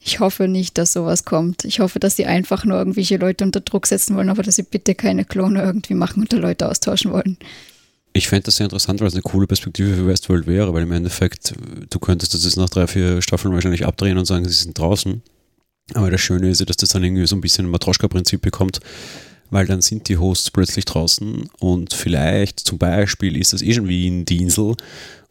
Ich 0.00 0.18
hoffe 0.18 0.48
nicht, 0.48 0.78
dass 0.78 0.92
sowas 0.92 1.24
kommt. 1.24 1.64
Ich 1.64 1.78
hoffe, 1.78 2.00
dass 2.00 2.16
sie 2.16 2.26
einfach 2.26 2.64
nur 2.64 2.76
irgendwelche 2.76 3.18
Leute 3.18 3.44
unter 3.44 3.60
Druck 3.60 3.86
setzen 3.86 4.16
wollen, 4.16 4.28
aber 4.28 4.42
dass 4.42 4.56
sie 4.56 4.64
bitte 4.64 4.96
keine 4.96 5.24
Klone 5.24 5.62
irgendwie 5.62 5.94
machen 5.94 6.22
und 6.22 6.32
da 6.32 6.38
Leute 6.38 6.68
austauschen 6.68 7.12
wollen. 7.12 7.38
Ich 8.12 8.26
fände 8.26 8.46
das 8.46 8.56
sehr 8.56 8.64
interessant, 8.64 9.00
weil 9.00 9.06
es 9.06 9.14
eine 9.14 9.22
coole 9.22 9.46
Perspektive 9.46 9.94
für 9.94 10.08
Westworld 10.08 10.48
wäre, 10.48 10.74
weil 10.74 10.82
im 10.82 10.92
Endeffekt, 10.92 11.54
du 11.88 11.98
könntest 12.00 12.34
das 12.34 12.42
jetzt 12.42 12.56
nach 12.56 12.68
drei, 12.68 12.88
vier 12.88 13.22
Staffeln 13.22 13.54
wahrscheinlich 13.54 13.86
abdrehen 13.86 14.18
und 14.18 14.24
sagen, 14.24 14.44
sie 14.44 14.54
sind 14.54 14.76
draußen. 14.76 15.22
Aber 15.94 16.10
das 16.10 16.20
Schöne 16.20 16.50
ist 16.50 16.58
ja, 16.58 16.66
dass 16.66 16.78
das 16.78 16.88
dann 16.88 17.04
irgendwie 17.04 17.26
so 17.28 17.36
ein 17.36 17.40
bisschen 17.40 17.66
ein 17.66 17.70
Matroschka-Prinzip 17.70 18.42
bekommt 18.42 18.80
weil 19.50 19.66
dann 19.66 19.80
sind 19.80 20.08
die 20.08 20.18
Hosts 20.18 20.50
plötzlich 20.50 20.84
draußen 20.84 21.48
und 21.60 21.94
vielleicht 21.94 22.60
zum 22.60 22.78
Beispiel 22.78 23.36
ist 23.36 23.52
das 23.52 23.62
eh 23.62 23.74
schon 23.74 23.88
wie 23.88 24.06
in 24.06 24.24
Dienzel 24.24 24.74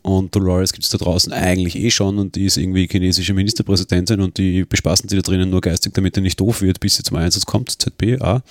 und 0.02 0.34
Dolores 0.36 0.72
gibt 0.72 0.86
es 0.86 0.90
da 0.90 0.98
draußen 0.98 1.34
eigentlich 1.34 1.76
eh 1.76 1.92
schon 1.92 2.18
und 2.18 2.36
die 2.36 2.46
ist 2.46 2.58
irgendwie 2.58 2.88
chinesische 2.90 3.34
Ministerpräsidentin 3.34 4.22
und 4.22 4.38
die 4.38 4.64
bespaßen 4.64 5.10
sie 5.10 5.18
da 5.18 5.22
drinnen 5.22 5.50
nur 5.50 5.62
geistig, 5.62 5.94
damit 5.94 6.16
er 6.16 6.22
nicht 6.22 6.40
doof 6.40 6.62
wird, 6.62 6.80
bis 6.80 6.96
sie 6.96 7.04
zum 7.04 7.18
Einsatz 7.18 7.46
kommt, 7.46 7.72
ZBA. 7.72 8.42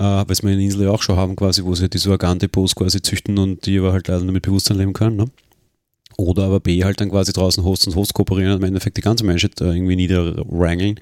Äh, 0.00 0.24
was 0.26 0.42
wir 0.42 0.50
in 0.50 0.60
Insel 0.60 0.86
ja 0.86 0.90
auch 0.90 1.02
schon 1.02 1.16
haben, 1.16 1.36
quasi, 1.36 1.64
wo 1.64 1.74
sie 1.74 1.82
halt 1.82 1.94
diese 1.94 2.10
Organdepots 2.10 2.74
quasi 2.74 3.00
züchten 3.02 3.38
und 3.38 3.66
die 3.66 3.78
aber 3.78 3.92
halt 3.92 4.08
leider 4.08 4.24
nur 4.24 4.32
mit 4.32 4.42
Bewusstsein 4.42 4.78
leben 4.78 4.92
können. 4.92 5.16
Ne? 5.16 5.26
Oder 6.16 6.44
aber 6.44 6.58
B 6.58 6.82
halt 6.82 7.00
dann 7.00 7.10
quasi 7.10 7.32
draußen 7.32 7.62
Hosts 7.62 7.86
und 7.86 7.94
Hosts 7.94 8.14
kooperieren 8.14 8.52
und 8.52 8.58
im 8.58 8.64
Endeffekt 8.64 8.96
die 8.96 9.02
ganze 9.02 9.24
Menschheit 9.24 9.60
äh, 9.60 9.66
irgendwie 9.66 9.94
niederrangeln. 9.94 10.98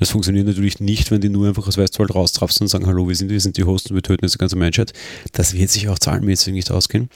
Das 0.00 0.10
funktioniert 0.10 0.46
natürlich 0.46 0.80
nicht, 0.80 1.10
wenn 1.10 1.20
die 1.20 1.28
nur 1.28 1.46
einfach 1.46 1.68
aus 1.68 1.76
Westworld 1.76 2.14
raustrapsen 2.14 2.64
und 2.64 2.68
sagen, 2.68 2.86
hallo, 2.86 3.06
wir 3.06 3.14
sind, 3.14 3.30
wir 3.30 3.40
sind 3.40 3.58
die 3.58 3.64
Hosts 3.64 3.90
und 3.90 3.96
wir 3.96 4.02
töten 4.02 4.24
jetzt 4.24 4.34
die 4.34 4.38
ganze 4.38 4.56
Menschheit. 4.56 4.94
Das 5.32 5.52
wird 5.52 5.70
sich 5.70 5.88
auch 5.88 5.98
zahlenmäßig 5.98 6.54
nicht 6.54 6.70
ausgehen. 6.70 7.10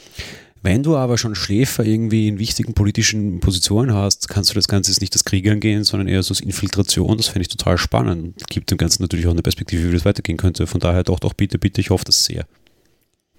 Wenn 0.63 0.83
du 0.83 0.95
aber 0.97 1.17
schon 1.17 1.35
Schläfer 1.35 1.85
irgendwie 1.85 2.29
in 2.29 2.39
wichtigen 2.39 2.75
politischen 2.75 3.41
Positionen 3.41 3.95
hast, 3.95 4.29
kannst 4.29 4.51
du 4.51 4.55
das 4.55 4.69
Ganze 4.69 4.91
jetzt 4.91 5.01
nicht 5.01 5.15
als 5.15 5.25
Krieg 5.25 5.49
angehen, 5.49 5.85
sondern 5.85 6.09
eher 6.09 6.23
so 6.23 6.33
als 6.33 6.41
Infiltration. 6.41 7.17
Das 7.17 7.29
fände 7.29 7.43
ich 7.43 7.49
total 7.49 7.79
spannend. 7.79 8.37
Gibt 8.49 8.71
dem 8.71 8.79
Ganzen 8.79 9.03
natürlich 9.03 9.27
auch 9.27 9.33
eine 9.33 9.43
Perspektive, 9.43 9.89
wie 9.89 9.93
das 9.93 10.05
weitergehen 10.05 10.37
könnte. 10.37 10.67
Von 10.67 10.81
daher 10.81 11.05
doch, 11.05 11.21
doch, 11.21 11.33
bitte, 11.33 11.59
bitte, 11.59 11.81
ich 11.81 11.89
hoffe 11.89 12.05
das 12.05 12.27
sehr. 12.27 12.47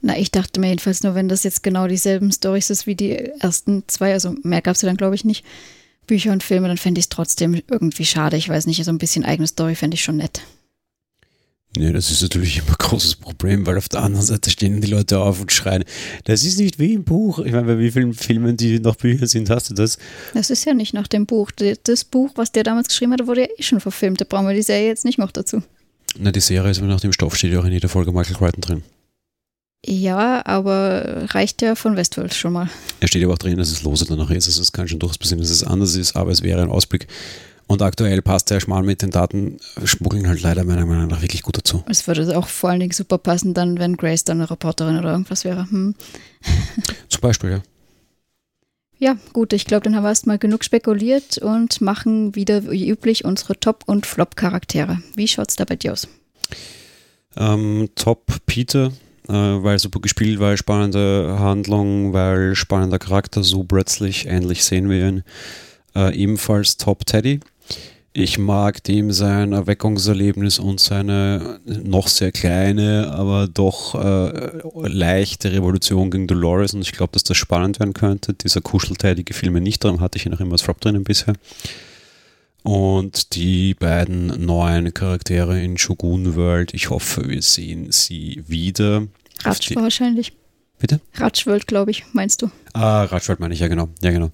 Na, 0.01 0.17
ich 0.17 0.31
dachte 0.31 0.59
mir 0.59 0.69
jedenfalls 0.69 1.03
nur, 1.03 1.13
wenn 1.13 1.29
das 1.29 1.43
jetzt 1.43 1.61
genau 1.61 1.87
dieselben 1.87 2.31
Storys 2.31 2.69
ist 2.71 2.85
wie 2.87 2.95
die 2.95 3.13
ersten 3.13 3.83
zwei, 3.87 4.13
also 4.13 4.35
mehr 4.43 4.61
gab 4.61 4.75
es 4.75 4.81
ja 4.81 4.87
dann, 4.87 4.97
glaube 4.97 5.15
ich, 5.15 5.23
nicht, 5.23 5.43
Bücher 6.05 6.31
und 6.31 6.43
Filme, 6.43 6.67
dann 6.67 6.77
fände 6.77 6.99
ich 6.99 7.05
es 7.05 7.09
trotzdem 7.09 7.61
irgendwie 7.69 8.05
schade. 8.05 8.37
Ich 8.37 8.49
weiß 8.49 8.67
nicht, 8.67 8.83
so 8.83 8.91
ein 8.91 8.97
bisschen 8.97 9.25
eigene 9.25 9.47
Story 9.47 9.75
fände 9.75 9.95
ich 9.95 10.03
schon 10.03 10.17
nett. 10.17 10.41
Nee, 11.77 11.91
das 11.91 12.09
ist 12.09 12.21
natürlich 12.21 12.59
immer 12.59 12.69
ein 12.69 12.75
großes 12.77 13.15
Problem, 13.15 13.67
weil 13.67 13.77
auf 13.77 13.89
der 13.89 14.01
anderen 14.01 14.25
Seite 14.25 14.49
stehen 14.49 14.79
die 14.79 14.87
Leute 14.87 15.19
auf 15.19 15.41
und 15.41 15.51
schreien, 15.51 15.83
das 16.23 16.45
ist 16.45 16.57
nicht 16.57 16.79
wie 16.79 16.93
im 16.93 17.03
Buch. 17.03 17.39
Ich 17.39 17.51
meine, 17.51 17.65
bei 17.67 17.79
wie 17.79 17.91
vielen 17.91 18.13
Filmen, 18.13 18.55
die 18.55 18.79
noch 18.79 18.95
Bücher 18.95 19.27
sind, 19.27 19.49
hast 19.49 19.69
du 19.69 19.73
das? 19.73 19.97
Das 20.33 20.49
ist 20.49 20.65
ja 20.65 20.73
nicht 20.73 20.93
nach 20.93 21.07
dem 21.07 21.25
Buch. 21.25 21.51
Das 21.83 22.05
Buch, 22.05 22.31
was 22.35 22.53
der 22.53 22.63
damals 22.63 22.87
geschrieben 22.87 23.11
hat, 23.11 23.27
wurde 23.27 23.41
ja 23.41 23.47
eh 23.57 23.63
schon 23.63 23.81
verfilmt. 23.81 24.21
Da 24.21 24.25
brauchen 24.25 24.47
wir 24.47 24.53
die 24.53 24.61
Serie 24.61 24.87
jetzt 24.87 25.03
nicht 25.03 25.17
noch 25.17 25.31
dazu. 25.31 25.63
Na, 26.17 26.31
die 26.31 26.39
Serie 26.39 26.71
ist 26.71 26.77
aber 26.77 26.87
nach 26.87 27.01
dem 27.01 27.11
Stoff, 27.11 27.35
steht 27.35 27.51
ja 27.51 27.59
auch 27.59 27.65
in 27.65 27.73
jeder 27.73 27.89
Folge 27.89 28.13
Michael 28.13 28.37
Crichton 28.37 28.61
drin. 28.61 28.83
Ja, 29.87 30.43
aber 30.45 31.25
reicht 31.33 31.61
ja 31.61 31.75
von 31.75 31.95
Westworld 31.95 32.33
schon 32.33 32.53
mal. 32.53 32.69
Er 33.01 33.07
steht 33.07 33.23
aber 33.23 33.33
auch 33.33 33.37
drin, 33.37 33.57
dass 33.57 33.69
es 33.69 33.83
lose 33.83 34.05
danach 34.05 34.31
ist. 34.31 34.47
Also 34.47 34.61
es 34.63 34.71
kann 34.71 34.87
schon 34.87 34.97
durchaus 34.97 35.19
passieren, 35.19 35.41
dass 35.41 35.51
es 35.51 35.63
anders 35.63 35.95
ist, 35.95 36.15
aber 36.15 36.31
es 36.31 36.41
wäre 36.41 36.63
ein 36.63 36.71
Ausblick. 36.71 37.07
Und 37.67 37.81
aktuell 37.81 38.21
passt 38.21 38.49
der 38.49 38.59
Schmal 38.59 38.83
mit 38.83 39.01
den 39.03 39.11
Daten 39.11 39.57
schmuggeln 39.83 40.27
halt 40.27 40.41
leider 40.41 40.63
meiner 40.63 40.85
Meinung 40.85 41.07
nach 41.07 41.21
wirklich 41.21 41.43
gut 41.43 41.57
dazu. 41.57 41.83
Es 41.87 42.07
würde 42.07 42.37
auch 42.37 42.47
vor 42.47 42.71
allen 42.71 42.79
Dingen 42.79 42.93
super 42.93 43.17
passen, 43.19 43.53
dann, 43.53 43.77
wenn 43.77 43.97
Grace 43.97 44.23
dann 44.23 44.37
eine 44.37 44.49
Reporterin 44.49 44.97
oder 44.97 45.11
irgendwas 45.11 45.45
wäre. 45.45 45.69
Hm. 45.69 45.95
Zum 47.09 47.21
Beispiel, 47.21 47.51
ja. 47.51 47.61
Ja, 48.97 49.17
gut, 49.33 49.53
ich 49.53 49.65
glaube, 49.65 49.83
dann 49.83 49.95
haben 49.95 50.03
wir 50.03 50.09
erstmal 50.09 50.39
genug 50.39 50.63
spekuliert 50.63 51.37
und 51.39 51.81
machen 51.81 52.33
wieder 52.33 52.71
wie 52.71 52.89
üblich 52.89 53.25
unsere 53.25 53.59
Top- 53.59 53.83
und 53.87 54.05
Flop-Charaktere. 54.05 54.99
Wie 55.15 55.27
schaut 55.27 55.49
es 55.49 55.55
da 55.57 55.65
bei 55.65 55.75
dir 55.75 55.93
aus? 55.93 56.07
Ähm, 57.35 57.89
Top 57.95 58.25
Peter, 58.45 58.91
äh, 59.27 59.33
weil 59.33 59.79
super 59.79 59.99
gespielt, 59.99 60.39
weil 60.39 60.57
spannende 60.57 61.37
Handlung, 61.39 62.13
weil 62.13 62.55
spannender 62.55 62.99
Charakter, 62.99 63.43
so 63.43 63.63
plötzlich, 63.63 64.27
endlich 64.27 64.63
sehen 64.63 64.89
wir 64.89 65.07
ihn. 65.07 65.23
Äh, 65.95 66.15
ebenfalls 66.15 66.77
Top 66.77 67.05
Teddy. 67.05 67.39
Ich 68.17 68.37
mag 68.37 68.81
dem 68.85 69.11
sein 69.11 69.51
Erweckungserlebnis 69.51 70.57
und 70.57 70.79
seine 70.79 71.59
noch 71.65 72.07
sehr 72.07 72.31
kleine, 72.31 73.11
aber 73.11 73.49
doch 73.53 73.93
äh, 73.93 74.61
leichte 74.87 75.51
Revolution 75.51 76.11
gegen 76.11 76.25
Dolores 76.25 76.73
und 76.73 76.81
ich 76.81 76.93
glaube, 76.93 77.11
dass 77.11 77.25
das 77.25 77.35
spannend 77.35 77.79
werden 77.81 77.93
könnte. 77.93 78.33
Dieser 78.33 78.61
Kuschelteddy 78.61 79.25
gefiel 79.25 79.51
mir 79.51 79.59
nicht, 79.59 79.83
darum 79.83 79.99
hatte 79.99 80.17
ich 80.17 80.23
ja 80.23 80.31
noch 80.31 80.39
immer 80.39 80.53
als 80.53 80.61
Flop 80.61 80.79
drinnen 80.79 81.03
bisher. 81.03 81.33
Und 82.65 83.35
die 83.35 83.75
beiden 83.75 84.43
neuen 84.43 84.91
Charaktere 84.91 85.61
in 85.61 85.77
Shogun 85.77 86.35
World, 86.35 86.73
ich 86.73 86.89
hoffe, 86.89 87.29
wir 87.29 87.43
sehen 87.43 87.91
sie 87.91 88.43
wieder. 88.47 89.05
Ratsch 89.43 89.75
wahrscheinlich. 89.75 90.33
Bitte? 90.79 90.99
Ratschworld, 91.13 91.67
glaube 91.67 91.91
ich, 91.91 92.05
meinst 92.13 92.41
du? 92.41 92.49
Ah, 92.73 93.03
Ratschworld 93.03 93.39
meine 93.39 93.53
ich, 93.53 93.59
ja 93.59 93.67
genau. 93.67 93.89
Ja, 94.01 94.09
genau. 94.09 94.31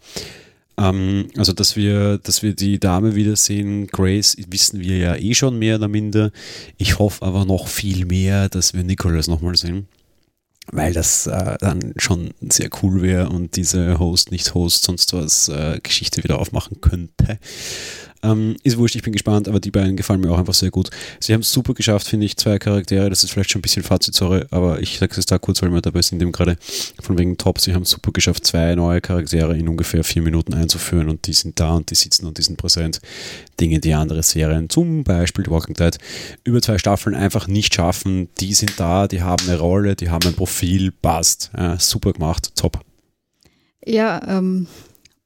Ähm, 0.78 1.28
also, 1.36 1.52
dass 1.52 1.76
wir, 1.76 2.20
dass 2.20 2.42
wir 2.42 2.56
die 2.56 2.80
Dame 2.80 3.16
wiedersehen, 3.16 3.88
Grace, 3.88 4.38
wissen 4.48 4.80
wir 4.80 4.98
ja 4.98 5.16
eh 5.18 5.34
schon 5.34 5.60
mehr 5.60 5.76
oder 5.76 5.90
minder. 5.90 6.32
Ich 6.78 7.00
hoffe 7.00 7.26
aber 7.26 7.44
noch 7.44 7.68
viel 7.68 8.06
mehr, 8.06 8.48
dass 8.48 8.74
wir 8.74 8.86
Nicholas 8.86 9.28
nochmal 9.28 9.58
sehen. 9.58 9.90
Weil 10.72 10.94
das 10.94 11.28
äh, 11.28 11.58
dann 11.60 11.94
schon 11.98 12.32
sehr 12.40 12.70
cool 12.82 13.02
wäre 13.02 13.28
und 13.28 13.58
diese 13.58 14.00
Host, 14.00 14.32
nicht 14.32 14.54
Host, 14.54 14.84
sonst 14.84 15.12
was 15.12 15.50
äh, 15.50 15.82
Geschichte 15.84 16.24
wieder 16.24 16.40
aufmachen 16.40 16.80
könnte. 16.80 17.40
Ähm, 18.24 18.56
ist 18.64 18.78
wurscht, 18.78 18.96
ich 18.96 19.02
bin 19.02 19.14
gespannt, 19.14 19.48
aber 19.48 19.60
die 19.60 19.72
beiden 19.72 19.96
gefallen 19.96 20.22
mir 20.22 20.32
auch 20.32 20.38
einfach 20.38 20.54
sehr 20.54 20.70
gut. 20.70 20.90
Sie 21.20 21.34
haben 21.34 21.42
es 21.42 21.52
super 21.52 21.74
geschafft, 21.74 22.08
finde 22.08 22.26
ich, 22.26 22.38
zwei 22.38 22.60
Charaktere. 22.60 23.10
Das 23.10 23.24
ist 23.24 23.32
vielleicht 23.32 23.52
schon 23.52 23.60
ein 23.60 23.64
bisschen 23.64 23.84
Fazit, 23.84 24.14
sorry, 24.14 24.46
aber 24.52 24.80
ich 24.80 25.00
sage 25.00 25.14
es 25.18 25.26
da 25.26 25.40
kurz, 25.40 25.62
weil 25.62 25.72
wir 25.72 25.82
dabei 25.82 26.02
sind, 26.02 26.20
dem 26.20 26.32
gerade 26.32 26.58
von 27.02 27.18
wegen 27.18 27.38
Top. 27.38 27.60
Sie 27.60 27.74
haben 27.74 27.84
es 27.84 27.90
super 27.90 28.12
geschafft, 28.12 28.46
zwei 28.46 28.76
neue 28.76 29.02
Charaktere 29.02 29.58
in 29.58 29.68
ungefähr 29.68 30.04
vier 30.04 30.22
Minuten 30.22 30.54
einzuführen 30.54 31.10
und 31.10 31.26
die 31.28 31.34
sind 31.34 31.60
da 31.60 31.74
und 31.74 31.90
die 31.90 31.96
sitzen 31.96 32.28
und 32.28 32.38
die 32.38 32.44
sind 32.44 32.58
präsent. 32.58 33.02
Dinge, 33.60 33.80
die 33.80 33.94
andere 33.94 34.24
Serien, 34.24 34.70
zum 34.70 35.04
Beispiel 35.04 35.46
The 35.46 35.52
Walking 35.52 35.76
Dead, 35.76 35.98
über 36.44 36.62
zwei 36.62 36.78
Staffeln 36.78 37.16
einfach 37.16 37.48
nicht 37.48 37.74
schaffen. 37.74 38.30
Die 38.40 38.54
sind 38.54 38.80
da, 38.80 39.08
die 39.08 39.22
haben 39.22 39.48
eine 39.48 39.60
Rolle, 39.60 39.96
die 39.96 40.10
haben 40.10 40.28
ein 40.28 40.36
Profil, 40.36 40.92
passt. 40.92 41.52
Ja, 41.58 41.80
super 41.80 42.14
gemacht, 42.14 42.56
top. 42.56 42.80
Ja, 43.86 44.22
ähm, 44.28 44.68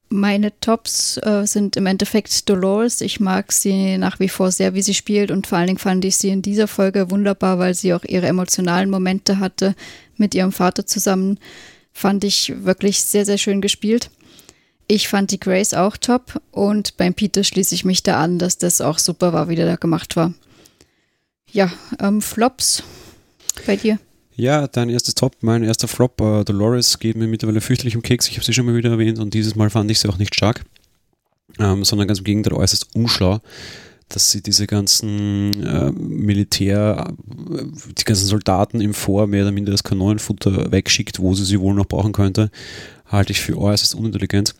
meine 0.08 0.58
Tops 0.60 1.16
äh, 1.18 1.46
sind 1.46 1.76
im 1.76 1.86
Endeffekt 1.86 2.48
Dolores. 2.48 3.00
Ich 3.00 3.20
mag 3.20 3.52
sie 3.52 3.98
nach 3.98 4.20
wie 4.20 4.28
vor 4.28 4.52
sehr, 4.52 4.74
wie 4.74 4.82
sie 4.82 4.94
spielt 4.94 5.30
und 5.30 5.46
vor 5.46 5.58
allen 5.58 5.66
Dingen 5.66 5.78
fand 5.78 6.04
ich 6.04 6.16
sie 6.16 6.28
in 6.28 6.42
dieser 6.42 6.68
Folge 6.68 7.10
wunderbar, 7.10 7.58
weil 7.58 7.74
sie 7.74 7.92
auch 7.94 8.04
ihre 8.04 8.26
emotionalen 8.26 8.90
Momente 8.90 9.38
hatte 9.40 9.74
mit 10.16 10.34
ihrem 10.34 10.52
Vater 10.52 10.86
zusammen. 10.86 11.38
Fand 11.92 12.24
ich 12.24 12.52
wirklich 12.64 13.02
sehr, 13.02 13.24
sehr 13.24 13.38
schön 13.38 13.60
gespielt. 13.60 14.10
Ich 14.88 15.08
fand 15.08 15.32
die 15.32 15.40
Grace 15.40 15.74
auch 15.74 15.96
top 15.96 16.40
und 16.52 16.96
beim 16.96 17.14
Peter 17.14 17.42
schließe 17.42 17.74
ich 17.74 17.84
mich 17.84 18.02
da 18.02 18.22
an, 18.22 18.38
dass 18.38 18.58
das 18.58 18.80
auch 18.80 18.98
super 18.98 19.32
war, 19.32 19.48
wie 19.48 19.56
der 19.56 19.66
da 19.66 19.76
gemacht 19.76 20.14
war. 20.14 20.32
Ja, 21.50 21.72
ähm, 22.00 22.22
Flops 22.22 22.82
bei 23.66 23.76
dir. 23.76 23.98
Ja, 24.38 24.68
dein 24.68 24.90
erstes 24.90 25.14
Top, 25.14 25.36
mein 25.40 25.64
erster 25.64 25.88
Flop. 25.88 26.20
Uh, 26.20 26.44
Dolores 26.44 26.98
geht 26.98 27.16
mir 27.16 27.26
mittlerweile 27.26 27.62
fürchterlich 27.62 27.96
um 27.96 28.02
Keks. 28.02 28.28
Ich 28.28 28.34
habe 28.34 28.44
sie 28.44 28.52
schon 28.52 28.66
mal 28.66 28.76
wieder 28.76 28.90
erwähnt 28.90 29.18
und 29.18 29.32
dieses 29.32 29.56
Mal 29.56 29.70
fand 29.70 29.90
ich 29.90 29.98
sie 29.98 30.10
auch 30.10 30.18
nicht 30.18 30.34
stark, 30.34 30.62
ähm, 31.58 31.84
sondern 31.84 32.06
ganz 32.06 32.18
im 32.18 32.26
Gegenteil 32.26 32.52
äußerst 32.52 32.94
unschlau, 32.94 33.40
dass 34.10 34.30
sie 34.30 34.42
diese 34.42 34.66
ganzen 34.66 35.62
äh, 35.64 35.90
Militär, 35.90 37.14
die 37.98 38.04
ganzen 38.04 38.26
Soldaten 38.26 38.82
im 38.82 38.92
Vor 38.92 39.26
mehr 39.26 39.44
oder 39.44 39.52
minder 39.52 39.72
das 39.72 39.84
Kanonenfutter 39.84 40.70
wegschickt, 40.70 41.18
wo 41.18 41.34
sie 41.34 41.46
sie 41.46 41.58
wohl 41.58 41.74
noch 41.74 41.86
brauchen 41.86 42.12
könnte, 42.12 42.50
halte 43.06 43.32
ich 43.32 43.40
für 43.40 43.56
äußerst 43.56 43.94
unintelligent. 43.94 44.54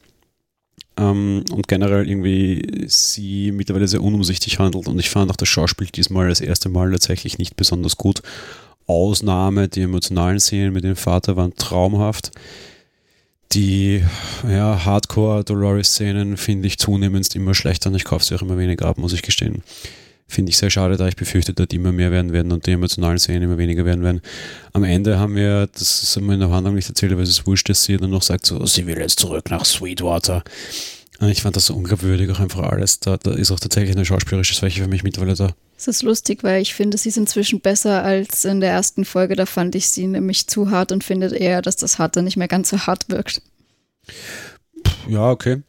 Ähm, 0.97 1.45
und 1.53 1.69
generell 1.69 2.09
irgendwie 2.09 2.87
sie 2.87 3.53
mittlerweile 3.53 3.89
sehr 3.89 4.03
unumsichtig 4.03 4.59
handelt 4.59 4.89
und 4.89 4.99
ich 4.99 5.11
fand 5.11 5.31
auch 5.31 5.37
das 5.37 5.51
Schauspiel 5.51 5.89
diesmal 5.89 6.31
das 6.31 6.41
erste 6.41 6.71
Mal 6.71 6.91
tatsächlich 6.93 7.37
nicht 7.37 7.57
besonders 7.57 7.99
gut 7.99 8.23
Ausnahme. 8.87 9.69
Die 9.69 9.83
emotionalen 9.83 10.41
Szenen 10.41 10.73
mit 10.73 10.85
dem 10.85 10.97
Vater 10.97 11.37
waren 11.37 11.55
traumhaft. 11.55 12.31
Die 13.53 14.03
ja, 14.49 14.85
Hardcore-Dolores-Szenen 14.85 16.37
finde 16.37 16.67
ich 16.67 16.79
zunehmend 16.79 17.35
immer 17.35 17.55
schlechter 17.55 17.91
und 17.91 17.97
ich 17.97 18.05
kaufe 18.05 18.25
sie 18.25 18.35
auch 18.35 18.43
immer 18.43 18.59
weniger 18.59 18.87
ab, 18.87 18.99
muss 18.99 19.13
ich 19.13 19.23
gestehen. 19.23 19.63
Finde 20.29 20.51
ich 20.51 20.59
sehr 20.59 20.71
schade, 20.71 20.97
da 20.97 21.07
ich 21.07 21.15
befürchte, 21.15 21.55
dass 21.55 21.69
die 21.69 21.77
immer 21.77 21.93
mehr 21.93 22.11
werden 22.11 22.33
werden 22.33 22.51
und 22.51 22.67
die 22.67 22.73
emotionalen 22.73 23.19
Szenen 23.19 23.43
immer 23.43 23.59
weniger 23.59 23.85
werden 23.85 24.03
werden. 24.03 24.21
Am 24.73 24.83
Ende 24.83 25.21
haben 25.21 25.37
wir, 25.37 25.69
das 25.69 26.03
ist 26.03 26.17
immer 26.17 26.35
in 26.35 26.41
der 26.41 26.51
Handlung 26.51 26.75
nicht 26.75 26.89
erzählt, 26.89 27.13
aber 27.13 27.23
es 27.23 27.29
ist 27.29 27.47
wurscht, 27.47 27.69
dass 27.69 27.85
sie 27.85 27.97
dann 27.97 28.11
noch 28.11 28.23
sagt, 28.23 28.45
so, 28.45 28.67
sie 28.67 28.87
will 28.87 28.99
jetzt 28.99 29.21
zurück 29.21 29.49
nach 29.51 29.65
Sweetwater. 29.65 30.43
Und 31.21 31.29
ich 31.29 31.43
fand 31.43 31.55
das 31.55 31.67
so 31.67 31.75
unglaubwürdig 31.75 32.29
auch 32.31 32.41
einfach 32.41 32.65
alles. 32.65 32.99
Da, 32.99 33.17
da 33.17 33.33
ist 33.33 33.53
auch 33.53 33.61
tatsächlich 33.61 33.95
eine 33.95 34.05
schauspielerische 34.05 34.55
Schwäche 34.55 34.83
für 34.83 34.89
mich 34.89 35.05
mittlerweile 35.05 35.37
da. 35.37 35.55
Es 35.79 35.89
ist 35.89 36.03
lustig, 36.03 36.43
weil 36.43 36.63
ich 36.63 36.75
finde, 36.75 36.97
sie 36.97 37.11
ist 37.11 37.19
inzwischen 37.19 37.61
besser 37.61 38.03
als 38.03 38.45
in 38.45 38.61
der 38.61 38.71
ersten 38.71 39.05
Folge. 39.05 39.37
Da 39.37 39.45
fand 39.45 39.75
ich 39.75 39.89
sie 39.89 40.07
nämlich 40.07 40.47
zu 40.47 40.71
hart 40.71 40.91
und 40.91 41.05
findet 41.05 41.33
eher, 41.33 41.61
dass 41.61 41.77
das 41.77 41.99
Harte 41.99 42.23
nicht 42.23 42.37
mehr 42.37 42.49
ganz 42.49 42.71
so 42.71 42.79
hart 42.79 43.09
wirkt. 43.09 43.43
Ja, 45.09 45.31
okay. 45.31 45.63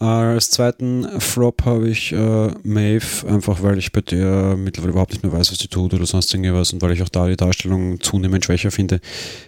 Äh, 0.00 0.04
als 0.04 0.50
zweiten 0.50 1.20
Flop 1.20 1.64
habe 1.64 1.88
ich 1.88 2.12
äh, 2.12 2.50
Maeve, 2.62 3.26
einfach 3.26 3.62
weil 3.62 3.78
ich 3.78 3.90
bei 3.90 4.00
der 4.00 4.54
mittlerweile 4.56 4.92
überhaupt 4.92 5.12
nicht 5.12 5.22
mehr 5.24 5.32
weiß, 5.32 5.50
was 5.50 5.58
sie 5.58 5.68
tut 5.68 5.92
oder 5.94 6.06
sonst 6.06 6.32
irgendwas 6.32 6.72
und 6.72 6.82
weil 6.82 6.92
ich 6.92 7.02
auch 7.02 7.08
da 7.08 7.26
die 7.26 7.36
Darstellung 7.36 8.00
zunehmend 8.00 8.44
schwächer 8.44 8.70
finde. 8.70 9.00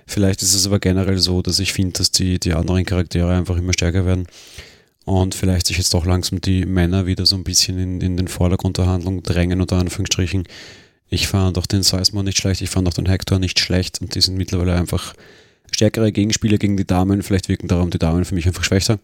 Vielleicht 0.07 0.43
ist 0.43 0.55
es 0.55 0.67
aber 0.67 0.81
generell 0.81 1.19
so, 1.19 1.43
dass 1.43 1.61
ich 1.61 1.73
finde, 1.73 1.99
dass 1.99 2.11
die, 2.11 2.41
die 2.41 2.55
anderen 2.55 2.85
Charaktere 2.85 3.33
einfach 3.33 3.57
immer 3.57 3.73
stärker 3.73 4.07
werden 4.07 4.27
und 5.05 5.35
vielleicht 5.35 5.67
sich 5.67 5.79
jetzt 5.79 5.95
doch 5.95 6.05
langsam 6.05 6.41
die 6.41 6.67
Männer 6.67 7.07
wieder 7.07 7.27
so 7.27 7.37
ein 7.37 7.45
bisschen 7.45 7.79
in, 7.79 8.01
in 8.01 8.17
den 8.17 8.29
Vordergrund 8.29 8.79
der 8.79 8.87
Handlung 8.87 9.23
drängen, 9.23 9.61
unter 9.61 9.77
Anführungsstrichen. 9.77 10.45
Ich 11.09 11.27
fand 11.27 11.59
auch 11.59 11.67
den 11.67 11.83
Seismon 11.83 12.25
nicht 12.25 12.39
schlecht, 12.39 12.61
ich 12.61 12.71
fand 12.71 12.87
auch 12.87 12.95
den 12.95 13.07
Hector 13.07 13.39
nicht 13.39 13.59
schlecht 13.59 14.01
und 14.01 14.15
die 14.15 14.21
sind 14.21 14.37
mittlerweile 14.37 14.75
einfach 14.75 15.15
stärkere 15.73 16.13
Gegenspieler 16.13 16.59
gegen 16.59 16.77
die 16.77 16.87
Damen. 16.87 17.23
Vielleicht 17.23 17.49
wirken 17.49 17.69
darum 17.69 17.91
die 17.91 17.99
Damen 17.99 18.25
für 18.25 18.35
mich 18.35 18.47
einfach 18.47 18.65
schwächer. 18.65 18.99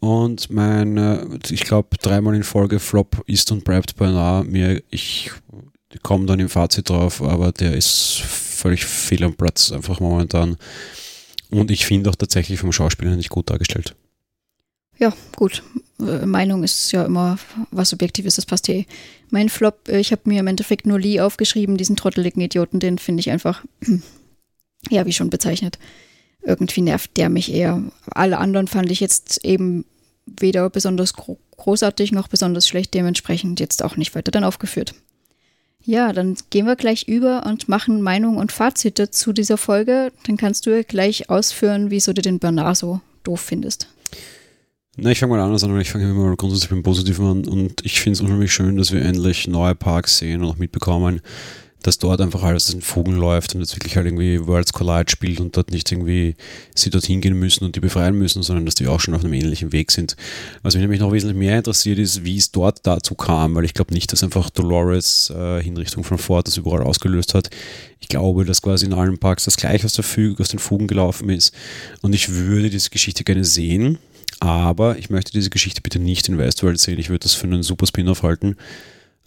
Und 0.00 0.50
mein, 0.50 1.40
ich 1.50 1.62
glaube, 1.62 1.96
dreimal 2.00 2.34
in 2.34 2.44
Folge 2.44 2.78
Flop 2.78 3.22
ist 3.26 3.50
und 3.50 3.64
bleibt 3.64 3.96
beinahe 3.96 4.44
mir. 4.44 4.82
Ich 4.90 5.30
komme 6.02 6.26
dann 6.26 6.40
im 6.40 6.48
Fazit 6.48 6.90
drauf, 6.90 7.22
aber 7.22 7.52
der 7.52 7.74
ist 7.74 8.20
völlig 8.20 8.84
fehl 8.84 9.24
am 9.24 9.34
Platz 9.34 9.72
einfach 9.72 10.00
momentan. 10.00 10.56
Und 11.50 11.70
ich 11.70 11.86
finde 11.86 12.10
auch 12.10 12.16
tatsächlich 12.16 12.60
vom 12.60 12.72
Schauspieler 12.72 13.16
nicht 13.16 13.30
gut 13.30 13.50
dargestellt. 13.50 13.94
Ja, 14.98 15.12
gut. 15.36 15.62
Äh, 16.00 16.26
Meinung 16.26 16.64
ist 16.64 16.92
ja 16.92 17.04
immer 17.04 17.38
was 17.70 17.90
Subjektives, 17.90 18.36
das 18.36 18.46
passt 18.46 18.68
eh. 18.68 18.86
Mein 19.30 19.48
Flop, 19.48 19.88
äh, 19.88 19.98
ich 19.98 20.12
habe 20.12 20.22
mir 20.24 20.40
im 20.40 20.46
Endeffekt 20.46 20.86
nur 20.86 20.98
Lee 20.98 21.20
aufgeschrieben, 21.20 21.76
diesen 21.76 21.96
trotteligen 21.96 22.42
Idioten, 22.42 22.80
den 22.80 22.98
finde 22.98 23.20
ich 23.20 23.30
einfach, 23.30 23.64
ja, 24.90 25.06
wie 25.06 25.12
schon 25.12 25.30
bezeichnet 25.30 25.78
irgendwie 26.46 26.80
nervt 26.80 27.16
der 27.16 27.28
mich 27.28 27.52
eher. 27.52 27.82
Alle 28.10 28.38
anderen 28.38 28.68
fand 28.68 28.90
ich 28.90 29.00
jetzt 29.00 29.44
eben 29.44 29.84
weder 30.26 30.70
besonders 30.70 31.12
gro 31.12 31.38
großartig 31.56 32.12
noch 32.12 32.28
besonders 32.28 32.68
schlecht, 32.68 32.92
dementsprechend 32.92 33.60
jetzt 33.60 33.82
auch 33.82 33.96
nicht 33.96 34.14
weiter 34.14 34.30
dann 34.30 34.44
aufgeführt. 34.44 34.94
Ja, 35.82 36.12
dann 36.12 36.36
gehen 36.50 36.66
wir 36.66 36.76
gleich 36.76 37.08
über 37.08 37.46
und 37.46 37.68
machen 37.68 38.02
Meinung 38.02 38.36
und 38.36 38.52
Fazite 38.52 39.10
zu 39.10 39.32
dieser 39.32 39.56
Folge. 39.56 40.12
Dann 40.26 40.36
kannst 40.36 40.66
du 40.66 40.84
gleich 40.84 41.30
ausführen, 41.30 41.90
wieso 41.90 42.12
du 42.12 42.20
den 42.20 42.38
Bernard 42.38 42.76
so 42.76 43.00
doof 43.22 43.40
findest. 43.40 43.88
Na, 44.98 45.10
ich 45.10 45.18
fange 45.18 45.36
mal 45.36 45.42
anders 45.42 45.62
an, 45.62 45.78
ich 45.78 45.90
fange 45.90 46.06
mal 46.14 46.34
grundsätzlich 46.36 46.70
beim 46.70 46.82
Positiven 46.82 47.26
an 47.26 47.44
und 47.44 47.84
ich 47.84 48.00
finde 48.00 48.14
es 48.14 48.22
unheimlich 48.22 48.50
schön, 48.50 48.78
dass 48.78 48.92
wir 48.92 49.02
endlich 49.02 49.46
neue 49.46 49.74
Parks 49.74 50.16
sehen 50.16 50.42
und 50.42 50.48
auch 50.48 50.56
mitbekommen, 50.56 51.20
dass 51.82 51.98
dort 51.98 52.22
einfach 52.22 52.42
alles 52.42 52.72
in 52.72 52.80
Fugen 52.80 53.14
läuft 53.14 53.54
und 53.54 53.60
jetzt 53.60 53.76
wirklich 53.76 53.96
halt 53.96 54.06
irgendwie 54.06 54.46
Worlds 54.46 54.72
Collide 54.72 55.10
spielt 55.10 55.38
und 55.38 55.54
dort 55.54 55.70
nicht 55.70 55.92
irgendwie 55.92 56.34
sie 56.74 56.88
dorthin 56.88 57.20
gehen 57.20 57.38
müssen 57.38 57.64
und 57.64 57.76
die 57.76 57.80
befreien 57.80 58.16
müssen, 58.16 58.42
sondern 58.42 58.64
dass 58.64 58.74
die 58.74 58.86
auch 58.86 58.98
schon 58.98 59.14
auf 59.14 59.22
einem 59.22 59.34
ähnlichen 59.34 59.70
Weg 59.70 59.92
sind. 59.92 60.16
Was 60.62 60.72
mich 60.72 60.80
nämlich 60.80 61.00
noch 61.00 61.12
wesentlich 61.12 61.36
mehr 61.36 61.58
interessiert 61.58 61.98
ist, 61.98 62.24
wie 62.24 62.38
es 62.38 62.50
dort 62.50 62.86
dazu 62.86 63.14
kam, 63.14 63.54
weil 63.54 63.66
ich 63.66 63.74
glaube 63.74 63.92
nicht, 63.92 64.10
dass 64.14 64.24
einfach 64.24 64.48
Dolores 64.48 65.28
äh, 65.28 65.62
Hinrichtung 65.62 66.04
von 66.04 66.16
Ford 66.16 66.46
das 66.46 66.56
überall 66.56 66.82
ausgelöst 66.82 67.34
hat. 67.34 67.50
Ich 68.00 68.08
glaube, 68.08 68.46
dass 68.46 68.62
quasi 68.62 68.86
in 68.86 68.94
allen 68.94 69.18
Parks 69.18 69.44
das 69.44 69.58
gleich 69.58 69.84
aus, 69.84 69.92
der 69.92 70.04
Füge, 70.04 70.42
aus 70.42 70.48
den 70.48 70.58
Fugen 70.58 70.86
gelaufen 70.86 71.28
ist 71.28 71.54
und 72.00 72.14
ich 72.14 72.30
würde 72.30 72.70
diese 72.70 72.88
Geschichte 72.88 73.24
gerne 73.24 73.44
sehen, 73.44 73.98
aber 74.40 74.98
ich 74.98 75.10
möchte 75.10 75.32
diese 75.32 75.50
Geschichte 75.50 75.80
bitte 75.82 75.98
nicht 75.98 76.28
in 76.28 76.38
Westworld 76.38 76.78
sehen. 76.78 76.98
Ich 76.98 77.08
würde 77.08 77.24
das 77.24 77.34
für 77.34 77.46
einen 77.46 77.62
super 77.62 77.86
Spin-off 77.86 78.22
halten 78.22 78.56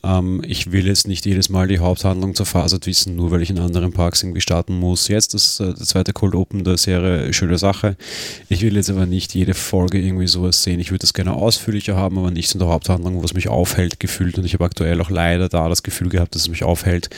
ähm, 0.03 0.41
ich 0.45 0.71
will 0.71 0.87
jetzt 0.87 1.07
nicht 1.07 1.25
jedes 1.25 1.49
Mal 1.49 1.67
die 1.67 1.79
Haupthandlung 1.79 2.33
zerfasert 2.33 2.85
wissen, 2.85 3.15
nur 3.15 3.31
weil 3.31 3.41
ich 3.41 3.49
in 3.49 3.59
anderen 3.59 3.91
Parks 3.91 4.23
irgendwie 4.23 4.41
starten 4.41 4.79
muss. 4.79 5.07
Jetzt 5.07 5.33
das 5.33 5.59
äh, 5.59 5.73
der 5.73 5.85
zweite 5.85 6.13
Cold 6.13 6.35
Open 6.35 6.63
der 6.63 6.77
Serie, 6.77 7.33
schöne 7.33 7.57
Sache. 7.57 7.97
Ich 8.47 8.61
will 8.61 8.75
jetzt 8.75 8.89
aber 8.89 9.05
nicht 9.05 9.35
jede 9.35 9.53
Folge 9.53 9.99
irgendwie 9.99 10.27
sowas 10.27 10.63
sehen. 10.63 10.79
Ich 10.79 10.91
würde 10.91 11.01
das 11.01 11.13
gerne 11.13 11.33
ausführlicher 11.33 11.95
haben, 11.95 12.17
aber 12.17 12.31
nicht 12.31 12.53
in 12.53 12.59
der 12.59 12.69
Haupthandlung, 12.69 13.21
was 13.23 13.33
mich 13.33 13.49
aufhält, 13.49 13.99
gefühlt. 13.99 14.37
Und 14.37 14.45
ich 14.45 14.53
habe 14.53 14.65
aktuell 14.65 15.01
auch 15.01 15.09
leider 15.09 15.49
da 15.49 15.67
das 15.67 15.83
Gefühl 15.83 16.09
gehabt, 16.09 16.33
dass 16.33 16.43
es 16.43 16.49
mich 16.49 16.63
aufhält. 16.63 17.09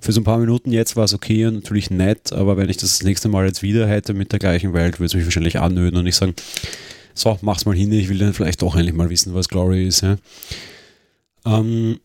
Für 0.00 0.12
so 0.12 0.20
ein 0.20 0.24
paar 0.24 0.38
Minuten 0.38 0.72
jetzt 0.72 0.96
war 0.96 1.04
es 1.04 1.14
okay 1.14 1.46
und 1.46 1.54
natürlich 1.54 1.90
nett, 1.90 2.32
aber 2.32 2.56
wenn 2.56 2.68
ich 2.68 2.76
das 2.76 2.98
das 2.98 3.02
nächste 3.02 3.28
Mal 3.28 3.46
jetzt 3.46 3.62
wieder 3.62 3.88
hätte 3.88 4.12
mit 4.12 4.30
der 4.30 4.38
gleichen 4.38 4.74
Welt, 4.74 4.98
würde 4.98 5.06
es 5.06 5.14
mich 5.14 5.24
wahrscheinlich 5.24 5.58
annöden 5.58 5.98
und 5.98 6.04
nicht 6.04 6.16
sagen, 6.16 6.34
so, 7.16 7.38
mach's 7.40 7.64
mal 7.64 7.74
hin, 7.74 7.90
ich 7.92 8.08
will 8.08 8.18
dann 8.18 8.34
vielleicht 8.34 8.62
doch 8.62 8.76
endlich 8.76 8.94
mal 8.94 9.10
wissen, 9.10 9.34
was 9.34 9.48
Glory 9.48 9.86
ist. 9.86 10.02
Ja. 10.02 10.16
Ähm, 11.44 11.98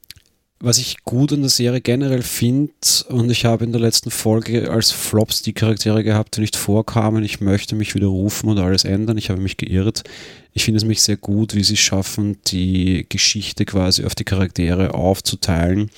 was 0.60 0.78
ich 0.78 1.04
gut 1.04 1.34
an 1.34 1.42
der 1.42 1.50
Serie 1.50 1.82
generell 1.82 2.22
finde, 2.22 2.74
und 3.10 3.30
ich 3.32 3.46
habe 3.46 3.64
in 3.64 3.72
der 3.72 3.82
letzten 3.82 4.12
Folge 4.12 4.72
als 4.72 4.92
Flops 4.92 5.42
die 5.42 5.54
Charaktere 5.54 6.04
gehabt, 6.04 6.38
die 6.38 6.42
nicht 6.42 6.56
vorkamen. 6.56 7.24
Ich 7.24 7.42
möchte 7.42 7.76
mich 7.76 7.96
widerrufen 7.96 8.50
und 8.50 8.60
alles 8.60 8.84
ändern. 8.84 9.18
Ich 9.18 9.30
habe 9.30 9.42
mich 9.42 9.58
geirrt. 9.58 10.04
Ich 10.54 10.64
finde 10.64 10.78
es 10.78 10.86
mich 10.86 11.02
sehr 11.02 11.18
gut, 11.18 11.56
wie 11.56 11.64
sie 11.64 11.78
schaffen, 11.78 12.38
die 12.48 13.06
Geschichte 13.10 13.66
quasi 13.66 14.06
auf 14.06 14.16
die 14.16 14.24
Charaktere 14.24 14.94
aufzuteilen 14.94 15.90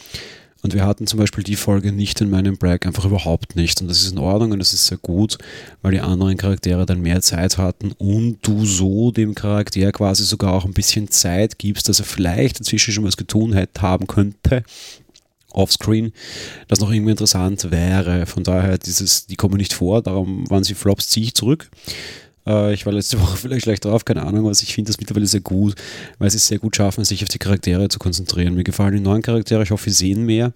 und 0.63 0.73
wir 0.73 0.85
hatten 0.85 1.07
zum 1.07 1.19
Beispiel 1.19 1.43
die 1.43 1.57
Folge 1.57 1.91
nicht 1.91 2.21
in 2.21 2.29
meinem 2.29 2.57
Break, 2.57 2.85
einfach 2.85 3.03
überhaupt 3.03 3.57
nicht. 3.57 3.81
Und 3.81 3.89
das 3.89 4.01
ist 4.01 4.13
in 4.13 4.17
Ordnung 4.17 4.53
und 4.53 4.59
das 4.59 4.73
ist 4.73 4.87
sehr 4.87 4.97
gut, 4.97 5.37
weil 5.81 5.91
die 5.91 5.99
anderen 5.99 6.37
Charaktere 6.37 6.85
dann 6.85 7.01
mehr 7.01 7.21
Zeit 7.21 7.57
hatten 7.57 7.91
und 7.97 8.37
du 8.43 8.65
so 8.65 9.11
dem 9.11 9.35
Charakter 9.35 9.91
quasi 9.91 10.23
sogar 10.23 10.53
auch 10.53 10.63
ein 10.63 10.73
bisschen 10.73 11.11
Zeit 11.11 11.59
gibst, 11.59 11.89
dass 11.89 11.99
er 11.99 12.05
vielleicht 12.05 12.59
inzwischen 12.59 12.93
schon 12.93 13.03
was 13.03 13.17
getan 13.17 13.51
hätte, 13.51 13.81
haben 13.81 14.07
könnte 14.07 14.63
offscreen, 15.51 16.13
das 16.67 16.79
noch 16.79 16.91
irgendwie 16.91 17.11
interessant 17.11 17.69
wäre. 17.69 18.25
Von 18.25 18.43
daher, 18.43 18.77
dieses, 18.77 19.27
die 19.27 19.35
kommen 19.35 19.57
nicht 19.57 19.73
vor, 19.73 20.01
darum 20.01 20.49
waren 20.49 20.63
sie 20.63 20.73
Flops, 20.73 21.09
ziehe 21.09 21.27
ich 21.27 21.35
zurück. 21.35 21.69
Äh, 22.45 22.73
ich 22.73 22.85
war 22.85 22.93
letzte 22.93 23.19
Woche 23.21 23.37
vielleicht 23.37 23.63
schlecht 23.63 23.85
drauf, 23.85 24.05
keine 24.05 24.23
Ahnung, 24.23 24.45
was 24.45 24.61
ich 24.61 24.73
finde 24.73 24.89
das 24.89 24.99
mittlerweile 24.99 25.27
sehr 25.27 25.41
gut, 25.41 25.75
weil 26.19 26.29
sie 26.29 26.37
es 26.37 26.47
sehr 26.47 26.59
gut 26.59 26.75
schaffen, 26.75 27.03
sich 27.05 27.23
auf 27.23 27.29
die 27.29 27.39
Charaktere 27.39 27.89
zu 27.89 27.99
konzentrieren. 27.99 28.55
Mir 28.55 28.63
gefallen 28.63 28.93
die 28.93 28.99
neuen 28.99 29.21
Charaktere, 29.21 29.63
ich 29.63 29.71
hoffe, 29.71 29.87
wir 29.87 29.93
sehen 29.93 30.25
mehr. 30.25 30.53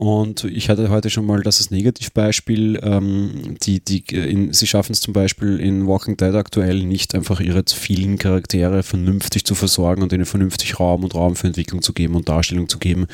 Und 0.00 0.44
ich 0.44 0.70
hatte 0.70 0.88
heute 0.88 1.10
schon 1.10 1.26
mal 1.26 1.42
das 1.42 1.58
als 1.58 1.70
Negativbeispiel. 1.70 2.80
Ähm, 2.82 3.58
die, 3.62 3.84
die, 3.84 4.02
in, 4.16 4.50
sie 4.50 4.66
schaffen 4.66 4.92
es 4.92 5.02
zum 5.02 5.12
Beispiel 5.12 5.60
in 5.60 5.86
Walking 5.86 6.16
Dead 6.16 6.34
aktuell 6.34 6.84
nicht, 6.84 7.14
einfach 7.14 7.38
ihre 7.38 7.62
vielen 7.68 8.16
Charaktere 8.16 8.82
vernünftig 8.82 9.44
zu 9.44 9.54
versorgen 9.54 10.02
und 10.02 10.10
ihnen 10.14 10.24
vernünftig 10.24 10.80
Raum 10.80 11.04
und 11.04 11.14
Raum 11.14 11.36
für 11.36 11.48
Entwicklung 11.48 11.82
zu 11.82 11.92
geben 11.92 12.14
und 12.14 12.30
Darstellung 12.30 12.66
zu 12.66 12.78
geben. 12.78 13.08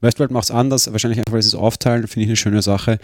Westworld 0.00 0.30
macht 0.30 0.44
es 0.44 0.50
anders, 0.52 0.92
wahrscheinlich 0.92 1.18
einfach, 1.18 1.32
weil 1.32 1.42
sie 1.42 1.48
es 1.48 1.56
aufteilen, 1.56 2.06
finde 2.06 2.22
ich 2.22 2.28
eine 2.28 2.36
schöne 2.36 2.62
Sache. 2.62 3.00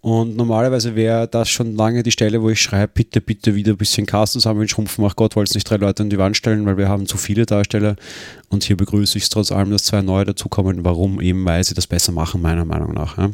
Und 0.00 0.36
normalerweise 0.36 0.94
wäre 0.94 1.26
das 1.26 1.48
schon 1.48 1.74
lange 1.74 2.02
die 2.02 2.12
Stelle, 2.12 2.40
wo 2.40 2.50
ich 2.50 2.60
schreibe, 2.60 2.92
bitte, 2.94 3.20
bitte 3.20 3.54
wieder 3.54 3.72
ein 3.72 3.76
bisschen 3.76 4.06
Cast 4.06 4.34
zusammen 4.34 4.68
schrumpfen. 4.68 5.04
Ach 5.04 5.16
Gott, 5.16 5.34
wollte 5.34 5.50
es 5.50 5.54
nicht 5.54 5.68
drei 5.68 5.76
Leute 5.76 6.04
an 6.04 6.10
die 6.10 6.18
Wand 6.18 6.36
stellen, 6.36 6.66
weil 6.66 6.76
wir 6.76 6.88
haben 6.88 7.06
zu 7.06 7.16
viele 7.16 7.46
Darsteller. 7.46 7.96
Und 8.48 8.64
hier 8.64 8.76
begrüße 8.76 9.18
ich 9.18 9.24
es 9.24 9.30
trotz 9.30 9.50
allem, 9.50 9.70
dass 9.70 9.84
zwei 9.84 10.02
neue 10.02 10.24
dazukommen. 10.24 10.84
Warum? 10.84 11.20
Eben, 11.20 11.44
weil 11.44 11.64
sie 11.64 11.74
das 11.74 11.86
besser 11.86 12.12
machen, 12.12 12.40
meiner 12.40 12.64
Meinung 12.64 12.94
nach. 12.94 13.18
Ja. 13.18 13.30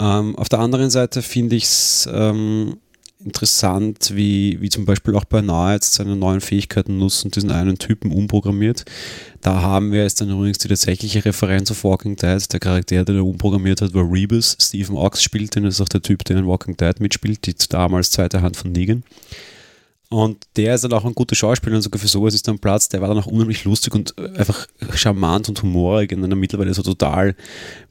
Ähm, 0.00 0.36
auf 0.36 0.48
der 0.48 0.60
anderen 0.60 0.90
Seite 0.90 1.22
finde 1.22 1.56
ich 1.56 1.64
es 1.64 2.08
ähm, 2.12 2.76
interessant, 3.24 4.12
wie, 4.14 4.60
wie 4.60 4.68
zum 4.68 4.84
Beispiel 4.84 5.14
auch 5.16 5.24
Bernard 5.24 5.74
jetzt 5.74 5.94
seine 5.94 6.14
neuen 6.14 6.40
Fähigkeiten 6.40 6.98
nutzt 6.98 7.24
und 7.24 7.34
diesen 7.34 7.50
einen 7.50 7.78
Typen 7.78 8.12
umprogrammiert. 8.12 8.84
Da 9.40 9.60
haben 9.60 9.92
wir 9.92 10.02
jetzt 10.02 10.20
dann 10.20 10.30
übrigens 10.30 10.58
die 10.58 10.68
tatsächliche 10.68 11.24
Referenz 11.24 11.70
auf 11.70 11.84
Walking 11.84 12.16
Dead. 12.16 12.52
Der 12.52 12.60
Charakter, 12.60 13.04
der 13.04 13.16
er 13.16 13.24
umprogrammiert 13.24 13.82
hat, 13.82 13.94
war 13.94 14.10
Rebus. 14.10 14.56
Stephen 14.60 14.96
Ox 14.96 15.22
spielt 15.22 15.54
den, 15.54 15.64
das 15.64 15.74
ist 15.74 15.80
auch 15.80 15.88
der 15.88 16.02
Typ, 16.02 16.24
der 16.24 16.38
in 16.38 16.46
Walking 16.46 16.76
Dead 16.76 17.00
mitspielt, 17.00 17.46
die 17.46 17.54
damals 17.68 18.10
zweite 18.10 18.40
Hand 18.40 18.56
von 18.56 18.70
Negan. 18.72 19.02
Und 20.10 20.46
der 20.56 20.74
ist 20.74 20.84
dann 20.84 20.92
auch 20.94 21.04
ein 21.04 21.14
guter 21.14 21.34
Schauspieler 21.34 21.76
und 21.76 21.82
sogar 21.82 22.00
für 22.00 22.08
sowas 22.08 22.32
ist 22.34 22.48
dann 22.48 22.58
Platz. 22.58 22.88
Der 22.88 23.02
war 23.02 23.08
dann 23.08 23.18
auch 23.18 23.26
unheimlich 23.26 23.64
lustig 23.64 23.94
und 23.94 24.16
einfach 24.38 24.66
charmant 24.94 25.48
und 25.50 25.62
humorig 25.62 26.12
in 26.12 26.24
einer 26.24 26.36
mittlerweile 26.36 26.72
so 26.72 26.82
total 26.82 27.34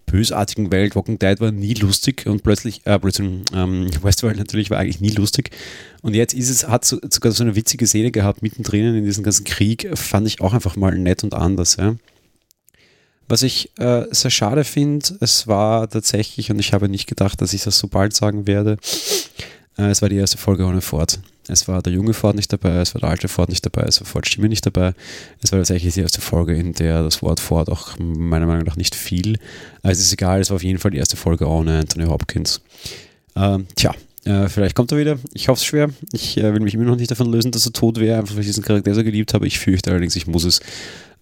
bösartigen 0.08 0.72
Welt. 0.72 0.96
Walking 0.96 1.20
Dead 1.20 1.40
war 1.40 1.52
nie 1.52 1.76
lustig 1.76 2.26
und 2.26 2.42
plötzlich, 2.42 2.82
äh, 2.86 2.98
plötzlich 2.98 3.44
ähm, 3.54 3.90
Westworld 4.02 4.38
natürlich 4.38 4.72
war 4.72 4.80
eigentlich 4.80 5.02
nie 5.02 5.12
lustig. 5.12 5.52
Und 6.02 6.16
jetzt 6.16 6.34
ist 6.34 6.50
es, 6.50 6.68
hat 6.68 6.86
so, 6.86 6.98
sogar 7.10 7.32
so 7.32 7.44
eine 7.44 7.56
witzige 7.56 7.86
Szene 7.86 8.12
gehabt, 8.12 8.42
mittendrin 8.42 8.96
in 8.96 9.06
diesem 9.06 9.24
ganzen 9.24 9.44
Krieg, 9.44 9.90
fand 9.94 10.26
ich 10.26 10.42
auch 10.42 10.54
einfach 10.54 10.76
mal 10.76 10.98
nett 10.98 11.24
und 11.24 11.34
anders. 11.34 11.76
Ja. 11.76 11.96
Was 13.28 13.42
ich 13.42 13.78
äh, 13.78 14.06
sehr 14.12 14.32
schade 14.32 14.64
finde, 14.64 15.18
es 15.20 15.48
war 15.48 15.90
tatsächlich, 15.90 16.50
und 16.50 16.60
ich 16.60 16.74
habe 16.74 16.88
nicht 16.88 17.08
gedacht, 17.08 17.42
dass 17.42 17.54
ich 17.54 17.64
das 17.64 17.78
so 17.78 17.88
bald 17.88 18.16
sagen 18.16 18.48
werde, 18.48 18.78
äh, 19.78 19.90
es 19.90 20.02
war 20.02 20.10
die 20.10 20.16
erste 20.16 20.38
Folge 20.38 20.66
ohne 20.66 20.82
Ford. 20.82 21.20
Es 21.48 21.68
war 21.68 21.82
der 21.82 21.94
junge 21.94 22.14
Ford 22.14 22.36
nicht 22.36 22.52
dabei, 22.52 22.78
es 22.78 22.94
war 22.94 23.02
der 23.02 23.10
alte 23.10 23.28
Ford 23.28 23.50
nicht 23.50 23.66
dabei, 23.66 23.84
es 23.84 24.00
war 24.02 24.08
Ford 24.08 24.28
Stimme 24.28 24.50
nicht 24.50 24.66
dabei. 24.66 24.94
Es 25.42 25.52
war 25.52 25.60
tatsächlich 25.60 25.94
die 25.94 26.02
erste 26.02 26.22
Folge, 26.22 26.56
in 26.56 26.74
der 26.74 27.04
das 27.04 27.22
Wort 27.22 27.40
Ford 27.40 27.70
auch 27.70 27.98
meiner 28.00 28.46
Meinung 28.46 28.66
nach 28.66 28.76
nicht 28.76 28.96
fiel. 28.96 29.40
Also 29.82 30.00
es 30.00 30.08
ist 30.08 30.14
egal, 30.14 30.42
es 30.42 30.50
war 30.50 30.56
auf 30.56 30.64
jeden 30.64 30.80
Fall 30.80 30.92
die 30.92 30.98
erste 30.98 31.18
Folge 31.18 31.48
ohne 31.48 31.80
Anthony 31.80 32.06
Hopkins. 32.06 32.62
Ähm, 33.36 33.68
tja, 33.76 33.94
äh, 34.28 34.50
vielleicht 34.50 34.76
kommt 34.76 34.92
er 34.92 34.98
wieder. 34.98 35.18
Ich 35.34 35.48
hoffe 35.48 35.60
es 35.60 35.66
schwer. 35.66 35.90
Ich 36.12 36.38
äh, 36.38 36.54
will 36.54 36.60
mich 36.60 36.74
immer 36.74 36.84
noch 36.84 36.98
nicht 36.98 37.12
davon 37.12 37.32
lösen, 37.32 37.52
dass 37.52 37.66
er 37.66 37.74
tot 37.74 38.00
wäre, 38.00 38.20
einfach 38.20 38.36
weil 38.36 38.42
ich 38.42 38.48
diesen 38.48 38.64
Charakter 38.64 38.94
so 38.94 39.04
geliebt 39.04 39.34
habe. 39.34 39.48
Ich 39.48 39.60
fürchte 39.60 39.92
allerdings, 39.92 40.16
ich 40.16 40.28
muss 40.28 40.44
es. 40.44 40.60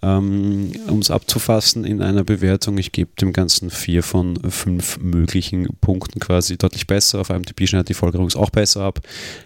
Ähm, 0.01 0.71
um 0.87 0.99
es 0.99 1.09
abzufassen 1.09 1.85
in 1.85 2.01
einer 2.01 2.23
Bewertung, 2.23 2.77
ich 2.77 2.91
gebe 2.91 3.11
dem 3.19 3.33
Ganzen 3.33 3.69
vier 3.69 4.03
von 4.03 4.37
fünf 4.49 4.97
möglichen 4.99 5.67
Punkten 5.81 6.19
quasi 6.19 6.57
deutlich 6.57 6.85
besser. 6.87 7.21
Auf 7.21 7.31
einem 7.31 7.43
IMDb 7.43 7.67
schneidet 7.67 7.89
die 7.89 7.93
Folge 7.93 8.17
übrigens 8.17 8.35
auch 8.35 8.49
besser 8.49 8.81
ab. 8.81 8.99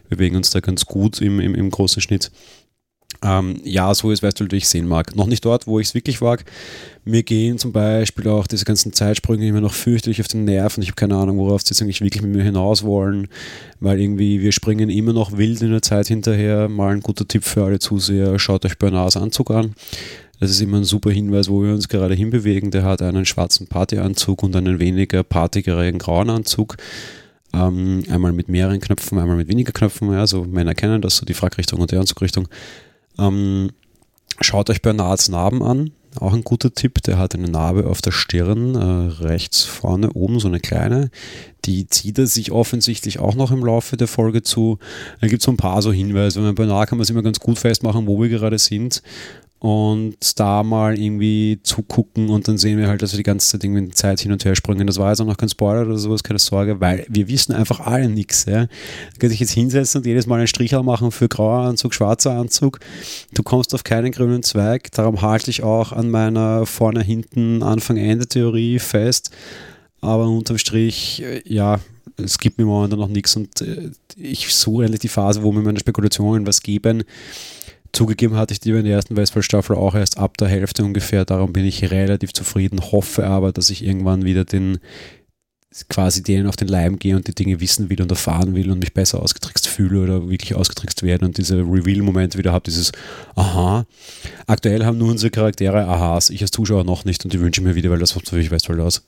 Wir 0.08 0.18
bewegen 0.18 0.36
uns 0.36 0.50
da 0.50 0.60
ganz 0.60 0.86
gut 0.86 1.22
im, 1.22 1.39
im, 1.39 1.56
im 1.56 1.70
großen 1.70 2.02
Schnitt. 2.02 2.32
Ähm, 3.22 3.60
ja, 3.64 3.93
so 3.93 4.12
ist 4.12 4.24
Westworld, 4.24 4.54
wie 4.54 4.58
ich 4.58 4.70
sehen 4.70 4.88
mag. 4.88 5.16
Noch 5.16 5.28
nicht 5.28 5.43
dort, 5.43 5.68
wo 5.68 5.80
ich 5.80 5.88
es 5.89 5.93
wirklich 5.93 6.22
mag. 6.22 6.45
Mir 7.04 7.24
gehen 7.24 7.58
zum 7.58 7.74
Beispiel 7.74 8.28
auch 8.30 8.47
diese 8.47 8.64
ganzen 8.64 8.93
Zeitsprünge 8.93 9.45
immer 9.45 9.62
noch 9.62 9.74
fürchterlich 9.74 10.22
auf 10.22 10.28
den 10.28 10.45
Nerven. 10.45 10.82
Ich 10.84 10.89
habe 10.89 10.95
keine 10.95 11.16
Ahnung, 11.16 11.38
worauf 11.38 11.62
sie 11.62 11.72
jetzt 11.72 11.82
eigentlich 11.82 12.02
wirklich 12.02 12.22
mit 12.22 12.32
mir 12.32 12.43
hinaus 12.43 12.84
wollen, 12.84 13.28
weil 13.80 14.00
irgendwie 14.00 14.41
wir 14.41 14.54
springen 14.54 14.89
immer 14.89 15.12
noch 15.12 15.36
wild 15.36 15.62
in 15.62 15.72
der 15.72 15.82
Zeit 15.82 16.08
hinterher. 16.08 16.70
Mal 16.70 16.93
ein 16.93 17.02
guter 17.02 17.28
Tipp 17.28 17.43
für 17.43 17.66
alle 17.66 17.80
Zuseher, 17.80 18.39
schaut 18.39 18.66
euch 18.66 18.78
Bernards 18.78 19.18
Anzug 19.18 19.52
an. 19.52 19.76
Das 20.39 20.49
ist 20.51 20.61
immer 20.61 20.77
ein 20.77 20.85
super 20.85 21.11
Hinweis, 21.11 21.49
wo 21.49 21.63
wir 21.63 21.73
uns 21.73 21.89
gerade 21.89 22.13
hinbewegen. 22.13 22.71
Der 22.71 22.83
hat 22.83 23.01
einen 23.01 23.25
schwarzen 23.25 23.67
Partyanzug 23.67 24.43
und 24.43 24.55
einen 24.55 24.79
weniger 24.79 25.23
partigeren 25.23 25.97
grauen 25.97 26.29
Anzug. 26.29 26.77
Ähm, 27.53 28.03
einmal 28.09 28.31
mit 28.31 28.47
mehreren 28.47 28.79
Knöpfen, 28.79 29.17
einmal 29.19 29.35
mit 29.35 29.49
weniger 29.49 29.73
Knöpfen. 29.73 30.11
Ja, 30.11 30.25
Männer 30.45 30.75
kennen 30.75 31.01
das, 31.01 31.17
so 31.17 31.25
die 31.25 31.33
Frackrichtung 31.33 31.79
und 31.79 31.91
die 31.91 31.97
Anzugrichtung. 31.97 32.47
Ähm, 33.17 33.71
schaut 34.39 34.69
euch 34.69 34.81
Bernards 34.81 35.29
Narben 35.29 35.61
an. 35.61 35.91
Auch 36.19 36.33
ein 36.33 36.43
guter 36.43 36.73
Tipp. 36.73 37.03
Der 37.03 37.17
hat 37.17 37.35
eine 37.35 37.49
Narbe 37.49 37.85
auf 37.87 38.01
der 38.01 38.11
Stirn, 38.11 38.75
äh, 38.75 39.23
rechts 39.23 39.63
vorne 39.63 40.11
oben, 40.13 40.39
so 40.39 40.47
eine 40.47 40.59
kleine. 40.59 41.11
Die 41.65 41.87
zieht 41.87 42.17
er 42.17 42.27
sich 42.27 42.51
offensichtlich 42.51 43.19
auch 43.19 43.35
noch 43.35 43.51
im 43.51 43.63
Laufe 43.63 43.97
der 43.97 44.07
Folge 44.07 44.41
zu. 44.41 44.79
Da 45.21 45.27
gibt 45.27 45.41
es 45.41 45.45
so 45.45 45.51
ein 45.51 45.57
paar 45.57 45.81
so 45.81 45.91
Hinweise. 45.91 46.41
Bei 46.41 46.53
Bernard 46.53 46.89
kann 46.89 46.97
man 46.97 47.03
es 47.03 47.09
immer 47.09 47.21
ganz 47.21 47.39
gut 47.39 47.59
festmachen, 47.59 48.07
wo 48.07 48.21
wir 48.21 48.29
gerade 48.29 48.57
sind 48.57 49.03
und 49.60 50.16
da 50.39 50.64
mal 50.64 50.97
irgendwie 50.97 51.60
zugucken 51.64 52.30
und 52.30 52.47
dann 52.47 52.57
sehen 52.57 52.78
wir 52.78 52.88
halt, 52.88 53.01
dass 53.01 53.12
wir 53.12 53.18
die 53.18 53.24
ganze 53.24 53.49
Zeit 53.49 53.64
irgendwie 53.64 53.80
in 53.80 53.89
die 53.89 53.95
Zeit 53.95 54.22
hin 54.22 54.32
und 54.32 54.45
her 54.45 54.55
springen. 54.55 54.88
Das 54.88 54.97
war 54.97 55.10
jetzt 55.10 55.20
auch 55.20 55.26
noch 55.26 55.36
kein 55.36 55.49
Spoiler 55.49 55.82
oder 55.82 55.97
sowas, 55.97 56.24
keine 56.24 56.39
Sorge, 56.39 56.80
weil 56.80 57.05
wir 57.10 57.28
wissen 57.28 57.53
einfach 57.53 57.82
alle 57.82 58.10
nichts. 58.10 58.45
Ja. 58.45 58.66
Du 58.66 59.20
kannst 59.20 59.34
dich 59.34 59.41
jetzt 59.41 59.51
hinsetzen 59.51 59.99
und 59.99 60.07
jedes 60.07 60.28
Mal 60.28 60.38
einen 60.38 60.47
Strichel 60.47 60.82
machen 60.84 61.12
für 61.12 61.28
grauer 61.28 61.66
Anzug, 61.66 61.93
schwarzer 61.93 62.32
Anzug. 62.32 62.80
Du 63.34 63.43
kommst 63.43 63.76
auf 63.76 63.84
keinen 63.84 64.14
grünen 64.14 64.43
Zweig. 64.43 64.93
Darum 64.93 65.22
halte 65.22 65.51
ich 65.51 65.62
auch 65.62 65.91
an 65.91 66.10
meiner 66.10 66.66
vorne, 66.66 67.03
hinten, 67.03 67.62
Anfang, 67.62 67.97
Ende 67.97 68.28
Theorie 68.28 68.80
fest. 68.80 69.32
Aber 69.99 70.30
unterm 70.30 70.57
Strich, 70.57 71.22
äh, 71.22 71.41
ja, 71.45 71.82
es 72.16 72.38
gibt 72.38 72.57
mir 72.57 72.66
momentan 72.66 72.99
noch 72.99 73.10
nichts 73.10 73.36
und 73.36 73.62
äh, 73.62 73.91
ich 74.16 74.53
suche 74.53 74.84
endlich 74.84 75.01
die 75.01 75.10
Phase, 75.10 75.43
wo 75.43 75.51
mir 75.51 75.62
meine 75.62 75.80
Spekulationen 75.80 76.47
was 76.47 76.62
geben 76.62 77.03
Zugegeben 77.91 78.35
hatte 78.35 78.53
ich 78.53 78.59
die 78.59 78.71
in 78.71 78.85
der 78.85 78.95
ersten 78.95 79.15
Westworld-Staffel 79.15 79.75
auch 79.75 79.95
erst 79.95 80.17
ab 80.17 80.37
der 80.37 80.47
Hälfte 80.47 80.83
ungefähr, 80.83 81.25
darum 81.25 81.53
bin 81.53 81.65
ich 81.65 81.91
relativ 81.91 82.33
zufrieden, 82.33 82.79
hoffe 82.91 83.25
aber, 83.25 83.51
dass 83.51 83.69
ich 83.69 83.83
irgendwann 83.83 84.23
wieder 84.23 84.45
den 84.45 84.79
quasi 85.87 86.23
denen 86.23 86.47
auf 86.47 86.55
den 86.55 86.67
Leim 86.67 86.97
gehe 86.97 87.15
und 87.15 87.27
die 87.27 87.35
Dinge 87.35 87.59
wissen 87.59 87.89
will 87.89 88.01
und 88.01 88.09
erfahren 88.09 88.55
will 88.55 88.71
und 88.71 88.79
mich 88.79 88.93
besser 88.93 89.21
ausgetrickst 89.21 89.67
fühle 89.67 90.01
oder 90.01 90.29
wirklich 90.29 90.55
ausgetrickst 90.55 91.03
werde 91.03 91.25
und 91.25 91.37
diese 91.37 91.57
Reveal-Momente 91.57 92.39
wieder 92.39 92.51
habe, 92.51 92.63
dieses 92.65 92.91
Aha. 93.35 93.85
Aktuell 94.47 94.83
haben 94.83 94.97
nur 94.97 95.09
unsere 95.09 95.29
Charaktere 95.29 95.85
Aha's, 95.85 96.31
ich 96.31 96.41
als 96.41 96.51
Zuschauer 96.51 96.85
noch 96.85 97.05
nicht 97.05 97.23
und 97.23 97.33
die 97.33 97.39
wünsche 97.39 97.61
ich 97.61 97.67
mir 97.67 97.75
wieder, 97.75 97.91
weil 97.91 97.99
das 97.99 98.15
macht 98.15 98.29
für 98.29 98.35
mich 98.35 98.49
Westworld 98.49 98.81
aus. 98.81 99.03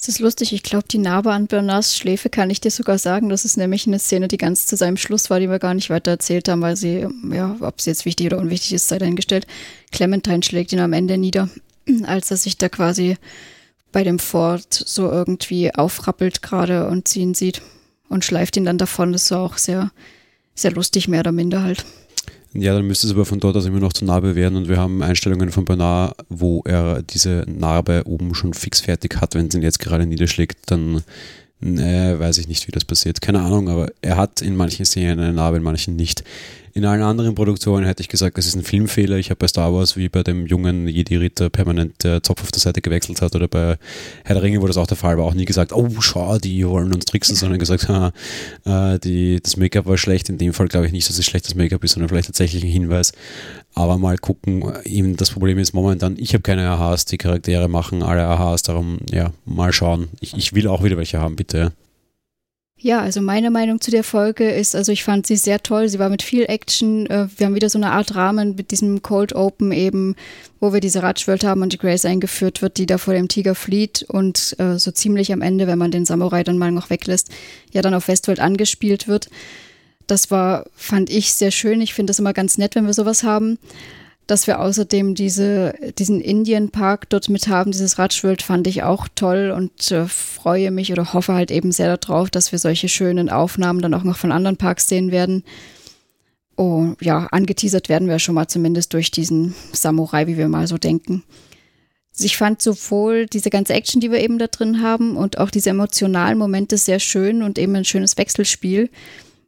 Es 0.00 0.08
ist 0.08 0.18
lustig, 0.18 0.54
ich 0.54 0.62
glaube, 0.62 0.86
die 0.90 0.96
Narbe 0.96 1.30
an 1.30 1.46
Bernards 1.46 1.94
Schläfe 1.94 2.30
kann 2.30 2.48
ich 2.48 2.58
dir 2.58 2.70
sogar 2.70 2.96
sagen. 2.96 3.28
Das 3.28 3.44
ist 3.44 3.58
nämlich 3.58 3.86
eine 3.86 3.98
Szene, 3.98 4.28
die 4.28 4.38
ganz 4.38 4.64
zu 4.64 4.74
seinem 4.74 4.96
Schluss 4.96 5.28
war, 5.28 5.40
die 5.40 5.50
wir 5.50 5.58
gar 5.58 5.74
nicht 5.74 5.90
weiter 5.90 6.12
erzählt 6.12 6.48
haben, 6.48 6.62
weil 6.62 6.74
sie, 6.74 7.06
ja, 7.30 7.54
ob 7.60 7.82
sie 7.82 7.90
jetzt 7.90 8.06
wichtig 8.06 8.28
oder 8.28 8.38
unwichtig 8.38 8.72
ist, 8.72 8.88
sei 8.88 8.98
dahingestellt. 8.98 9.46
Clementine 9.92 10.42
schlägt 10.42 10.72
ihn 10.72 10.80
am 10.80 10.94
Ende 10.94 11.18
nieder, 11.18 11.50
als 12.04 12.30
er 12.30 12.38
sich 12.38 12.56
da 12.56 12.70
quasi 12.70 13.18
bei 13.92 14.02
dem 14.02 14.18
Fort 14.18 14.72
so 14.72 15.10
irgendwie 15.10 15.74
aufrappelt 15.74 16.40
gerade 16.40 16.88
und 16.88 17.06
sie 17.06 17.20
ihn 17.20 17.34
sieht 17.34 17.60
und 18.08 18.24
schleift 18.24 18.56
ihn 18.56 18.64
dann 18.64 18.78
davon. 18.78 19.12
Das 19.12 19.30
war 19.32 19.40
auch 19.40 19.58
sehr, 19.58 19.90
sehr 20.54 20.72
lustig, 20.72 21.08
mehr 21.08 21.20
oder 21.20 21.32
minder 21.32 21.62
halt. 21.62 21.84
Ja, 22.52 22.74
dann 22.74 22.86
müsste 22.86 23.06
es 23.06 23.12
aber 23.12 23.24
von 23.24 23.38
dort 23.38 23.56
aus 23.56 23.66
immer 23.66 23.78
noch 23.78 23.92
zur 23.92 24.08
Narbe 24.08 24.34
werden 24.34 24.56
und 24.56 24.68
wir 24.68 24.76
haben 24.76 25.02
Einstellungen 25.02 25.52
von 25.52 25.64
Bernard, 25.64 26.16
wo 26.28 26.62
er 26.64 27.00
diese 27.02 27.44
Narbe 27.46 28.02
oben 28.06 28.34
schon 28.34 28.54
fix 28.54 28.80
fertig 28.80 29.20
hat. 29.20 29.36
Wenn 29.36 29.50
sie 29.50 29.58
ihn 29.58 29.62
jetzt 29.62 29.78
gerade 29.78 30.04
niederschlägt, 30.04 30.58
dann 30.66 31.04
äh, 31.62 32.18
weiß 32.18 32.38
ich 32.38 32.48
nicht, 32.48 32.66
wie 32.66 32.72
das 32.72 32.84
passiert. 32.84 33.20
Keine 33.20 33.40
Ahnung, 33.40 33.68
aber 33.68 33.88
er 34.00 34.16
hat 34.16 34.40
in 34.40 34.56
manchen 34.56 34.84
Szenen 34.84 35.20
eine 35.20 35.32
Narbe, 35.32 35.58
in 35.58 35.62
manchen 35.62 35.96
nicht. 35.96 36.24
In 36.72 36.84
allen 36.84 37.02
anderen 37.02 37.34
Produktionen 37.34 37.84
hätte 37.84 38.00
ich 38.00 38.08
gesagt, 38.08 38.38
das 38.38 38.46
ist 38.46 38.54
ein 38.54 38.62
Filmfehler. 38.62 39.16
Ich 39.16 39.30
habe 39.30 39.38
bei 39.38 39.48
Star 39.48 39.74
Wars 39.74 39.96
wie 39.96 40.08
bei 40.08 40.22
dem 40.22 40.46
jungen 40.46 40.86
Jedi-Ritter 40.86 41.50
permanent 41.50 42.04
der 42.04 42.22
Zopf 42.22 42.42
auf 42.42 42.52
der 42.52 42.60
Seite 42.60 42.80
gewechselt 42.80 43.20
hat 43.22 43.34
oder 43.34 43.48
bei 43.48 43.76
Herr 44.24 44.34
der 44.34 44.42
Ringe, 44.42 44.62
wo 44.62 44.68
das 44.68 44.76
auch 44.76 44.86
der 44.86 44.96
Fall 44.96 45.18
war, 45.18 45.24
auch 45.24 45.34
nie 45.34 45.46
gesagt, 45.46 45.72
oh, 45.72 45.88
schau, 46.00 46.38
die 46.38 46.66
wollen 46.66 46.94
uns 46.94 47.06
tricksen, 47.06 47.34
sondern 47.34 47.58
gesagt, 47.58 47.88
ha, 47.88 48.12
äh, 48.64 49.00
die, 49.00 49.40
das 49.42 49.56
Make-up 49.56 49.86
war 49.86 49.98
schlecht. 49.98 50.28
In 50.28 50.38
dem 50.38 50.52
Fall 50.52 50.68
glaube 50.68 50.86
ich 50.86 50.92
nicht, 50.92 51.08
dass 51.08 51.18
es 51.18 51.24
schlechtes 51.24 51.56
Make-up 51.56 51.82
ist, 51.82 51.92
sondern 51.92 52.08
vielleicht 52.08 52.28
tatsächlich 52.28 52.62
ein 52.62 52.70
Hinweis. 52.70 53.12
Aber 53.74 53.98
mal 53.98 54.18
gucken, 54.18 54.64
eben 54.84 55.16
das 55.16 55.30
Problem 55.30 55.58
ist 55.58 55.72
momentan, 55.72 56.16
ich 56.18 56.34
habe 56.34 56.42
keine 56.42 56.68
AHs, 56.68 57.04
die 57.04 57.18
Charaktere 57.18 57.68
machen 57.68 58.02
alle 58.02 58.26
AHs, 58.26 58.62
darum, 58.62 58.98
ja, 59.10 59.32
mal 59.44 59.72
schauen. 59.72 60.08
Ich, 60.20 60.36
ich 60.36 60.54
will 60.54 60.66
auch 60.66 60.82
wieder 60.82 60.96
welche 60.96 61.20
haben, 61.20 61.36
bitte. 61.36 61.72
Ja, 62.82 63.02
also 63.02 63.20
meine 63.20 63.50
Meinung 63.50 63.82
zu 63.82 63.90
der 63.90 64.02
Folge 64.02 64.50
ist, 64.50 64.74
also 64.74 64.90
ich 64.90 65.04
fand 65.04 65.26
sie 65.26 65.36
sehr 65.36 65.62
toll. 65.62 65.90
Sie 65.90 65.98
war 65.98 66.08
mit 66.08 66.22
viel 66.22 66.44
Action. 66.44 67.04
Äh, 67.06 67.28
wir 67.36 67.46
haben 67.46 67.54
wieder 67.54 67.68
so 67.68 67.78
eine 67.78 67.92
Art 67.92 68.14
Rahmen 68.14 68.54
mit 68.56 68.70
diesem 68.70 69.02
Cold 69.02 69.34
Open 69.34 69.70
eben, 69.70 70.16
wo 70.60 70.72
wir 70.72 70.80
diese 70.80 71.02
Ratschwelt 71.02 71.44
haben 71.44 71.60
und 71.60 71.74
die 71.74 71.78
Grace 71.78 72.06
eingeführt 72.06 72.62
wird, 72.62 72.78
die 72.78 72.86
da 72.86 72.96
vor 72.96 73.12
dem 73.12 73.28
Tiger 73.28 73.54
flieht 73.54 74.06
und 74.08 74.56
äh, 74.58 74.78
so 74.78 74.92
ziemlich 74.92 75.30
am 75.30 75.42
Ende, 75.42 75.66
wenn 75.66 75.78
man 75.78 75.90
den 75.90 76.06
Samurai 76.06 76.42
dann 76.42 76.56
mal 76.56 76.72
noch 76.72 76.88
weglässt, 76.88 77.28
ja 77.70 77.82
dann 77.82 77.92
auf 77.92 78.08
Westworld 78.08 78.40
angespielt 78.40 79.08
wird. 79.08 79.28
Das 80.10 80.30
war, 80.30 80.66
fand 80.74 81.10
ich 81.10 81.34
sehr 81.34 81.50
schön. 81.50 81.80
Ich 81.80 81.94
finde 81.94 82.10
das 82.10 82.18
immer 82.18 82.32
ganz 82.32 82.58
nett, 82.58 82.74
wenn 82.74 82.86
wir 82.86 82.94
sowas 82.94 83.22
haben 83.22 83.58
dass 84.30 84.46
wir 84.46 84.60
außerdem 84.60 85.16
diese, 85.16 85.74
diesen 85.98 86.20
Indienpark 86.20 87.08
dort 87.08 87.28
mit 87.28 87.48
haben, 87.48 87.72
dieses 87.72 87.98
Ratschwild, 87.98 88.42
fand 88.42 88.68
ich 88.68 88.84
auch 88.84 89.08
toll 89.14 89.52
und 89.54 89.90
äh, 89.90 90.06
freue 90.06 90.70
mich 90.70 90.92
oder 90.92 91.12
hoffe 91.12 91.34
halt 91.34 91.50
eben 91.50 91.72
sehr 91.72 91.96
darauf, 91.96 92.30
dass 92.30 92.52
wir 92.52 92.60
solche 92.60 92.88
schönen 92.88 93.28
Aufnahmen 93.28 93.82
dann 93.82 93.92
auch 93.92 94.04
noch 94.04 94.16
von 94.16 94.30
anderen 94.30 94.56
Parks 94.56 94.88
sehen 94.88 95.10
werden. 95.10 95.42
Oh, 96.56 96.92
ja, 97.00 97.26
angeteasert 97.32 97.88
werden 97.88 98.08
wir 98.08 98.20
schon 98.20 98.36
mal 98.36 98.46
zumindest 98.46 98.94
durch 98.94 99.10
diesen 99.10 99.54
Samurai, 99.72 100.28
wie 100.28 100.36
wir 100.36 100.48
mal 100.48 100.68
so 100.68 100.78
denken. 100.78 101.24
Ich 102.16 102.36
fand 102.36 102.62
sowohl 102.62 103.26
diese 103.26 103.50
ganze 103.50 103.72
Action, 103.72 104.00
die 104.00 104.12
wir 104.12 104.20
eben 104.20 104.38
da 104.38 104.46
drin 104.46 104.82
haben, 104.82 105.16
und 105.16 105.38
auch 105.38 105.50
diese 105.50 105.70
emotionalen 105.70 106.38
Momente 106.38 106.76
sehr 106.76 107.00
schön 107.00 107.42
und 107.42 107.58
eben 107.58 107.74
ein 107.74 107.84
schönes 107.84 108.16
Wechselspiel 108.16 108.90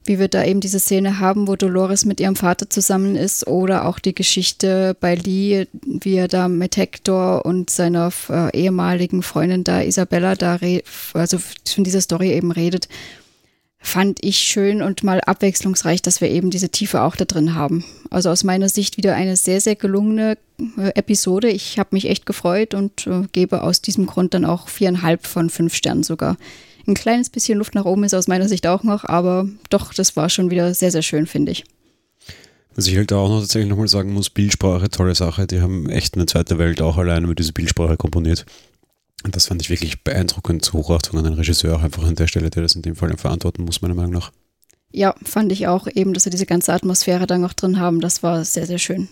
wie 0.05 0.19
wir 0.19 0.29
da 0.29 0.45
eben 0.45 0.61
diese 0.61 0.81
Szene 0.81 1.19
haben, 1.19 1.49
wo 1.49 1.57
Dolores 1.57 2.05
mit 2.05 2.21
ihrem 2.21 2.37
Vater 2.37 2.69
zusammen 2.69 3.17
ist 3.17 3.47
oder 3.47 3.87
auch 3.87 3.99
die 3.99 4.15
Geschichte 4.15 4.97
bei 4.99 5.15
Lee, 5.15 5.67
wie 5.83 6.15
er 6.15 6.29
da 6.29 6.49
mit 6.49 6.77
Hector 6.77 7.45
und 7.45 7.71
seiner 7.71 8.13
äh, 8.29 8.57
ehemaligen 8.57 9.23
Freundin 9.23 9.65
da 9.65 9.81
Isabella 9.83 10.35
da 10.35 10.59
also 11.15 11.39
von 11.39 11.85
dieser 11.85 12.01
Story 12.01 12.33
eben 12.33 12.53
redet, 12.53 12.89
fand 13.83 14.25
ich 14.25 14.39
schön 14.39 14.81
und 14.81 15.03
mal 15.03 15.21
abwechslungsreich, 15.21 16.01
dass 16.03 16.21
wir 16.21 16.31
eben 16.31 16.51
diese 16.51 16.69
Tiefe 16.69 17.03
auch 17.03 17.17
da 17.17 17.25
drin 17.25 17.55
haben. 17.55 17.85
Also 18.11 18.31
aus 18.31 18.45
meiner 18.45 18.69
Sicht 18.69 18.97
wieder 18.97 19.15
eine 19.17 19.37
sehr, 19.37 19.61
sehr 19.61 19.75
gelungene 19.75 20.39
äh, 20.79 20.91
Episode. 20.95 21.49
Ich 21.51 21.79
habe 21.79 21.91
mich 21.93 22.09
echt 22.09 22.25
gefreut 22.25 22.75
und 22.75 23.07
äh, 23.07 23.23
gebe 23.33 23.63
aus 23.63 23.83
diesem 23.83 24.07
Grund 24.07 24.35
dann 24.35 24.45
auch 24.45 24.69
viereinhalb 24.69 25.27
von 25.27 25.51
fünf 25.51 25.75
Sternen 25.75 26.05
sogar. 26.05 26.37
Ein 26.87 26.95
kleines 26.95 27.31
bisschen 27.31 27.59
Luft 27.59 27.75
nach 27.75 27.85
oben 27.85 28.05
ist 28.05 28.15
aus 28.15 28.29
meiner 28.29 28.49
Sicht 28.49 28.67
auch 28.67 28.83
noch, 28.83 29.05
aber 29.05 29.49
doch, 29.71 29.95
das 29.95 30.17
war 30.17 30.29
schon 30.29 30.51
wieder 30.51 30.75
sehr, 30.75 30.91
sehr 30.91 31.03
schön, 31.03 31.27
finde 31.27 31.53
ich. 31.53 31.65
Was 32.75 32.87
ich 32.87 32.97
halt 32.97 33.11
da 33.11 33.17
auch 33.17 33.29
noch 33.29 33.41
tatsächlich 33.41 33.69
nochmal 33.69 33.89
sagen 33.89 34.13
muss, 34.13 34.31
Bildsprache, 34.31 34.89
tolle 34.89 35.15
Sache. 35.15 35.47
Die 35.47 35.61
haben 35.61 35.89
echt 35.91 36.15
eine 36.15 36.27
zweite 36.27 36.59
Welt 36.59 36.81
auch 36.81 36.97
alleine 36.97 37.27
mit 37.27 37.39
dieser 37.39 37.53
Bildsprache 37.53 37.97
komponiert. 37.97 38.47
Und 39.25 39.37
das 39.37 39.47
fand 39.47 39.63
ich 39.63 39.71
wirklich 39.71 40.03
beeindruckend, 40.03 40.73
Hochachtung 40.73 41.19
an 41.19 41.25
den 41.25 41.35
Regisseur 41.35 41.77
auch 41.77 41.83
einfach 41.83 42.03
an 42.05 42.17
der 42.17 42.27
Stelle, 42.27 42.51
der 42.51 42.63
das 42.63 42.75
in 42.75 42.83
dem 42.83 42.97
Fall 42.97 43.17
verantworten 43.17 43.65
muss, 43.65 43.83
meiner 43.83 43.95
Meinung 43.95 44.13
nach. 44.13 44.33
Ja, 44.91 45.15
fand 45.23 45.53
ich 45.53 45.67
auch 45.67 45.87
eben, 45.87 46.13
dass 46.13 46.25
sie 46.25 46.31
diese 46.31 46.47
ganze 46.47 46.73
Atmosphäre 46.73 47.27
da 47.27 47.39
noch 47.39 47.53
drin 47.53 47.79
haben. 47.79 48.01
Das 48.01 48.23
war 48.23 48.45
sehr, 48.45 48.67
sehr 48.67 48.79
schön. 48.79 49.09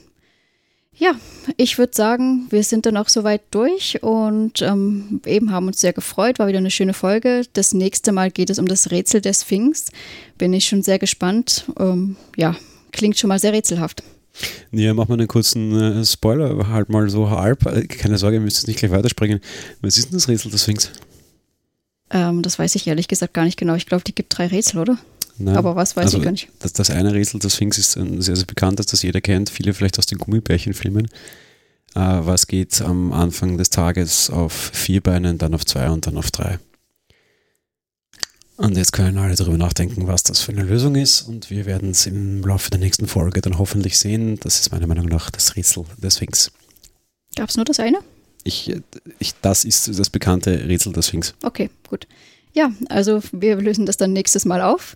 Ja, 0.97 1.13
ich 1.57 1.79
würde 1.79 1.93
sagen, 1.95 2.47
wir 2.51 2.63
sind 2.63 2.85
dann 2.85 2.97
auch 2.97 3.09
soweit 3.09 3.43
durch 3.51 4.03
und 4.03 4.61
ähm, 4.61 5.21
eben 5.25 5.51
haben 5.51 5.67
uns 5.67 5.81
sehr 5.81 5.93
gefreut, 5.93 6.39
war 6.39 6.49
wieder 6.49 6.59
eine 6.59 6.71
schöne 6.71 6.93
Folge. 6.93 7.43
Das 7.55 7.73
nächste 7.73 8.13
Mal 8.13 8.31
geht 8.31 8.51
es 8.51 8.59
um 8.59 8.67
das 8.67 8.91
Rätsel 8.91 9.21
des 9.21 9.43
Sphinx. 9.43 9.87
Bin 10.37 10.53
ich 10.53 10.67
schon 10.67 10.83
sehr 10.83 10.99
gespannt. 10.99 11.65
Ähm, 11.79 12.17
ja, 12.37 12.55
klingt 12.93 13.19
schon 13.19 13.29
mal 13.29 13.39
sehr 13.39 13.53
rätselhaft. 13.53 14.03
Ja, 14.73 14.95
machen 14.95 15.09
wir 15.09 15.15
einen 15.15 15.29
kurzen 15.29 16.01
äh, 16.01 16.05
Spoiler, 16.05 16.69
halt 16.69 16.89
mal 16.89 17.09
so 17.09 17.31
halb. 17.31 17.67
Äh, 17.67 17.87
keine 17.87 18.19
Sorge, 18.19 18.37
ihr 18.37 18.41
müsst 18.41 18.59
jetzt 18.59 18.69
nicht 18.69 18.79
gleich 18.79 18.91
weiterspringen. 18.93 19.41
Was 19.81 19.97
ist 19.97 20.07
denn 20.07 20.15
das 20.15 20.29
Rätsel 20.29 20.51
des 20.51 20.63
Sphinx? 20.63 20.91
Ähm, 22.11 22.43
das 22.43 22.59
weiß 22.59 22.75
ich 22.75 22.87
ehrlich 22.87 23.09
gesagt 23.09 23.35
gar 23.35 23.45
nicht 23.45 23.59
genau. 23.59 23.75
Ich 23.75 23.87
glaube, 23.87 24.05
die 24.05 24.15
gibt 24.15 24.37
drei 24.37 24.47
Rätsel, 24.47 24.81
oder? 24.81 24.99
Nein. 25.41 25.57
Aber 25.57 25.75
was 25.75 25.97
weiß 25.97 26.07
also 26.07 26.19
ich 26.19 26.25
gar 26.25 26.33
nicht. 26.33 26.49
Das, 26.59 26.73
das 26.73 26.91
eine 26.91 27.15
Rätsel 27.15 27.41
des 27.41 27.55
Sphinx 27.55 27.79
ist 27.79 27.97
ein 27.97 28.21
sehr, 28.21 28.37
sehr 28.37 28.47
bekanntes, 28.47 28.87
das 28.87 29.03
jeder 29.03 29.21
kennt, 29.21 29.49
viele 29.49 29.73
vielleicht 29.73 29.99
aus 29.99 30.07
den 30.07 30.19
Gummibärchenfilmen. 30.19 31.07
Äh, 31.95 32.01
was 32.01 32.47
geht 32.47 32.81
am 32.83 33.13
Anfang 33.13 33.57
des 33.57 33.71
Tages 33.71 34.31
auf 34.31 34.53
vier 34.53 35.01
Beinen, 35.01 35.39
dann 35.39 35.55
auf 35.55 35.65
zwei 35.65 35.91
und 35.91 36.07
dann 36.07 36.19
auf 36.19 36.31
drei. 36.31 36.59
Und 38.59 38.77
jetzt 38.77 38.93
können 38.93 39.17
alle 39.17 39.35
darüber 39.35 39.57
nachdenken, 39.57 40.07
was 40.07 40.23
das 40.23 40.43
für 40.43 40.53
eine 40.53 40.63
Lösung 40.63 40.95
ist. 40.95 41.23
Und 41.23 41.49
wir 41.49 41.65
werden 41.65 41.93
es 41.93 42.05
im 42.05 42.43
Laufe 42.43 42.71
der 42.71 42.79
nächsten 42.79 43.07
Folge 43.07 43.41
dann 43.41 43.59
hoffentlich 43.59 43.99
sehen. 43.99 44.39
Das 44.41 44.61
ist 44.61 44.71
meiner 44.71 44.87
Meinung 44.87 45.07
nach 45.07 45.31
das 45.31 45.57
Rätsel 45.57 45.85
des 45.97 46.17
Sphinx. 46.17 46.53
Gab 47.37 47.49
es 47.49 47.57
nur 47.57 47.65
das 47.65 47.81
eine? 47.81 48.01
Ich, 48.45 48.75
ich, 49.19 49.33
das 49.41 49.65
ist 49.65 49.99
das 49.99 50.11
bekannte 50.11 50.69
Rätsel 50.69 50.93
des 50.93 51.07
Sphinx. 51.07 51.35
Okay, 51.43 51.71
gut. 51.89 52.07
Ja, 52.53 52.71
also 52.91 53.23
wir 53.33 53.57
lösen 53.57 53.87
das 53.87 53.97
dann 53.97 54.13
nächstes 54.13 54.45
Mal 54.45 54.61
auf. 54.61 54.95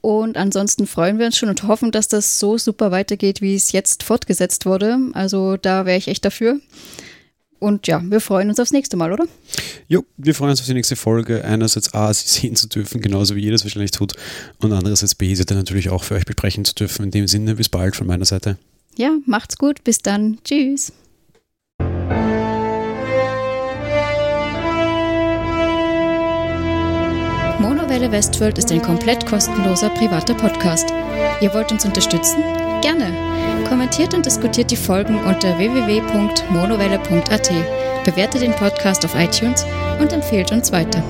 Und 0.00 0.36
ansonsten 0.36 0.86
freuen 0.86 1.18
wir 1.18 1.26
uns 1.26 1.36
schon 1.36 1.48
und 1.50 1.64
hoffen, 1.64 1.90
dass 1.90 2.08
das 2.08 2.38
so 2.38 2.56
super 2.56 2.90
weitergeht, 2.90 3.42
wie 3.42 3.54
es 3.54 3.72
jetzt 3.72 4.02
fortgesetzt 4.02 4.64
wurde. 4.66 4.98
Also 5.12 5.56
da 5.56 5.84
wäre 5.84 5.98
ich 5.98 6.08
echt 6.08 6.24
dafür. 6.24 6.60
Und 7.58 7.86
ja, 7.86 8.02
wir 8.02 8.20
freuen 8.20 8.48
uns 8.48 8.58
aufs 8.58 8.72
nächste 8.72 8.96
Mal, 8.96 9.12
oder? 9.12 9.26
Jo, 9.86 10.02
wir 10.16 10.34
freuen 10.34 10.50
uns 10.50 10.60
auf 10.60 10.66
die 10.66 10.72
nächste 10.72 10.96
Folge. 10.96 11.44
Einerseits 11.44 11.92
A, 11.92 12.12
sie 12.12 12.26
sehen 12.26 12.56
zu 12.56 12.66
dürfen, 12.66 13.02
genauso 13.02 13.36
wie 13.36 13.42
jedes 13.42 13.64
wahrscheinlich 13.64 13.90
tut. 13.90 14.14
Und 14.58 14.72
andererseits 14.72 15.14
B, 15.14 15.34
sie 15.34 15.44
dann 15.44 15.58
natürlich 15.58 15.90
auch 15.90 16.02
für 16.02 16.14
euch 16.14 16.24
besprechen 16.24 16.64
zu 16.64 16.74
dürfen. 16.74 17.04
In 17.04 17.10
dem 17.10 17.28
Sinne, 17.28 17.56
bis 17.56 17.68
bald 17.68 17.96
von 17.96 18.06
meiner 18.06 18.24
Seite. 18.24 18.56
Ja, 18.96 19.12
macht's 19.26 19.58
gut. 19.58 19.84
Bis 19.84 19.98
dann. 19.98 20.38
Tschüss. 20.42 20.92
Monowelle 27.90 28.12
Westworld 28.12 28.56
ist 28.56 28.70
ein 28.70 28.82
komplett 28.82 29.26
kostenloser 29.26 29.90
privater 29.90 30.34
Podcast. 30.34 30.94
Ihr 31.40 31.52
wollt 31.52 31.72
uns 31.72 31.84
unterstützen? 31.84 32.40
Gerne. 32.82 33.12
Kommentiert 33.68 34.14
und 34.14 34.24
diskutiert 34.24 34.70
die 34.70 34.76
Folgen 34.76 35.18
unter 35.24 35.58
www.monowelle.at, 35.58 37.50
bewertet 38.04 38.42
den 38.42 38.52
Podcast 38.52 39.04
auf 39.04 39.16
iTunes 39.16 39.66
und 39.98 40.12
empfehlt 40.12 40.52
uns 40.52 40.70
weiter. 40.70 41.02